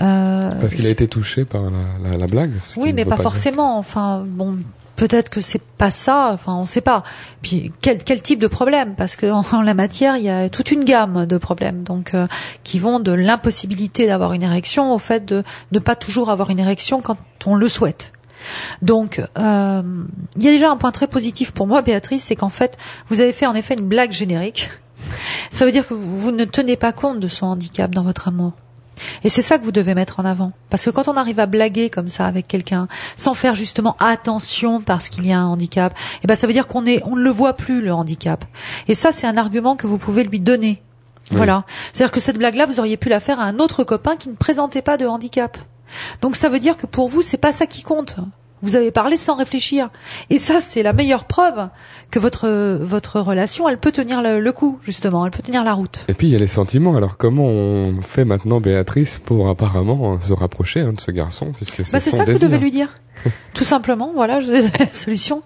Euh, 0.00 0.52
Parce 0.60 0.74
qu'il 0.74 0.86
a 0.86 0.90
été 0.90 1.08
touché 1.08 1.44
par 1.44 1.62
la, 1.64 2.10
la- 2.10 2.16
la 2.16 2.26
blague 2.26 2.52
Oui, 2.76 2.90
ne 2.90 2.94
mais 2.96 3.04
pas 3.04 3.16
dire. 3.16 3.22
forcément. 3.24 3.78
Enfin, 3.78 4.24
bon, 4.24 4.58
peut-être 4.94 5.28
que 5.28 5.40
c'est 5.40 5.60
pas 5.76 5.90
ça, 5.90 6.30
enfin 6.32 6.54
on 6.54 6.66
sait 6.66 6.80
pas. 6.80 7.02
Puis 7.42 7.72
quel, 7.80 7.98
quel 8.04 8.22
type 8.22 8.38
de 8.38 8.46
problème? 8.46 8.94
Parce 8.96 9.16
que 9.16 9.26
en, 9.56 9.62
la 9.62 9.74
matière, 9.74 10.16
il 10.16 10.22
y 10.22 10.30
a 10.30 10.48
toute 10.48 10.70
une 10.70 10.84
gamme 10.84 11.26
de 11.26 11.36
problèmes, 11.36 11.82
donc 11.82 12.14
euh, 12.14 12.28
qui 12.62 12.78
vont 12.78 13.00
de 13.00 13.10
l'impossibilité 13.10 14.06
d'avoir 14.06 14.32
une 14.34 14.44
érection 14.44 14.94
au 14.94 14.98
fait 15.00 15.24
de 15.24 15.42
ne 15.72 15.78
pas 15.80 15.96
toujours 15.96 16.30
avoir 16.30 16.50
une 16.50 16.60
érection 16.60 17.00
quand 17.00 17.16
on 17.46 17.56
le 17.56 17.66
souhaite. 17.66 18.12
Donc, 18.82 19.22
euh, 19.38 19.82
il 20.36 20.42
y 20.42 20.48
a 20.48 20.52
déjà 20.52 20.70
un 20.70 20.76
point 20.76 20.92
très 20.92 21.06
positif 21.06 21.52
pour 21.52 21.66
moi, 21.66 21.82
Béatrice, 21.82 22.24
c'est 22.24 22.36
qu'en 22.36 22.48
fait, 22.48 22.76
vous 23.08 23.20
avez 23.20 23.32
fait 23.32 23.46
en 23.46 23.54
effet 23.54 23.74
une 23.74 23.86
blague 23.86 24.12
générique. 24.12 24.70
Ça 25.50 25.64
veut 25.64 25.72
dire 25.72 25.86
que 25.86 25.94
vous 25.94 26.30
ne 26.30 26.44
tenez 26.44 26.76
pas 26.76 26.92
compte 26.92 27.20
de 27.20 27.28
son 27.28 27.46
handicap 27.46 27.90
dans 27.90 28.02
votre 28.02 28.28
amour. 28.28 28.52
Et 29.24 29.28
c'est 29.28 29.42
ça 29.42 29.58
que 29.58 29.64
vous 29.64 29.72
devez 29.72 29.94
mettre 29.94 30.20
en 30.20 30.24
avant. 30.24 30.52
Parce 30.70 30.84
que 30.84 30.90
quand 30.90 31.08
on 31.08 31.16
arrive 31.16 31.40
à 31.40 31.46
blaguer 31.46 31.90
comme 31.90 32.08
ça 32.08 32.26
avec 32.26 32.48
quelqu'un, 32.48 32.88
sans 33.16 33.34
faire 33.34 33.54
justement 33.54 33.96
attention 34.00 34.80
parce 34.80 35.08
qu'il 35.08 35.26
y 35.26 35.32
a 35.32 35.38
un 35.38 35.46
handicap, 35.46 35.94
eh 36.22 36.26
ben 36.26 36.34
ça 36.34 36.46
veut 36.46 36.52
dire 36.52 36.66
qu'on 36.66 36.86
est, 36.86 37.02
on 37.04 37.16
ne 37.16 37.22
le 37.22 37.30
voit 37.30 37.54
plus 37.54 37.80
le 37.80 37.92
handicap. 37.92 38.44
Et 38.88 38.94
ça, 38.94 39.12
c'est 39.12 39.26
un 39.26 39.36
argument 39.36 39.76
que 39.76 39.86
vous 39.86 39.98
pouvez 39.98 40.24
lui 40.24 40.40
donner. 40.40 40.82
Voilà. 41.30 41.64
C'est-à-dire 41.92 42.10
que 42.10 42.20
cette 42.20 42.38
blague-là, 42.38 42.66
vous 42.66 42.80
auriez 42.80 42.96
pu 42.96 43.08
la 43.08 43.20
faire 43.20 43.38
à 43.38 43.44
un 43.44 43.58
autre 43.58 43.84
copain 43.84 44.16
qui 44.16 44.30
ne 44.30 44.34
présentait 44.34 44.82
pas 44.82 44.96
de 44.96 45.06
handicap. 45.06 45.58
Donc 46.22 46.36
ça 46.36 46.48
veut 46.48 46.60
dire 46.60 46.76
que 46.76 46.86
pour 46.86 47.08
vous, 47.08 47.22
c'est 47.22 47.38
pas 47.38 47.52
ça 47.52 47.66
qui 47.66 47.82
compte. 47.82 48.16
Vous 48.62 48.74
avez 48.74 48.90
parlé 48.90 49.16
sans 49.16 49.36
réfléchir. 49.36 49.88
Et 50.30 50.38
ça, 50.38 50.60
c'est 50.60 50.82
la 50.82 50.92
meilleure 50.92 51.24
preuve 51.24 51.68
que 52.10 52.18
votre 52.18 52.48
votre 52.82 53.20
relation, 53.20 53.68
elle 53.68 53.78
peut 53.78 53.92
tenir 53.92 54.20
le, 54.22 54.50
coup, 54.52 54.78
justement, 54.82 55.24
elle 55.24 55.30
peut 55.30 55.42
tenir 55.42 55.62
la 55.62 55.74
route. 55.74 56.00
Et 56.08 56.14
puis 56.14 56.26
il 56.26 56.32
y 56.32 56.36
a 56.36 56.38
les 56.38 56.48
sentiments. 56.48 56.96
Alors 56.96 57.18
comment 57.18 57.46
on 57.46 58.00
fait 58.02 58.24
maintenant, 58.24 58.60
Béatrice, 58.60 59.18
pour 59.18 59.48
apparemment 59.48 60.20
se 60.20 60.32
rapprocher 60.32 60.80
hein, 60.80 60.92
de 60.92 61.00
ce 61.00 61.10
garçon, 61.10 61.52
puisque 61.52 61.86
c'est 61.86 61.92
bah, 61.92 62.00
C'est 62.00 62.10
ça 62.10 62.24
que 62.24 62.32
vous 62.32 62.38
devez 62.38 62.58
lui 62.58 62.70
dire. 62.70 62.88
Tout 63.54 63.64
simplement, 63.64 64.12
voilà, 64.14 64.40
je 64.40 64.50
la 64.50 64.62
solution. 64.92 65.42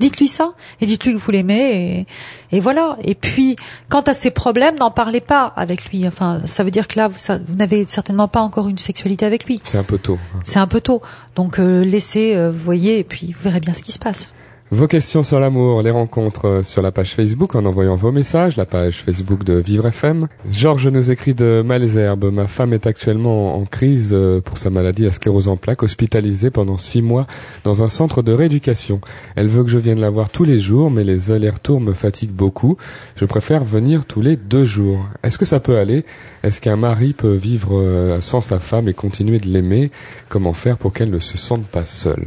Dites-lui 0.00 0.28
ça 0.28 0.54
et 0.80 0.86
dites-lui 0.86 1.14
que 1.14 1.18
vous 1.18 1.30
l'aimez 1.30 1.98
et, 2.00 2.06
et, 2.52 2.60
voilà. 2.60 2.96
Et 3.02 3.14
puis, 3.14 3.56
quant 3.88 4.02
à 4.02 4.14
ses 4.14 4.30
problèmes, 4.30 4.76
n'en 4.78 4.90
parlez 4.90 5.20
pas 5.20 5.52
avec 5.56 5.90
lui. 5.90 6.06
Enfin, 6.06 6.42
ça 6.44 6.64
veut 6.64 6.70
dire 6.70 6.86
que 6.86 6.98
là, 6.98 7.08
vous, 7.08 7.18
vous 7.46 7.56
n'avez 7.56 7.84
certainement 7.86 8.28
pas 8.28 8.40
encore 8.40 8.68
une 8.68 8.78
sexualité 8.78 9.26
avec 9.26 9.46
lui. 9.46 9.60
C'est 9.64 9.78
un 9.78 9.82
peu 9.82 9.98
tôt. 9.98 10.18
C'est 10.42 10.58
un 10.58 10.66
peu 10.66 10.80
tôt. 10.80 11.02
Donc, 11.34 11.58
euh, 11.58 11.82
laissez, 11.84 12.34
euh, 12.36 12.52
voyez, 12.54 12.98
et 12.98 13.04
puis 13.04 13.32
vous 13.32 13.42
verrez 13.42 13.60
bien 13.60 13.72
ce 13.72 13.82
qui 13.82 13.92
se 13.92 13.98
passe. 13.98 14.32
Vos 14.72 14.86
questions 14.86 15.22
sur 15.22 15.38
l'amour, 15.38 15.82
les 15.82 15.90
rencontres 15.90 16.48
euh, 16.48 16.62
sur 16.62 16.80
la 16.80 16.92
page 16.92 17.14
Facebook 17.14 17.54
en 17.54 17.66
envoyant 17.66 17.94
vos 17.94 18.10
messages, 18.10 18.56
la 18.56 18.64
page 18.64 19.02
Facebook 19.02 19.44
de 19.44 19.52
Vivre 19.52 19.86
FM. 19.86 20.28
Georges 20.50 20.88
nous 20.88 21.10
écrit 21.10 21.34
de 21.34 21.62
Malzerbe. 21.62 22.32
Ma 22.32 22.46
femme 22.46 22.72
est 22.72 22.86
actuellement 22.86 23.54
en 23.54 23.66
crise 23.66 24.12
euh, 24.14 24.40
pour 24.40 24.56
sa 24.56 24.70
maladie 24.70 25.06
à 25.06 25.12
sclérose 25.12 25.48
en 25.48 25.58
plaques, 25.58 25.82
hospitalisée 25.82 26.48
pendant 26.48 26.78
six 26.78 27.02
mois 27.02 27.26
dans 27.64 27.82
un 27.82 27.88
centre 27.88 28.22
de 28.22 28.32
rééducation. 28.32 29.02
Elle 29.36 29.48
veut 29.48 29.62
que 29.62 29.68
je 29.68 29.76
vienne 29.76 30.00
la 30.00 30.08
voir 30.08 30.30
tous 30.30 30.44
les 30.44 30.58
jours, 30.58 30.90
mais 30.90 31.04
les 31.04 31.32
allers-retours 31.32 31.82
me 31.82 31.92
fatiguent 31.92 32.30
beaucoup. 32.30 32.78
Je 33.16 33.26
préfère 33.26 33.64
venir 33.64 34.06
tous 34.06 34.22
les 34.22 34.36
deux 34.36 34.64
jours. 34.64 35.04
Est-ce 35.22 35.36
que 35.36 35.44
ça 35.44 35.60
peut 35.60 35.76
aller? 35.76 36.06
Est-ce 36.44 36.62
qu'un 36.62 36.76
mari 36.76 37.12
peut 37.12 37.34
vivre 37.34 37.78
euh, 37.78 38.22
sans 38.22 38.40
sa 38.40 38.58
femme 38.58 38.88
et 38.88 38.94
continuer 38.94 39.38
de 39.38 39.48
l'aimer? 39.48 39.90
Comment 40.30 40.54
faire 40.54 40.78
pour 40.78 40.94
qu'elle 40.94 41.10
ne 41.10 41.18
se 41.18 41.36
sente 41.36 41.66
pas 41.66 41.84
seule? 41.84 42.24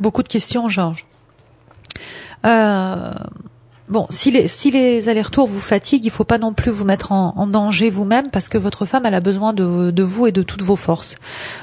Beaucoup 0.00 0.22
de 0.22 0.28
questions, 0.28 0.68
Georges. 0.68 1.06
Euh, 2.44 3.12
bon, 3.88 4.06
si 4.10 4.30
les, 4.30 4.48
si 4.48 4.70
les 4.70 5.08
allers-retours 5.08 5.46
vous 5.46 5.60
fatiguent, 5.60 6.04
il 6.04 6.10
faut 6.10 6.24
pas 6.24 6.38
non 6.38 6.52
plus 6.52 6.70
vous 6.70 6.84
mettre 6.84 7.12
en, 7.12 7.46
danger 7.46 7.90
vous-même 7.90 8.30
parce 8.30 8.48
que 8.48 8.58
votre 8.58 8.84
femme, 8.84 9.06
a 9.06 9.20
besoin 9.20 9.52
de, 9.52 9.90
de, 9.90 10.02
vous 10.02 10.26
et 10.26 10.32
de 10.32 10.42
toutes 10.42 10.62
vos 10.62 10.76
forces. 10.76 11.16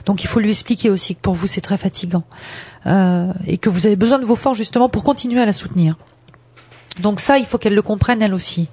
Donc 0.06 0.24
il 0.24 0.28
faut 0.28 0.40
lui 0.40 0.50
expliquer 0.50 0.90
aussi 0.90 1.16
que 1.16 1.22
pour 1.22 1.36
vous, 1.36 1.48
c'est 1.48 1.62
très 1.62 1.78
fatigant. 1.78 2.24
Euh, 2.86 3.32
et 3.48 3.58
que 3.58 3.70
vous 3.70 3.86
avez 3.86 3.96
besoin 3.96 4.20
de 4.20 4.26
vos 4.26 4.36
forces 4.36 4.58
justement 4.58 4.90
pour 4.90 5.04
continuer 5.04 5.42
à 5.42 5.46
la 5.46 5.54
soutenir. 5.54 5.96
Donc 7.02 7.20
ça, 7.20 7.38
il 7.38 7.46
faut 7.46 7.58
qu'elle 7.58 7.76
le 7.76 7.82
comprenne 7.82 8.22
elle 8.22 8.34
aussi. 8.34 8.70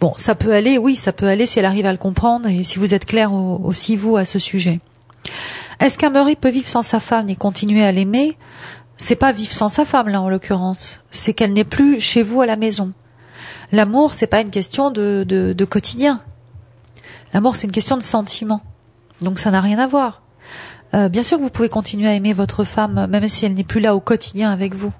Bon, 0.00 0.12
ça 0.16 0.34
peut 0.34 0.52
aller, 0.52 0.76
oui, 0.76 0.94
ça 0.94 1.12
peut 1.12 1.26
aller 1.26 1.46
si 1.46 1.58
elle 1.58 1.64
arrive 1.64 1.86
à 1.86 1.92
le 1.92 1.98
comprendre 1.98 2.48
et 2.48 2.64
si 2.64 2.78
vous 2.78 2.92
êtes 2.92 3.06
clair 3.06 3.32
aussi 3.32 3.96
vous 3.96 4.16
à 4.16 4.26
ce 4.26 4.38
sujet. 4.38 4.78
Est-ce 5.80 5.98
qu'un 5.98 6.10
mari 6.10 6.36
peut 6.36 6.50
vivre 6.50 6.68
sans 6.68 6.82
sa 6.82 7.00
femme 7.00 7.28
et 7.28 7.36
continuer 7.36 7.82
à 7.82 7.92
l'aimer? 7.92 8.36
C'est 8.96 9.16
pas 9.16 9.32
vivre 9.32 9.52
sans 9.52 9.68
sa 9.68 9.84
femme 9.84 10.08
là 10.08 10.22
en 10.22 10.28
l'occurrence. 10.28 11.00
C'est 11.10 11.34
qu'elle 11.34 11.52
n'est 11.52 11.64
plus 11.64 12.00
chez 12.00 12.22
vous 12.22 12.40
à 12.40 12.46
la 12.46 12.56
maison. 12.56 12.92
L'amour, 13.72 14.14
c'est 14.14 14.26
pas 14.26 14.40
une 14.40 14.50
question 14.50 14.90
de, 14.90 15.24
de, 15.24 15.64
quotidien. 15.64 16.22
L'amour, 17.34 17.56
c'est 17.56 17.66
une 17.66 17.72
question 17.72 17.96
de 17.96 18.02
sentiment. 18.02 18.62
Donc 19.20 19.38
ça 19.38 19.50
n'a 19.50 19.60
rien 19.60 19.78
à 19.78 19.86
voir. 19.86 20.22
Euh, 20.94 21.08
bien 21.08 21.22
sûr 21.22 21.36
que 21.38 21.42
vous 21.42 21.50
pouvez 21.50 21.68
continuer 21.68 22.06
à 22.06 22.14
aimer 22.14 22.32
votre 22.32 22.64
femme 22.64 23.06
même 23.10 23.28
si 23.28 23.44
elle 23.44 23.54
n'est 23.54 23.64
plus 23.64 23.80
là 23.80 23.94
au 23.96 24.00
quotidien 24.00 24.52
avec 24.52 24.74
vous. 24.74 24.92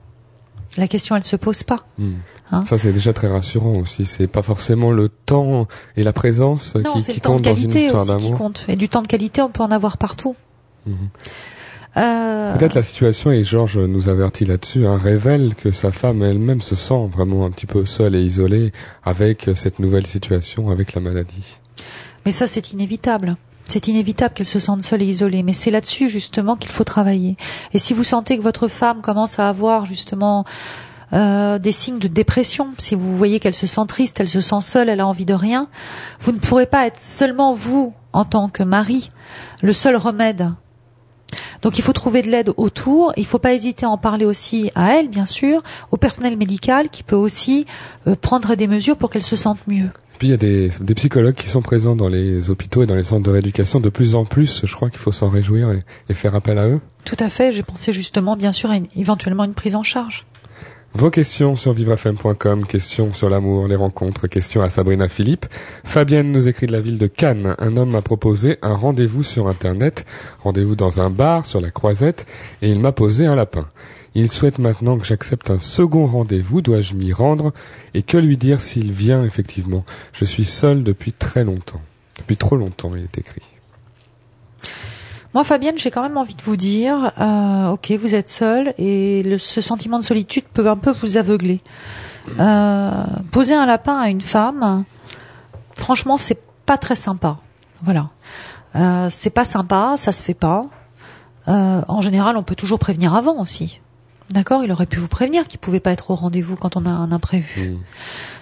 La 0.76 0.88
question, 0.88 1.16
elle 1.16 1.22
se 1.22 1.36
pose 1.36 1.62
pas. 1.62 1.86
Hmm. 1.96 2.14
Hein 2.52 2.64
ça, 2.66 2.76
c'est 2.76 2.92
déjà 2.92 3.12
très 3.12 3.28
rassurant 3.28 3.74
aussi. 3.76 4.04
C'est 4.04 4.26
pas 4.26 4.42
forcément 4.42 4.90
le 4.90 5.08
temps 5.08 5.66
et 5.96 6.02
la 6.02 6.12
présence 6.12 6.74
qui, 6.94 7.14
qui 7.14 7.20
comptent 7.20 7.42
dans 7.42 7.54
une 7.54 7.72
histoire 7.72 8.04
d'amour. 8.04 8.52
Et 8.68 8.76
du 8.76 8.88
temps 8.88 9.02
de 9.02 9.08
qualité, 9.08 9.40
on 9.40 9.48
peut 9.48 9.62
en 9.62 9.70
avoir 9.70 9.96
partout. 9.96 10.36
Euh, 11.96 12.54
Peut-être 12.56 12.74
la 12.74 12.82
situation, 12.82 13.30
et 13.30 13.42
Georges 13.42 13.78
nous 13.78 14.08
avertit 14.10 14.44
là-dessus, 14.44 14.86
hein, 14.86 14.98
révèle 15.02 15.54
que 15.54 15.72
sa 15.72 15.92
femme 15.92 16.22
elle-même 16.22 16.60
se 16.60 16.74
sent 16.74 17.08
vraiment 17.10 17.46
un 17.46 17.50
petit 17.50 17.66
peu 17.66 17.86
seule 17.86 18.14
et 18.14 18.22
isolée 18.22 18.72
avec 19.04 19.48
cette 19.54 19.78
nouvelle 19.78 20.06
situation, 20.06 20.68
avec 20.68 20.92
la 20.92 21.00
maladie. 21.00 21.56
Mais 22.26 22.32
ça, 22.32 22.46
c'est 22.46 22.72
inévitable. 22.72 23.36
C'est 23.68 23.88
inévitable 23.88 24.34
qu'elle 24.34 24.46
se 24.46 24.60
sente 24.60 24.82
seule 24.82 25.02
et 25.02 25.06
isolée, 25.06 25.42
mais 25.42 25.52
c'est 25.52 25.70
là-dessus 25.70 26.08
justement 26.10 26.54
qu'il 26.54 26.70
faut 26.70 26.84
travailler. 26.84 27.36
Et 27.72 27.78
si 27.78 27.94
vous 27.94 28.04
sentez 28.04 28.36
que 28.36 28.42
votre 28.42 28.68
femme 28.68 29.00
commence 29.00 29.38
à 29.38 29.48
avoir 29.48 29.86
justement 29.86 30.44
euh, 31.12 31.58
des 31.58 31.72
signes 31.72 31.98
de 31.98 32.08
dépression, 32.08 32.68
si 32.78 32.94
vous 32.94 33.16
voyez 33.16 33.40
qu'elle 33.40 33.54
se 33.54 33.66
sent 33.66 33.86
triste, 33.88 34.20
elle 34.20 34.28
se 34.28 34.40
sent 34.40 34.60
seule, 34.60 34.88
elle 34.88 35.00
a 35.00 35.06
envie 35.06 35.24
de 35.24 35.34
rien, 35.34 35.68
vous 36.20 36.32
ne 36.32 36.38
pourrez 36.38 36.66
pas 36.66 36.86
être 36.86 37.00
seulement 37.00 37.54
vous, 37.54 37.94
en 38.12 38.24
tant 38.24 38.48
que 38.48 38.62
mari, 38.62 39.08
le 39.62 39.72
seul 39.72 39.96
remède 39.96 40.50
donc 41.66 41.80
il 41.80 41.82
faut 41.82 41.92
trouver 41.92 42.22
de 42.22 42.28
l'aide 42.28 42.52
autour. 42.58 43.12
Il 43.16 43.22
ne 43.22 43.26
faut 43.26 43.40
pas 43.40 43.52
hésiter 43.52 43.86
à 43.86 43.88
en 43.88 43.98
parler 43.98 44.24
aussi 44.24 44.70
à 44.76 44.94
elle, 44.94 45.08
bien 45.08 45.26
sûr, 45.26 45.64
au 45.90 45.96
personnel 45.96 46.36
médical 46.36 46.88
qui 46.90 47.02
peut 47.02 47.16
aussi 47.16 47.66
euh, 48.06 48.14
prendre 48.14 48.54
des 48.54 48.68
mesures 48.68 48.96
pour 48.96 49.10
qu'elle 49.10 49.24
se 49.24 49.34
sente 49.34 49.58
mieux. 49.66 49.90
Puis 50.20 50.28
il 50.28 50.30
y 50.30 50.34
a 50.34 50.36
des, 50.36 50.70
psychologues 50.94 51.34
qui 51.34 51.48
sont 51.48 51.62
présents 51.62 51.96
dans 51.96 52.06
les 52.06 52.50
hôpitaux 52.50 52.84
et 52.84 52.86
dans 52.86 52.94
les 52.94 53.02
centres 53.02 53.24
de 53.24 53.32
rééducation 53.32 53.80
de 53.80 53.88
plus 53.88 54.14
en 54.14 54.24
plus. 54.24 54.60
Je 54.62 54.72
crois 54.76 54.90
qu'il 54.90 55.00
faut 55.00 55.10
s'en 55.10 55.28
réjouir 55.28 55.72
et, 56.08 56.14
faire 56.14 56.36
appel 56.36 56.56
à 56.58 56.68
eux. 56.68 56.78
Tout 57.04 57.16
à 57.18 57.28
fait. 57.28 57.50
J'ai 57.50 57.64
pensé 57.64 57.92
justement, 57.92 58.36
bien 58.36 58.52
sûr, 58.52 58.70
à 58.70 58.76
éventuellement 58.94 59.42
une 59.42 59.54
prise 59.54 59.74
en 59.74 59.82
charge. 59.82 60.24
Vos 60.96 61.10
questions 61.10 61.56
sur 61.56 61.74
vivrefm.com, 61.74 62.64
questions 62.64 63.12
sur 63.12 63.28
l'amour, 63.28 63.68
les 63.68 63.76
rencontres, 63.76 64.28
questions 64.28 64.62
à 64.62 64.70
Sabrina 64.70 65.08
Philippe. 65.08 65.44
Fabienne 65.84 66.32
nous 66.32 66.48
écrit 66.48 66.66
de 66.66 66.72
la 66.72 66.80
ville 66.80 66.96
de 66.96 67.06
Cannes. 67.06 67.54
Un 67.58 67.76
homme 67.76 67.90
m'a 67.90 68.00
proposé 68.00 68.56
un 68.62 68.72
rendez-vous 68.72 69.22
sur 69.22 69.46
Internet, 69.46 70.06
rendez-vous 70.42 70.74
dans 70.74 70.98
un 71.02 71.10
bar 71.10 71.44
sur 71.44 71.60
la 71.60 71.70
Croisette, 71.70 72.24
et 72.62 72.70
il 72.70 72.80
m'a 72.80 72.92
posé 72.92 73.26
un 73.26 73.34
lapin. 73.34 73.68
Il 74.14 74.30
souhaite 74.30 74.58
maintenant 74.58 74.96
que 74.96 75.04
j'accepte 75.04 75.50
un 75.50 75.58
second 75.58 76.06
rendez-vous. 76.06 76.62
Dois-je 76.62 76.94
m'y 76.94 77.12
rendre? 77.12 77.52
Et 77.92 78.02
que 78.02 78.16
lui 78.16 78.38
dire 78.38 78.62
s'il 78.62 78.90
vient 78.90 79.22
effectivement? 79.22 79.84
Je 80.14 80.24
suis 80.24 80.46
seul 80.46 80.82
depuis 80.82 81.12
très 81.12 81.44
longtemps. 81.44 81.82
Depuis 82.16 82.38
trop 82.38 82.56
longtemps, 82.56 82.92
il 82.94 83.02
est 83.02 83.18
écrit. 83.18 83.42
Moi, 85.36 85.44
Fabienne, 85.44 85.76
j'ai 85.76 85.90
quand 85.90 86.00
même 86.00 86.16
envie 86.16 86.34
de 86.34 86.40
vous 86.40 86.56
dire, 86.56 87.12
euh, 87.20 87.68
ok, 87.68 87.92
vous 88.00 88.14
êtes 88.14 88.30
seule 88.30 88.72
et 88.78 89.22
le, 89.22 89.36
ce 89.36 89.60
sentiment 89.60 89.98
de 89.98 90.02
solitude 90.02 90.44
peut 90.44 90.66
un 90.66 90.78
peu 90.78 90.90
vous 90.92 91.18
aveugler. 91.18 91.60
Euh, 92.40 93.04
poser 93.32 93.52
un 93.52 93.66
lapin 93.66 93.98
à 93.98 94.08
une 94.08 94.22
femme, 94.22 94.84
franchement, 95.74 96.16
c'est 96.16 96.40
pas 96.64 96.78
très 96.78 96.96
sympa. 96.96 97.36
Voilà, 97.82 98.08
euh, 98.76 99.08
c'est 99.10 99.28
pas 99.28 99.44
sympa, 99.44 99.96
ça 99.98 100.10
se 100.12 100.22
fait 100.22 100.32
pas. 100.32 100.64
En 101.46 102.00
général, 102.00 102.38
on 102.38 102.42
peut 102.42 102.54
toujours 102.54 102.78
prévenir 102.78 103.14
avant 103.14 103.38
aussi. 103.42 103.82
D'accord, 104.30 104.64
il 104.64 104.72
aurait 104.72 104.86
pu 104.86 104.96
vous 104.96 105.06
prévenir 105.06 105.46
qu'il 105.48 105.60
pouvait 105.60 105.80
pas 105.80 105.92
être 105.92 106.12
au 106.12 106.14
rendez-vous 106.14 106.56
quand 106.56 106.78
on 106.78 106.86
a 106.86 106.90
un 106.90 107.12
imprévu. 107.12 107.72
Mmh. 107.72 107.76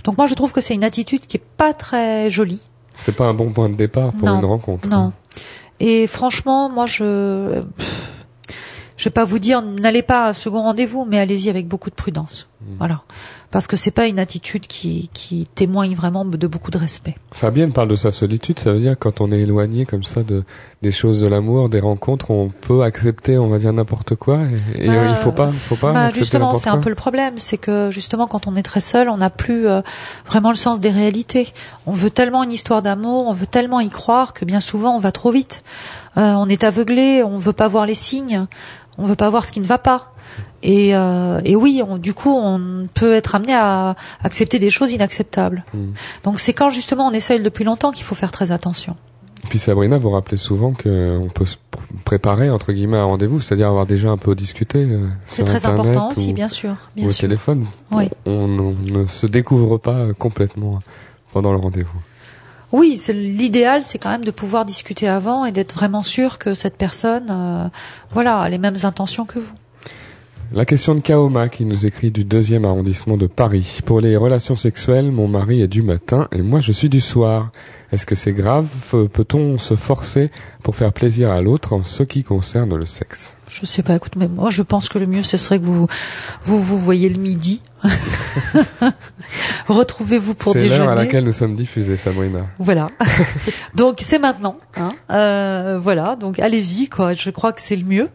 Donc 0.05 0.17
moi, 0.17 0.27
je 0.29 0.37
trouve 0.37 0.53
que 0.53 0.61
c'est 0.61 0.75
une 0.75 0.85
attitude 0.85 1.27
qui 1.27 1.39
est 1.39 1.45
pas 1.57 1.75
très 1.75 2.31
jolie. 2.31 2.63
C'est 2.95 3.17
pas 3.17 3.27
un 3.27 3.35
bon 3.35 3.51
point 3.51 3.69
de 3.69 3.75
départ 3.75 4.13
pour 4.13 4.29
une 4.29 4.45
rencontre. 4.45 4.89
Non. 4.89 5.13
Et 5.81 6.07
franchement, 6.07 6.69
moi, 6.71 6.87
je, 6.87 7.63
je 8.97 9.05
vais 9.05 9.11
pas 9.13 9.25
vous 9.25 9.39
dire 9.39 9.63
n'allez 9.63 10.03
pas 10.03 10.27
à 10.27 10.29
un 10.31 10.33
second 10.33 10.63
rendez-vous, 10.63 11.05
mais 11.05 11.19
allez-y 11.19 11.51
avec 11.51 11.69
beaucoup 11.69 11.91
de 11.91 11.95
prudence. 11.95 12.49
Mmh. 12.61 12.75
Voilà 12.79 13.03
parce 13.55 13.69
que 13.69 13.77
c'est 13.77 13.93
pas 13.93 14.09
une 14.09 14.19
attitude 14.19 14.67
qui, 14.67 15.09
qui 15.13 15.47
témoigne 15.55 15.95
vraiment 15.95 16.25
de 16.25 16.47
beaucoup 16.49 16.73
de 16.73 16.77
respect. 16.77 17.15
Fabienne 17.31 17.73
parle 17.73 17.87
de 17.87 17.95
sa 17.95 18.11
solitude, 18.11 18.59
ça 18.59 18.73
veut 18.73 18.81
dire 18.81 18.97
quand 18.99 19.21
on 19.21 19.31
est 19.31 19.43
éloigné 19.43 19.87
comme 19.87 20.03
ça 20.03 20.25
de 20.25 20.43
des 20.83 20.91
choses 20.91 21.21
de 21.21 21.29
l'amour, 21.29 21.69
des 21.69 21.79
rencontres, 21.79 22.33
on 22.33 22.49
peut 22.49 22.83
accepter, 22.83 23.39
on 23.39 23.47
va 23.47 23.61
dire 23.61 23.73
n'importe 23.73 24.17
quoi, 24.17 24.41
et, 24.75 24.89
bah, 24.89 25.09
il 25.09 25.15
faut 25.15 25.31
pas, 25.31 25.51
faut 25.51 25.77
pas. 25.77 25.93
Bah 25.93 26.11
justement, 26.11 26.57
c'est 26.57 26.69
un 26.69 26.79
peu 26.79 26.89
le 26.89 26.97
problème, 26.97 27.35
c'est 27.37 27.57
que 27.57 27.93
justement 27.93 28.27
quand 28.27 28.49
on 28.49 28.57
est 28.57 28.65
très 28.65 28.81
seul, 28.81 29.09
on 29.09 29.19
n'a 29.19 29.31
plus 29.31 29.69
euh, 29.69 29.83
vraiment 30.27 30.51
le 30.51 30.57
sens 30.57 30.81
des 30.81 30.91
réalités. 30.91 31.53
On 31.87 31.93
veut 31.93 32.11
tellement 32.11 32.43
une 32.43 32.51
histoire 32.51 32.83
d'amour, 32.83 33.29
on 33.29 33.35
veut 33.35 33.47
tellement 33.47 33.79
y 33.79 33.89
croire 33.89 34.33
que 34.33 34.45
bien 34.45 34.59
souvent 34.59 34.97
on 34.97 35.01
va 35.01 35.13
trop 35.13 35.31
vite. 35.31 35.63
Euh, 36.17 36.33
on 36.33 36.49
est 36.49 36.65
aveuglé, 36.65 37.23
on 37.23 37.39
veut 37.39 37.53
pas 37.53 37.69
voir 37.69 37.87
les 37.87 37.95
signes, 37.95 38.47
on 38.99 39.07
veut 39.07 39.15
pas 39.15 39.31
voir 39.31 39.45
ce 39.45 39.53
qui 39.53 39.61
ne 39.61 39.67
va 39.67 39.79
pas. 39.79 40.14
Et, 40.67 40.97
euh, 40.97 41.41
et 41.45 41.57
oui, 41.57 41.83
on, 41.87 41.99
du 41.99 42.15
coup, 42.15 42.35
on 42.35 42.87
peut 42.95 43.13
être 43.13 43.35
amené 43.35 43.53
à 43.55 43.95
accepter 44.25 44.59
des 44.59 44.71
choses 44.71 44.93
inacceptables. 44.93 45.63
Mm. 45.75 45.91
Donc 46.25 46.41
c'est 46.41 46.55
quand 46.55 46.71
justement 46.71 47.07
on 47.07 47.13
essaye 47.13 47.41
depuis 47.43 47.65
longtemps 47.65 47.93
qu'il 47.93 48.05
faut 48.05 48.15
faire 48.15 48.33
très 48.33 48.51
attention. 48.51 48.95
Puis 49.51 49.59
Sabrina, 49.59 49.99
vous 49.99 50.09
rappelez 50.09 50.39
souvent 50.39 50.73
qu'on 50.73 51.29
peut 51.35 51.45
se 51.45 51.57
pr- 51.57 52.03
préparer 52.07 52.49
entre 52.49 52.73
guillemets 52.73 52.97
à 52.97 53.03
un 53.03 53.05
rendez-vous, 53.05 53.43
c'est-à-dire 53.43 53.69
avoir 53.69 53.85
déjà 53.85 54.09
un 54.11 54.17
peu 54.17 54.35
discuté. 54.35 54.79
euh, 54.91 55.07
C'est 55.27 55.45
très 55.45 55.57
Internet 55.67 55.81
important 55.81 56.09
ou- 56.09 56.13
aussi, 56.13 56.33
bien 56.33 56.49
sûr. 56.49 56.75
Bien 56.97 57.07
ou 57.07 57.11
au 57.11 57.13
téléphone. 57.13 57.67
Oui. 57.93 58.09
On, 58.25 58.31
on 58.33 58.75
ne 59.01 59.07
se 59.07 59.27
découvre 59.27 59.77
pas 59.77 60.15
complètement 60.19 60.79
pendant 61.35 61.53
le 61.53 61.59
rendez-vous. 61.59 61.99
Oui, 62.73 62.99
l'idéal, 63.13 63.83
c'est 63.83 63.99
quand 63.99 64.09
même 64.11 64.25
de 64.25 64.31
pouvoir 64.31 64.65
discuter 64.65 65.07
avant 65.09 65.45
et 65.45 65.53
d'être 65.53 65.75
vraiment 65.75 66.03
sûr 66.03 66.39
que 66.39 66.55
cette 66.55 66.77
personne, 66.79 67.27
euh, 67.31 67.67
voilà, 68.13 68.41
a 68.41 68.49
les 68.49 68.59
mêmes 68.59 68.79
intentions 68.85 69.27
que 69.27 69.39
vous. 69.39 69.53
La 70.57 70.65
question 70.65 70.95
de 70.95 71.01
Kaoma 71.01 71.49
qui 71.49 71.65
nous 71.65 71.85
écrit 71.85 72.13
du 72.13 72.23
deuxième 72.23 72.65
arrondissement 72.65 73.17
de 73.17 73.27
Paris. 73.27 73.81
Pour 73.85 74.01
les 74.01 74.17
relations 74.17 74.55
sexuelles, 74.55 75.11
mon 75.11 75.27
mari 75.27 75.61
est 75.61 75.67
du 75.67 75.83
matin 75.83 76.29
et 76.31 76.43
moi 76.43 76.61
je 76.61 76.71
suis 76.71 76.89
du 76.89 77.01
soir. 77.01 77.51
Est-ce 77.91 78.07
que 78.07 78.15
c'est 78.15 78.33
grave? 78.33 78.69
Peut-on 79.13 79.59
se 79.59 79.75
forcer 79.75 80.31
pour 80.63 80.77
faire 80.77 80.93
plaisir 80.93 81.33
à 81.33 81.41
l'autre 81.41 81.73
en 81.73 81.83
ce 81.83 82.05
qui 82.05 82.23
concerne 82.23 82.77
le 82.77 82.87
sexe? 82.87 83.37
Je 83.49 83.67
sais 83.67 83.83
pas, 83.83 83.97
écoute, 83.97 84.15
mais 84.17 84.29
moi 84.29 84.51
je 84.51 84.63
pense 84.63 84.89
que 84.89 84.99
le 85.01 85.07
mieux 85.07 85.25
ce 85.25 85.37
serait 85.37 85.59
que 85.59 85.65
vous 85.65 85.89
vous 86.43 86.61
vous 86.61 86.79
voyez 86.79 87.09
le 87.09 87.19
midi. 87.19 87.61
Retrouvez-vous 89.69 90.35
pour 90.35 90.53
C'est 90.53 90.61
déjeuner. 90.61 90.79
l'heure 90.79 90.91
à 90.91 90.95
laquelle 90.95 91.25
nous 91.25 91.33
sommes 91.33 91.57
diffusés, 91.57 91.97
Sabrina. 91.97 92.47
Voilà. 92.59 92.91
donc 93.75 93.99
c'est 94.01 94.19
maintenant. 94.19 94.57
Hein. 94.77 94.91
Euh, 95.11 95.79
voilà. 95.81 96.17
Donc 96.17 96.39
allez-y 96.39 96.89
quoi. 96.89 97.13
Je 97.15 97.31
crois 97.31 97.53
que 97.53 97.61
c'est 97.61 97.77
le 97.77 97.85
mieux. 97.85 98.09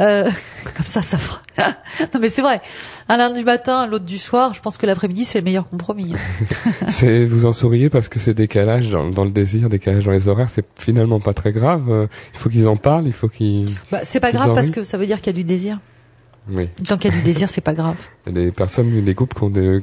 Euh, 0.00 0.28
comme 0.76 0.86
ça, 0.86 1.02
ça 1.02 1.18
fera. 1.18 1.40
non 2.14 2.20
mais 2.20 2.28
c'est 2.28 2.42
vrai. 2.42 2.60
Un 3.08 3.16
lundi 3.16 3.44
matin, 3.44 3.86
l'autre 3.86 4.04
du 4.04 4.18
soir. 4.18 4.54
Je 4.54 4.60
pense 4.60 4.78
que 4.78 4.86
l'après-midi 4.86 5.24
c'est 5.24 5.38
le 5.38 5.44
meilleur 5.44 5.68
compromis. 5.68 6.14
C'est 6.88 7.26
vous 7.26 7.46
en 7.46 7.52
souriez 7.52 7.90
parce 7.90 8.08
que 8.08 8.18
c'est 8.18 8.34
décalage 8.34 8.90
dans, 8.90 9.10
dans 9.10 9.24
le 9.24 9.30
désir, 9.30 9.68
décalage 9.68 10.04
dans 10.04 10.10
les 10.12 10.28
horaires, 10.28 10.48
c'est 10.48 10.64
finalement 10.78 11.20
pas 11.20 11.34
très 11.34 11.52
grave. 11.52 11.84
Euh, 11.90 12.06
Il 12.34 12.38
faut 12.38 12.48
qu'ils 12.48 12.68
en 12.68 12.76
parlent, 12.76 13.06
il 13.06 13.12
faut 13.12 13.28
qu'ils. 13.28 13.68
Bah, 13.90 14.00
c'est 14.02 14.20
pas 14.20 14.32
grave 14.32 14.54
parce 14.54 14.70
que 14.70 14.84
ça 14.84 14.98
veut 14.98 15.06
dire 15.06 15.18
qu'il 15.18 15.28
y 15.28 15.30
a 15.30 15.38
du 15.38 15.44
désir. 15.44 15.78
Oui. 16.48 16.68
Tant 16.88 16.96
qu'il 16.96 17.10
y 17.10 17.14
a 17.14 17.16
du 17.16 17.22
désir, 17.22 17.48
c'est 17.48 17.60
pas 17.60 17.74
grave. 17.74 17.96
Il 18.26 18.36
y 18.36 18.38
a 18.38 18.44
des 18.44 18.52
personnes, 18.52 19.02
des 19.02 19.14
couples 19.14 19.34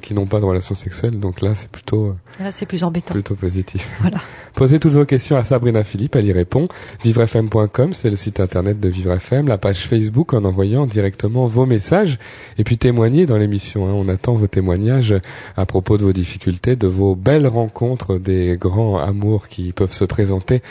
qui 0.01 0.13
n'ont 0.13 0.27
pas 0.27 0.39
de 0.39 0.45
relations 0.45 0.75
sexuelles, 0.75 1.19
donc 1.19 1.41
là 1.41 1.55
c'est 1.55 1.69
plutôt 1.69 2.09
euh, 2.39 2.43
là, 2.43 2.51
c'est 2.51 2.67
plus 2.67 2.83
embêtant. 2.83 3.13
plutôt 3.13 3.33
positif. 3.35 3.89
Voilà. 4.01 4.19
Posez 4.53 4.79
toutes 4.79 4.91
vos 4.93 5.05
questions 5.05 5.35
à 5.37 5.43
Sabrina 5.43 5.83
Philippe, 5.83 6.15
elle 6.15 6.25
y 6.25 6.31
répond. 6.31 6.67
Vivrefm.com, 7.03 7.93
c'est 7.93 8.09
le 8.11 8.15
site 8.15 8.39
internet 8.39 8.79
de 8.79 8.89
Vivre 8.89 9.11
FM, 9.13 9.47
la 9.47 9.57
page 9.57 9.87
Facebook 9.87 10.33
en 10.33 10.43
envoyant 10.45 10.85
directement 10.85 11.47
vos 11.47 11.65
messages 11.65 12.19
et 12.59 12.63
puis 12.63 12.77
témoignez 12.77 13.25
dans 13.25 13.37
l'émission. 13.37 13.87
hein. 13.87 13.93
On 13.95 14.07
attend 14.07 14.33
vos 14.35 14.47
témoignages 14.47 15.15
à 15.57 15.65
propos 15.65 15.97
de 15.97 16.03
vos 16.03 16.13
difficultés, 16.13 16.75
de 16.75 16.87
vos 16.87 17.15
belles 17.15 17.47
rencontres, 17.47 18.17
des 18.19 18.55
grands 18.59 18.97
amours 18.97 19.47
qui 19.47 19.71
peuvent 19.73 19.93
se 19.93 20.05
présenter. 20.05 20.61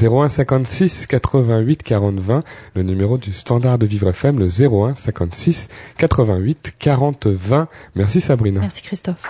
01 0.00 0.28
56 0.28 1.06
88 1.06 1.82
40 1.82 2.20
20, 2.20 2.44
le 2.74 2.82
numéro 2.84 3.18
du 3.18 3.32
standard 3.32 3.78
de 3.78 3.86
Vivre 3.86 4.08
FM, 4.10 4.38
le 4.38 4.46
01 4.48 4.94
56 4.94 5.35
88 5.36 6.72
40 6.78 7.28
20. 7.28 7.68
Merci 7.94 8.20
Sabrina. 8.20 8.60
Merci 8.60 8.82
Christophe. 8.82 9.22